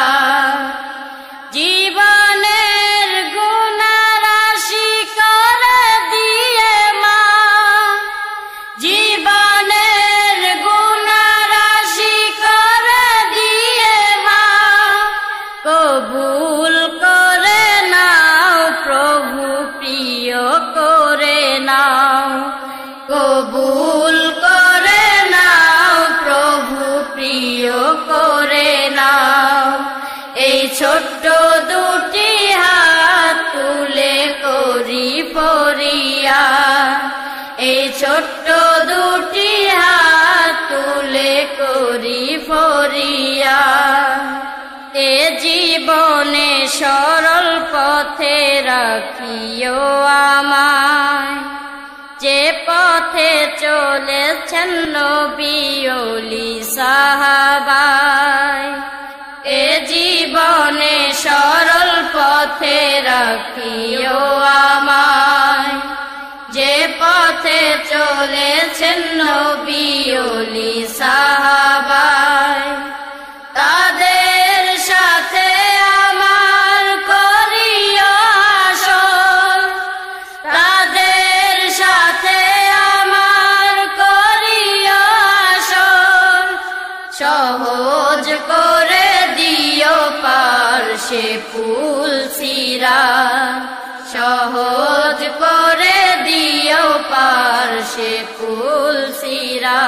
ছোট্ট 38.03 38.47
দুটি 38.89 39.67
হাত 39.67 40.55
তুলে 40.69 41.47
করি 41.57 42.25
ফরিয়া। 42.47 43.63
এ 44.93 45.39
জীবনে 45.41 46.67
সরল 46.67 47.49
পথে 47.73 48.61
রাখিও 48.61 49.81
আমায়। 50.29 51.37
যে 52.19 52.41
পথে 52.65 53.47
চলেছেন 53.61 54.69
নবিয়লি 54.95 56.63
সাহাবায় 56.75 58.71
এ 59.43 59.85
জীবনে 59.87 61.13
সরল 61.13 61.91
পথে 62.13 63.01
রাখিও 63.01 64.19
আমায়। 64.67 65.32
পথে 67.43 67.63
চলেছেন 67.91 68.99
নবিয়লি 69.19 70.73
সাহাবায় 70.99 72.12
সে 97.81 98.11
ফুল 98.35 98.97
সিরা। 99.21 99.83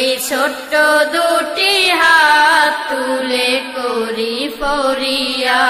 এই 0.00 0.10
ছোট্ট 0.28 0.72
দুটি 1.14 1.74
হাত 2.00 2.74
তুলে 2.90 3.50
করি 3.76 4.36
ফরিয়া। 4.60 5.64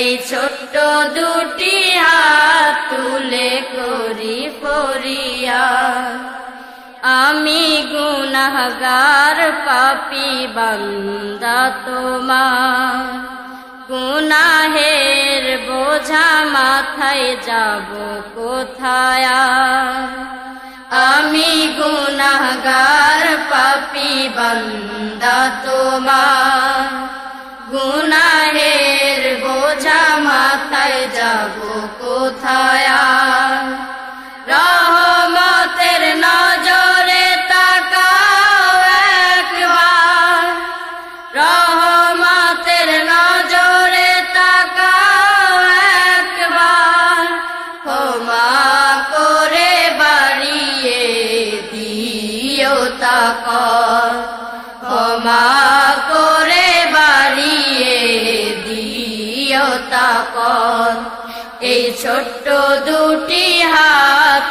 এই 0.00 0.12
ছোট্ট 0.30 0.74
দুটি 1.16 1.76
হাত 1.98 2.76
তুলে 2.90 3.50
করি 3.74 4.38
ফরিয়া। 4.60 5.66
আমি 7.02 7.62
গুনাহগার 7.92 9.38
পাপি 9.66 10.30
বান্দা 10.54 11.60
তোমার। 11.86 13.49
গুনাহের 13.90 15.44
বোঝা 15.68 16.28
মাথায় 16.52 17.36
যাব 17.46 17.88
কোথায়? 18.34 19.28
আমি 21.06 21.50
গুনাগার 21.78 23.24
পাপি 23.50 24.12
বন্দা 24.36 25.40
তোমার 25.64 26.84
গুনাহের 27.70 29.22
বোঝা 29.44 30.02
মাথায় 30.18 31.00
যাব 31.14 31.69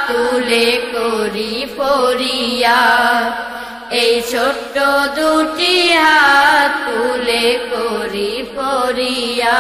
তুলে 0.10 0.70
করি 0.94 1.54
ফরিয়া 1.78 2.82
এই 4.00 4.14
ছোট্ট 4.32 4.76
দুটি 5.18 5.76
হাত 5.98 6.72
তুলে 6.86 7.46
করি 7.72 8.32
ফরিয়া 8.56 9.60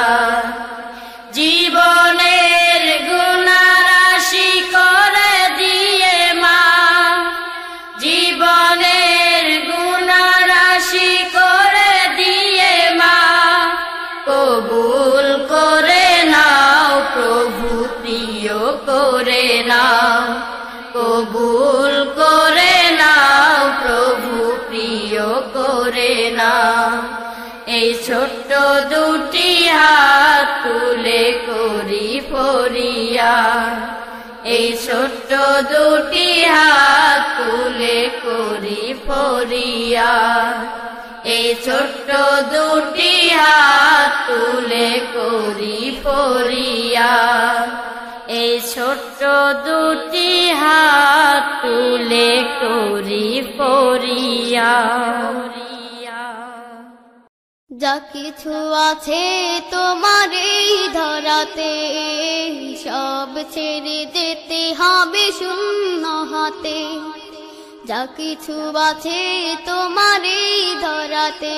দুটি 28.92 29.52
হাত 29.70 30.48
তুলে 30.64 31.24
করি 31.48 32.10
ফরিয়া 32.30 33.36
এই 34.48 34.68
ছোট্ট 34.86 35.32
দুটি 35.72 36.30
হাত 36.48 37.22
তুলে 37.38 38.00
করি 38.24 38.84
ফরিয়া 39.06 40.14
এই 41.30 41.48
ছোট্ট 41.66 42.10
দুটি 42.50 43.14
হাত 43.34 44.12
তুলে 44.28 44.90
করি 45.16 45.80
ফরিয়া 46.04 47.14
এই 48.40 48.54
ছোট্ট 48.70 49.22
দুটি 49.66 50.32
হাত 50.54 51.44
তুলে 51.62 52.30
করি 52.56 53.28
ফরিয়া 53.54 54.74
যা 57.82 57.96
কিছু 58.14 58.54
আছে 58.90 59.24
তোমার 59.72 60.30
এই 60.52 60.72
ধরাতে 61.00 61.74
সব 62.86 63.32
ছেড়ে 63.54 64.00
যেতে 64.16 64.62
হবে 64.80 65.26
শূন্য 65.40 66.04
হাতে। 66.32 66.80
যা 67.90 68.02
কিছু 68.18 68.56
আছে 68.88 69.22
তোমার 69.70 70.22
এই 70.42 70.62
ধরাতে 70.86 71.58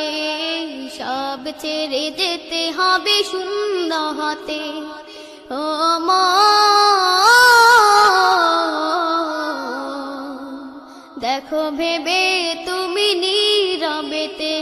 সব 1.00 1.42
ছেড়ে 1.62 2.04
যেতে 2.20 2.62
হবে 2.78 3.18
শূন্য 3.32 3.92
হাতে। 4.20 4.64
ও 5.54 5.64
মন, 6.08 7.02
দেখো 11.24 11.62
ভেবে 11.80 12.22
তুমি 12.68 13.08
নীরবেতে 13.24 14.54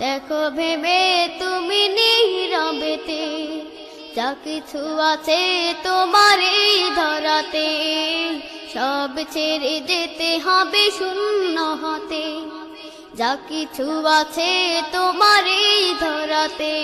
দেখো 0.00 0.42
ভেবে 0.56 1.00
তুমি 1.40 1.82
নীরবেতে, 1.96 3.24
যা 4.16 4.28
কিছু 4.44 4.82
আছে 5.12 5.40
তোমার 5.84 6.40
ধরাতে। 6.96 7.68
সব 8.74 9.12
ছেড়ে 9.34 9.74
যেতে 9.90 10.30
হবে 10.46 10.84
শূন্য 10.98 11.56
হতে, 11.82 12.24
যা 13.16 13.32
কিছু 13.48 13.86
আছে 14.18 14.50
তোমার 14.92 15.44
ধরাতে। 16.00 16.74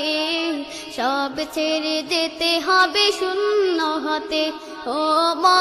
সব 0.97 1.35
ছেড়ে 1.55 1.97
যেতে 2.13 2.51
হবে 2.67 3.07
শূন্য 3.21 3.79
হতে, 4.07 4.43
ও 4.97 5.01
মা। 5.43 5.61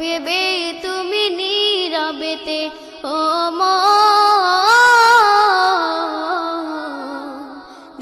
ভেবে 0.00 0.42
তুমি 0.82 1.22
নীরবেতে 1.38 2.60
ও 3.12 3.18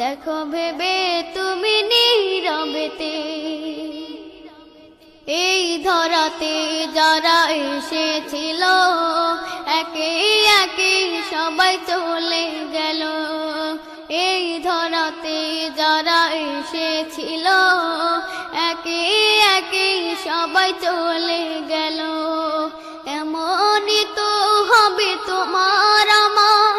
দেখো 0.01 0.39
ভেবে 0.45 0.95
তুমি 1.35 1.75
নীরবেতে। 1.91 3.15
এই 5.47 5.65
ধরাতে 5.85 6.55
যারা 6.95 7.39
এসেছিল, 7.69 8.63
একে 9.81 10.11
একে 10.63 10.95
সবাই 11.31 11.75
চলে 11.89 12.45
গেল। 12.73 13.03
এই 14.13 14.47
ধরাতে 14.61 15.39
যারা 15.77 16.21
এসেছিল 16.49 17.47
একে 18.71 19.03
একে 19.57 19.89
সবাই 20.25 20.71
চলে 20.85 21.45
গেল। 21.69 22.01
এমনই 23.19 24.03
তো 24.17 24.31
হবে 24.71 25.11
তোমার 25.27 26.07
আমার 26.25 26.72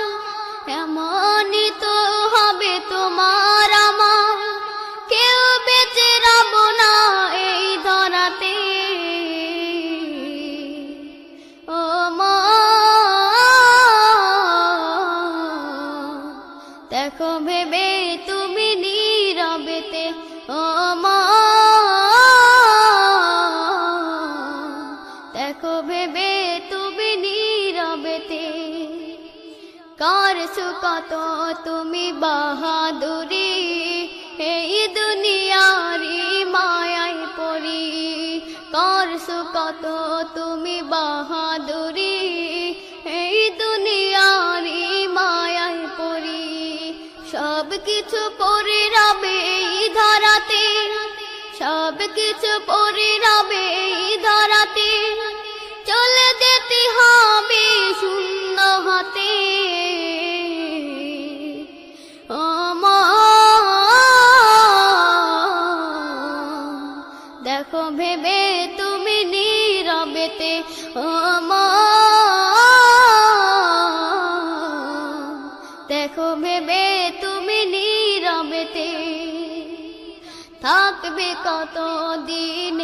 কার 30.44 30.56
সুকত 30.58 31.14
তুমি 31.66 32.06
বাহাদুরি, 32.24 33.52
এই 34.54 34.74
দুনিয়ারি 34.98 36.22
মায়াই 36.56 37.18
পড়ি। 37.38 37.86
কার 38.76 39.10
সুকত 39.28 39.86
তুমি 40.36 40.78
বাহাদুরি, 40.94 42.18
এই 43.22 43.38
দুনিয়ারি 43.62 44.84
মায়াই 45.18 45.80
পড়ি। 46.00 46.46
সব 47.32 47.68
কিছু 47.88 48.22
পরে 48.40 48.82
রবে 48.96 49.40
ধরাতে 49.98 50.66
সব 51.60 51.98
কিছু 52.18 52.52
পরে 52.70 53.12
রবে 53.26 53.68
ধরাতে। 54.26 54.92
চলে 55.90 56.28
যেতে 56.42 56.82
হবে 56.98 57.66
শূন্য 58.00 58.58
হাতে। 58.86 59.32
থাকবে 81.04 81.30
কত 81.44 81.78
দিন 82.26 82.80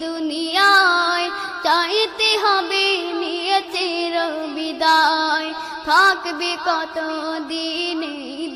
দুনিয়ায়? 0.00 1.26
চাইতে 1.62 2.30
হবে 2.42 2.86
নিয়ে 3.12 3.58
চির 3.72 4.14
বিদায়। 4.54 5.48
থাকবে 5.86 6.50
কত 6.64 6.98
দিন 7.48 8.00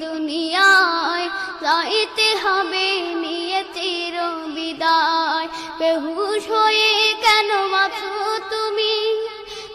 দুনিয়ায়? 0.00 1.26
চাইতে 1.60 2.28
হবে 2.42 2.88
নিয়ে 3.22 3.60
চির 3.74 4.16
বিদায়। 4.54 5.46
বেহুশ 5.78 6.42
হয়ে 6.50 6.92
কেন 7.24 7.50
আছো 7.74 8.14
তুমি? 8.50 8.94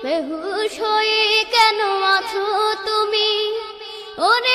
বেহুশ 0.03 0.73
হয়ে 0.81 1.23
কেন 1.51 1.79
আছো 2.15 2.45
তুমি? 2.85 3.31
ওরে 4.29 4.50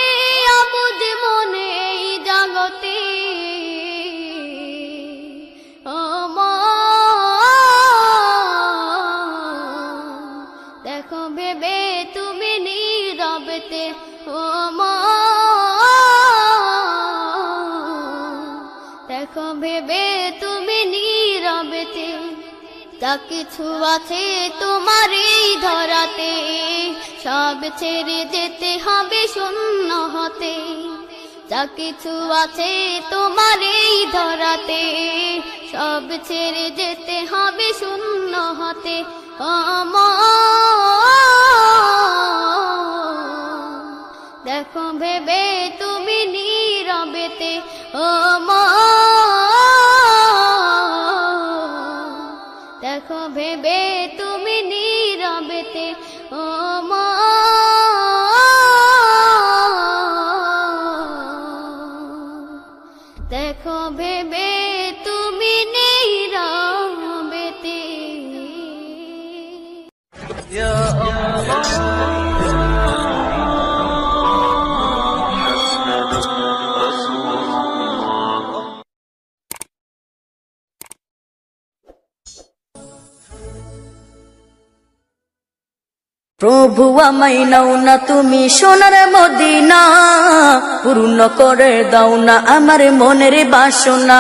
যা 23.07 23.17
কিছু 23.33 23.67
আছে 23.95 24.25
তোমার 24.61 25.11
এই 25.33 25.49
ধরাতে, 25.67 26.33
সব 27.25 27.59
ছেড়ে 27.81 28.21
যেতে 28.35 28.71
হবে 28.85 29.23
শূন্য 29.35 29.91
হতে। 30.15 30.55
যা 31.51 31.63
কিছু 31.79 32.13
আছে 32.43 32.73
তোমার 33.11 33.59
এই 33.81 33.97
ধরাতে, 34.13 34.83
সব 35.73 36.07
ছেড়ে 36.29 36.67
যেতে 36.71 37.17
হবে 37.31 37.69
শূন্য 37.81 38.35
হতে। 38.61 38.97
দেখো 44.47 44.85
ভেবে 45.01 45.45
তুমি 45.81 46.19
নীরবেতে 46.35 47.53
ও 47.99 48.07
মা 48.49 48.63
প্রভু 86.43 86.85
আমাই 87.09 87.39
নাও 87.53 87.71
না 87.87 87.95
তুমি 88.09 88.43
সোনার 88.59 88.97
মদিনা, 89.15 89.81
পূর্ণ 90.85 91.19
করে 91.41 91.73
দাও 91.93 92.13
না 92.27 92.35
আমার 92.57 92.83
মনের 93.01 93.37
বাসনা। 93.53 94.19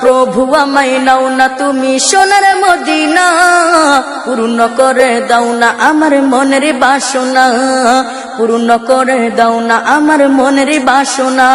প্রভু 0.00 0.40
আমাই 0.62 0.92
নাও 1.06 1.24
না 1.38 1.46
তুমি 1.58 1.92
সোনার 2.08 2.46
মদিনা, 2.64 3.26
পূর্ণ 4.24 4.58
করে 4.78 5.10
দাও 5.30 5.48
না 5.60 5.68
আমার 5.88 6.14
মনের 6.32 6.66
বাসনা। 6.82 7.44
পূর্ণ 8.36 8.68
করে 8.88 9.20
দাও 9.38 9.56
না 9.68 9.76
আমার 9.96 10.20
মনের 10.38 10.70
বাসনা। 10.88 11.48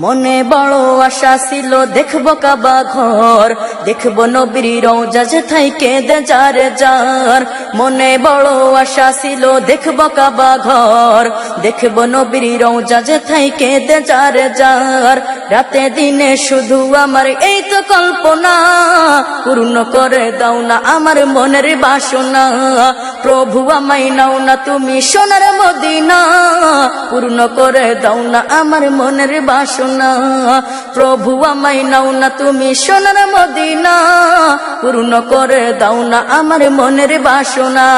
মনে 0.00 0.36
বড় 0.42 0.76
আশা 1.08 1.38
ছিল, 1.48 1.72
দেখব 1.86 2.26
কাবা 2.40 2.78
ঘর। 2.94 3.48
দেখব 3.84 4.18
নবীর 4.24 4.66
রোজা 4.84 5.24
যেথাই 5.24 5.70
কেঁদে 5.70 6.18
যার 6.22 6.56
যার। 6.76 7.42
মনে 7.74 8.18
বড় 8.18 8.50
আশা 8.82 9.08
ছিল, 9.22 9.42
দেখব 9.60 9.98
কাবা 10.16 10.52
ঘর। 10.58 11.24
দেখব 11.62 11.96
নবীর 12.04 12.46
রোজা 12.62 13.00
যেথাই 13.02 13.46
কেঁদে 13.60 13.98
যার 14.00 14.36
যার। 14.60 15.16
রাতে 15.50 15.84
দিনে 15.90 16.30
শুধু 16.36 16.78
আমার 16.94 17.26
এই 17.50 17.58
তো 17.70 17.78
কল্পনা, 17.88 18.54
পূর্ণ 19.44 19.76
করে 19.94 20.24
দাও 20.38 20.58
না 20.60 20.76
আমার 20.94 21.18
মনের 21.26 21.68
বাসনা। 21.76 22.44
প্রভু 23.22 23.58
আমায় 23.70 24.08
নাও 24.10 24.38
না 24.38 24.54
তুমি 24.56 24.96
সোনার 25.02 25.44
মদিনা, 25.60 26.18
পূর্ণ 27.10 27.38
করে 27.56 27.86
দাও 28.02 28.20
না 28.32 28.40
আমার 28.60 28.84
মনের 28.90 29.34
বাসনা। 29.42 29.82
প্রভু 30.94 31.30
আমায় 31.52 31.82
নাও 31.92 32.08
না 32.20 32.28
তুমি 32.38 32.68
সোনার 32.84 33.18
মদিনা, 33.34 33.94
পূর্ণ 34.82 35.12
করে 35.30 35.62
দাও 35.80 35.98
না 36.10 36.18
আমার 36.38 36.62
মনের 36.78 37.12
বাসনা। 37.26 37.88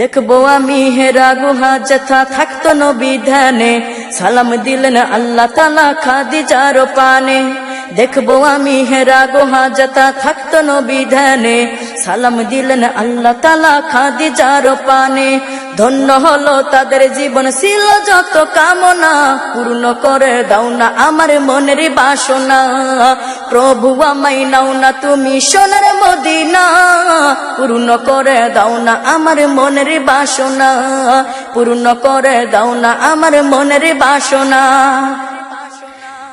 দেখব 0.00 0.30
আমি 0.56 0.80
হেরা 0.96 1.30
গুহা 1.40 1.72
যথা 1.88 2.20
থাকতো 2.36 2.70
নবী 2.82 3.12
ধ্যানে 3.28 3.72
সালাম 4.18 4.50
দিলেন 4.66 4.98
আল্লাহ 5.16 5.48
তালা 5.56 5.86
খাদি 6.04 6.40
যার 6.50 6.76
পানে। 6.96 7.38
দেখব 7.96 8.44
আমি 8.44 8.84
হেরা 8.84 9.26
গুহা 9.26 9.68
যথা 9.68 10.12
থাকতো 10.22 10.62
নবী 10.62 11.04
ধ্যানে। 11.04 11.76
সালাম 12.04 12.44
দিলেন 12.44 12.84
আল্লাহ 12.84 13.32
তালা 13.42 13.82
খাদি 13.90 14.30
যার 14.30 14.76
পানে। 14.86 15.40
ধন্য 15.76 16.12
হলো 16.12 16.62
তাদের 16.62 17.14
জীবন, 17.14 17.50
ছিল 17.50 17.84
যত 18.06 18.46
কামনা। 18.54 19.38
পূর্ণ 19.54 19.94
করে 20.02 20.44
দাও 20.48 20.68
না 20.68 20.92
আমার 20.96 21.40
মনের 21.40 21.90
বাসনা। 21.90 22.60
প্রভু 23.50 24.02
আমায় 24.02 24.44
নাও 24.44 24.72
না 24.72 24.92
তুমি 24.92 25.40
সোনার 25.40 25.86
মদিনা। 25.94 26.64
পূর্ণ 27.56 27.96
করে 27.96 28.50
দাও 28.54 28.76
না 28.76 28.96
আমার 29.04 29.48
মনের 29.48 30.00
বাসনা। 30.00 30.70
পূর্ণ 31.54 31.94
করে 31.94 32.46
দাও 32.46 32.74
না 32.74 32.92
আমার 32.92 33.44
মনের 33.44 33.94
বাসনা। 33.94 34.62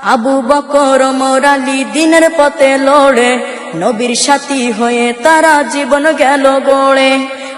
আবু 0.06 0.42
বকর 0.42 1.02
মোরালি 1.12 1.80
দিনের 1.94 2.26
পথে 2.38 2.78
লড়ে, 2.78 3.30
নবীর 3.76 4.14
সাথী 4.16 4.72
হয়ে 4.72 5.14
তারা 5.24 5.64
জীবন 5.64 6.04
গেল 6.12 6.44
গড়ে। 6.60 7.12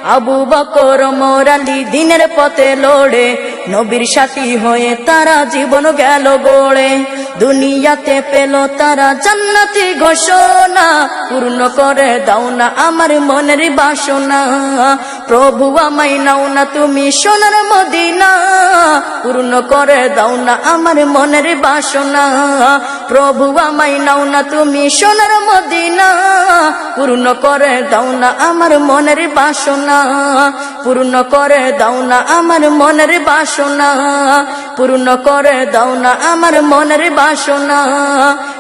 আবু 0.04 0.38
বকর 0.46 1.00
মোরালি 1.12 1.80
দিনের 1.84 2.24
পথে 2.36 2.70
লড়ে, 2.76 3.26
নবীর 3.70 4.06
সাথী 4.14 4.58
হয়ে 4.58 4.96
তারা 5.06 5.46
জীবন 5.46 5.92
গেল 5.92 6.26
গড়ে। 6.38 6.90
দুনিয়াতে 7.42 8.18
পেল 8.32 8.54
তারা 8.80 9.08
জান্নাতি 9.26 9.86
ঘোষণা, 10.04 10.88
পূর্ণ 11.30 11.60
করে 11.80 12.12
দাও 12.28 12.46
না 12.60 12.68
আমার 12.88 13.12
মনের 13.30 13.64
বাসনা। 13.80 14.40
প্রভু 15.30 15.66
আমায় 15.88 16.18
নাও 16.28 16.44
না 16.56 16.64
তুমি 16.76 17.06
সোনার 17.22 17.56
মদিনা, 17.72 18.30
পূর্ণ 19.24 19.54
করে 19.72 20.02
দাও 20.18 20.34
না 20.46 20.54
আমার 20.74 20.98
মনের 21.16 21.48
বাসনা। 21.66 22.24
প্রভু 23.10 23.46
আমায় 23.68 23.98
নাও 24.08 24.22
না 24.34 24.42
তুমি 24.52 24.84
সোনার 25.00 25.34
মদিনা, 25.50 26.08
পূর্ণ 26.98 27.26
করে 27.44 27.76
দাও 27.92 28.10
না 28.22 28.30
আমার 28.50 28.74
মনের 28.90 29.22
বাসনা। 29.38 29.98
পূর্ণ 30.84 31.14
করে 31.34 31.64
দাও 31.82 31.98
না 32.10 32.18
আমার 32.38 32.64
মনের 32.80 33.14
বাসনা। 33.30 33.90
পূর্ণ 34.78 35.08
করে 35.28 35.58
দাও 35.76 35.92
না 36.04 36.12
আমার 36.32 36.56
মনের 36.72 37.04
বাসনা, 37.20 37.80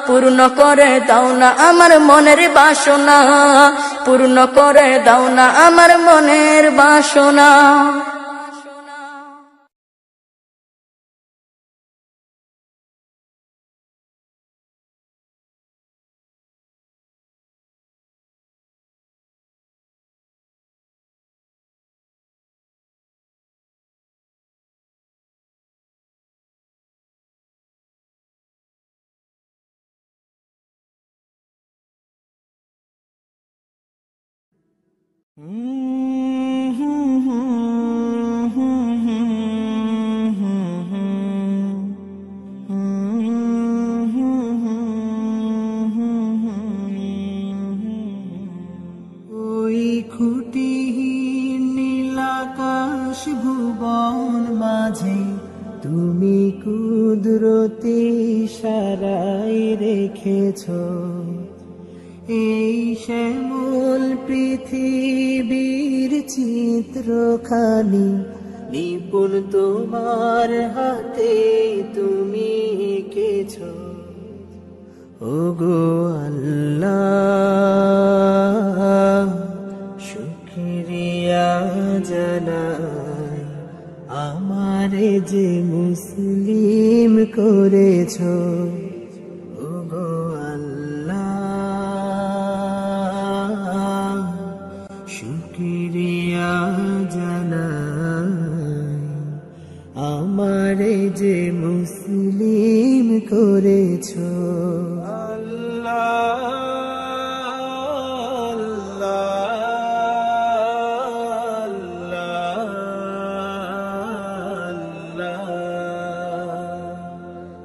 পূর্ণ 0.07 0.39
করে 0.60 0.91
দাও 1.10 1.27
না 1.41 1.49
আমার 1.68 1.94
মনের 2.10 2.41
বাসনা, 2.57 3.18
পূর্ণ 4.06 4.38
করে 4.57 4.89
দাও 5.07 5.23
না 5.38 5.45
আমার 5.65 5.91
মনের 6.07 6.65
বাসনা। 6.80 7.49
ওই 35.38 35.66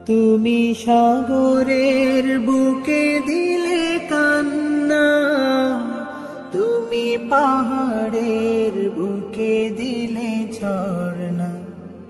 তুমি 0.09 0.61
সাগরের 0.85 2.27
বুকে 2.47 3.05
দিলে 3.29 3.85
কান্না, 4.13 5.07
তুমি 6.55 7.07
পাহাড়ের 7.31 8.75
বুকে 8.97 9.57
দিলে 9.79 10.33
ঝর্ণা, 10.59 11.51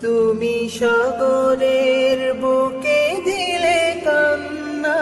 তুমি 0.05 0.57
সাগরের 0.79 2.21
বুকে 2.43 3.03
দিলে 3.29 3.81
কান্না, 4.07 5.01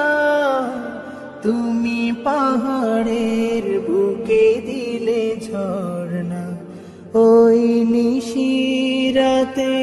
তুমি 1.44 2.00
পাহাড়ের 2.26 3.66
বুকে 3.88 4.46
দিলে 4.68 5.22
ঝর্ণা। 5.46 6.44
ওই 7.28 7.60
নিশিরাতের 7.94 9.79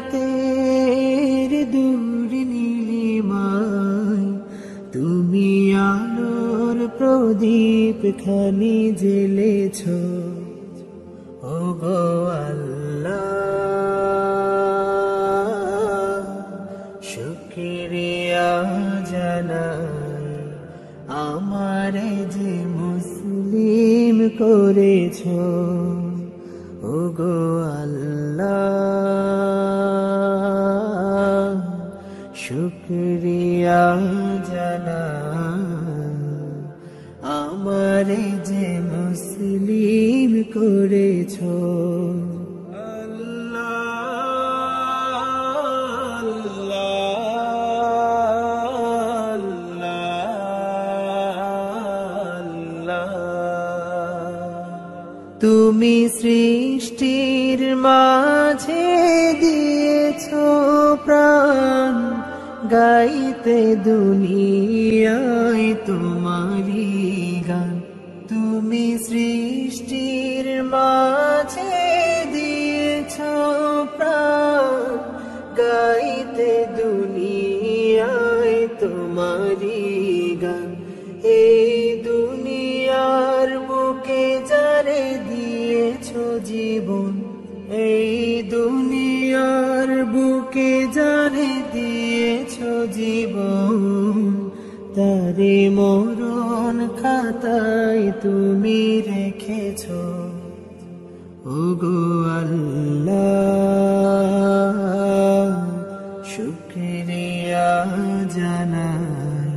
নিশিরাতের 0.00 1.52
দূর 1.74 2.30
নীলিমায়, 2.52 4.28
তুমি 4.92 5.50
আলোর 5.92 6.78
প্রদীপ 6.98 8.00
খানি 8.22 8.78
জেলেছ 9.02 9.80
ও 11.52 11.56
গো 11.82 12.02
আল্লাহ 12.44 13.40
আমারে 21.26 22.12
যে 22.34 22.52
মুসলিম 22.78 24.16
করেছ। 24.40 25.20
মুসলিম 39.50 40.32
করেছ। 40.54 41.36
তুমি 55.42 55.96
সৃষ্টির 56.20 57.60
মাঝে 57.86 58.88
দিয়েছ 59.42 60.26
প্রাণ 61.04 61.94
গাইতে 62.74 63.60
দুনিয়ায় 63.88 65.68
তোমারি 65.86 67.19
সৃষ্টির 69.06 70.46
মাঝে 70.74 71.78
দিয়েছ 72.34 73.16
প্রাণ, 73.96 74.98
গাইতে 75.60 76.52
দুনিয়ায় 76.78 78.60
তোমারি 78.80 79.84
গান। 80.42 80.68
এই 81.40 81.72
দুনিয়ার 82.08 83.50
বুকে 83.68 84.24
যারে 84.50 85.04
দিয়েছ 85.30 86.08
জীবন, 86.50 87.12
এই 87.88 88.14
দুনিয়ার 88.54 89.90
বুকে 90.14 90.72
যারে 90.96 91.50
দিয়েছ 91.74 92.56
জীবন, 92.98 93.74
তারে 94.96 95.56
মরণ 95.78 96.19
খাতায় 97.02 98.12
তুমি 98.22 98.80
রেখেছ। 99.08 99.82
ওগো 101.46 102.00
আল্লাহ 102.38 103.10
শুক্রিয়া 106.24 107.72
জানাই 108.36 109.50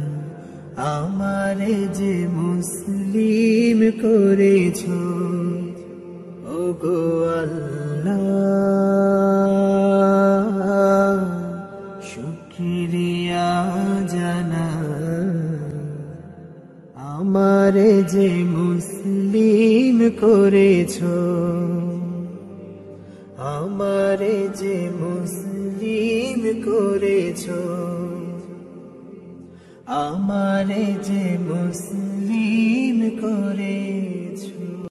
আমারে 0.94 1.78
যে 1.94 2.16
মুসলিম 2.28 3.80
করেছ। 4.02 4.82
ওগো 6.60 7.02
আল্লাহ। 7.42 8.83
আমারে 17.34 17.94
যে 18.14 18.30
মুসলিম 18.58 19.98
করেছ 20.22 20.96
আমারে 23.54 24.38
যে 24.60 24.78
মুসলিম 25.02 26.42
করেছ 26.66 27.44
আমারে 30.04 30.86
যে 31.08 31.26
মুসলিম 31.50 32.98
করেছ। 33.22 33.93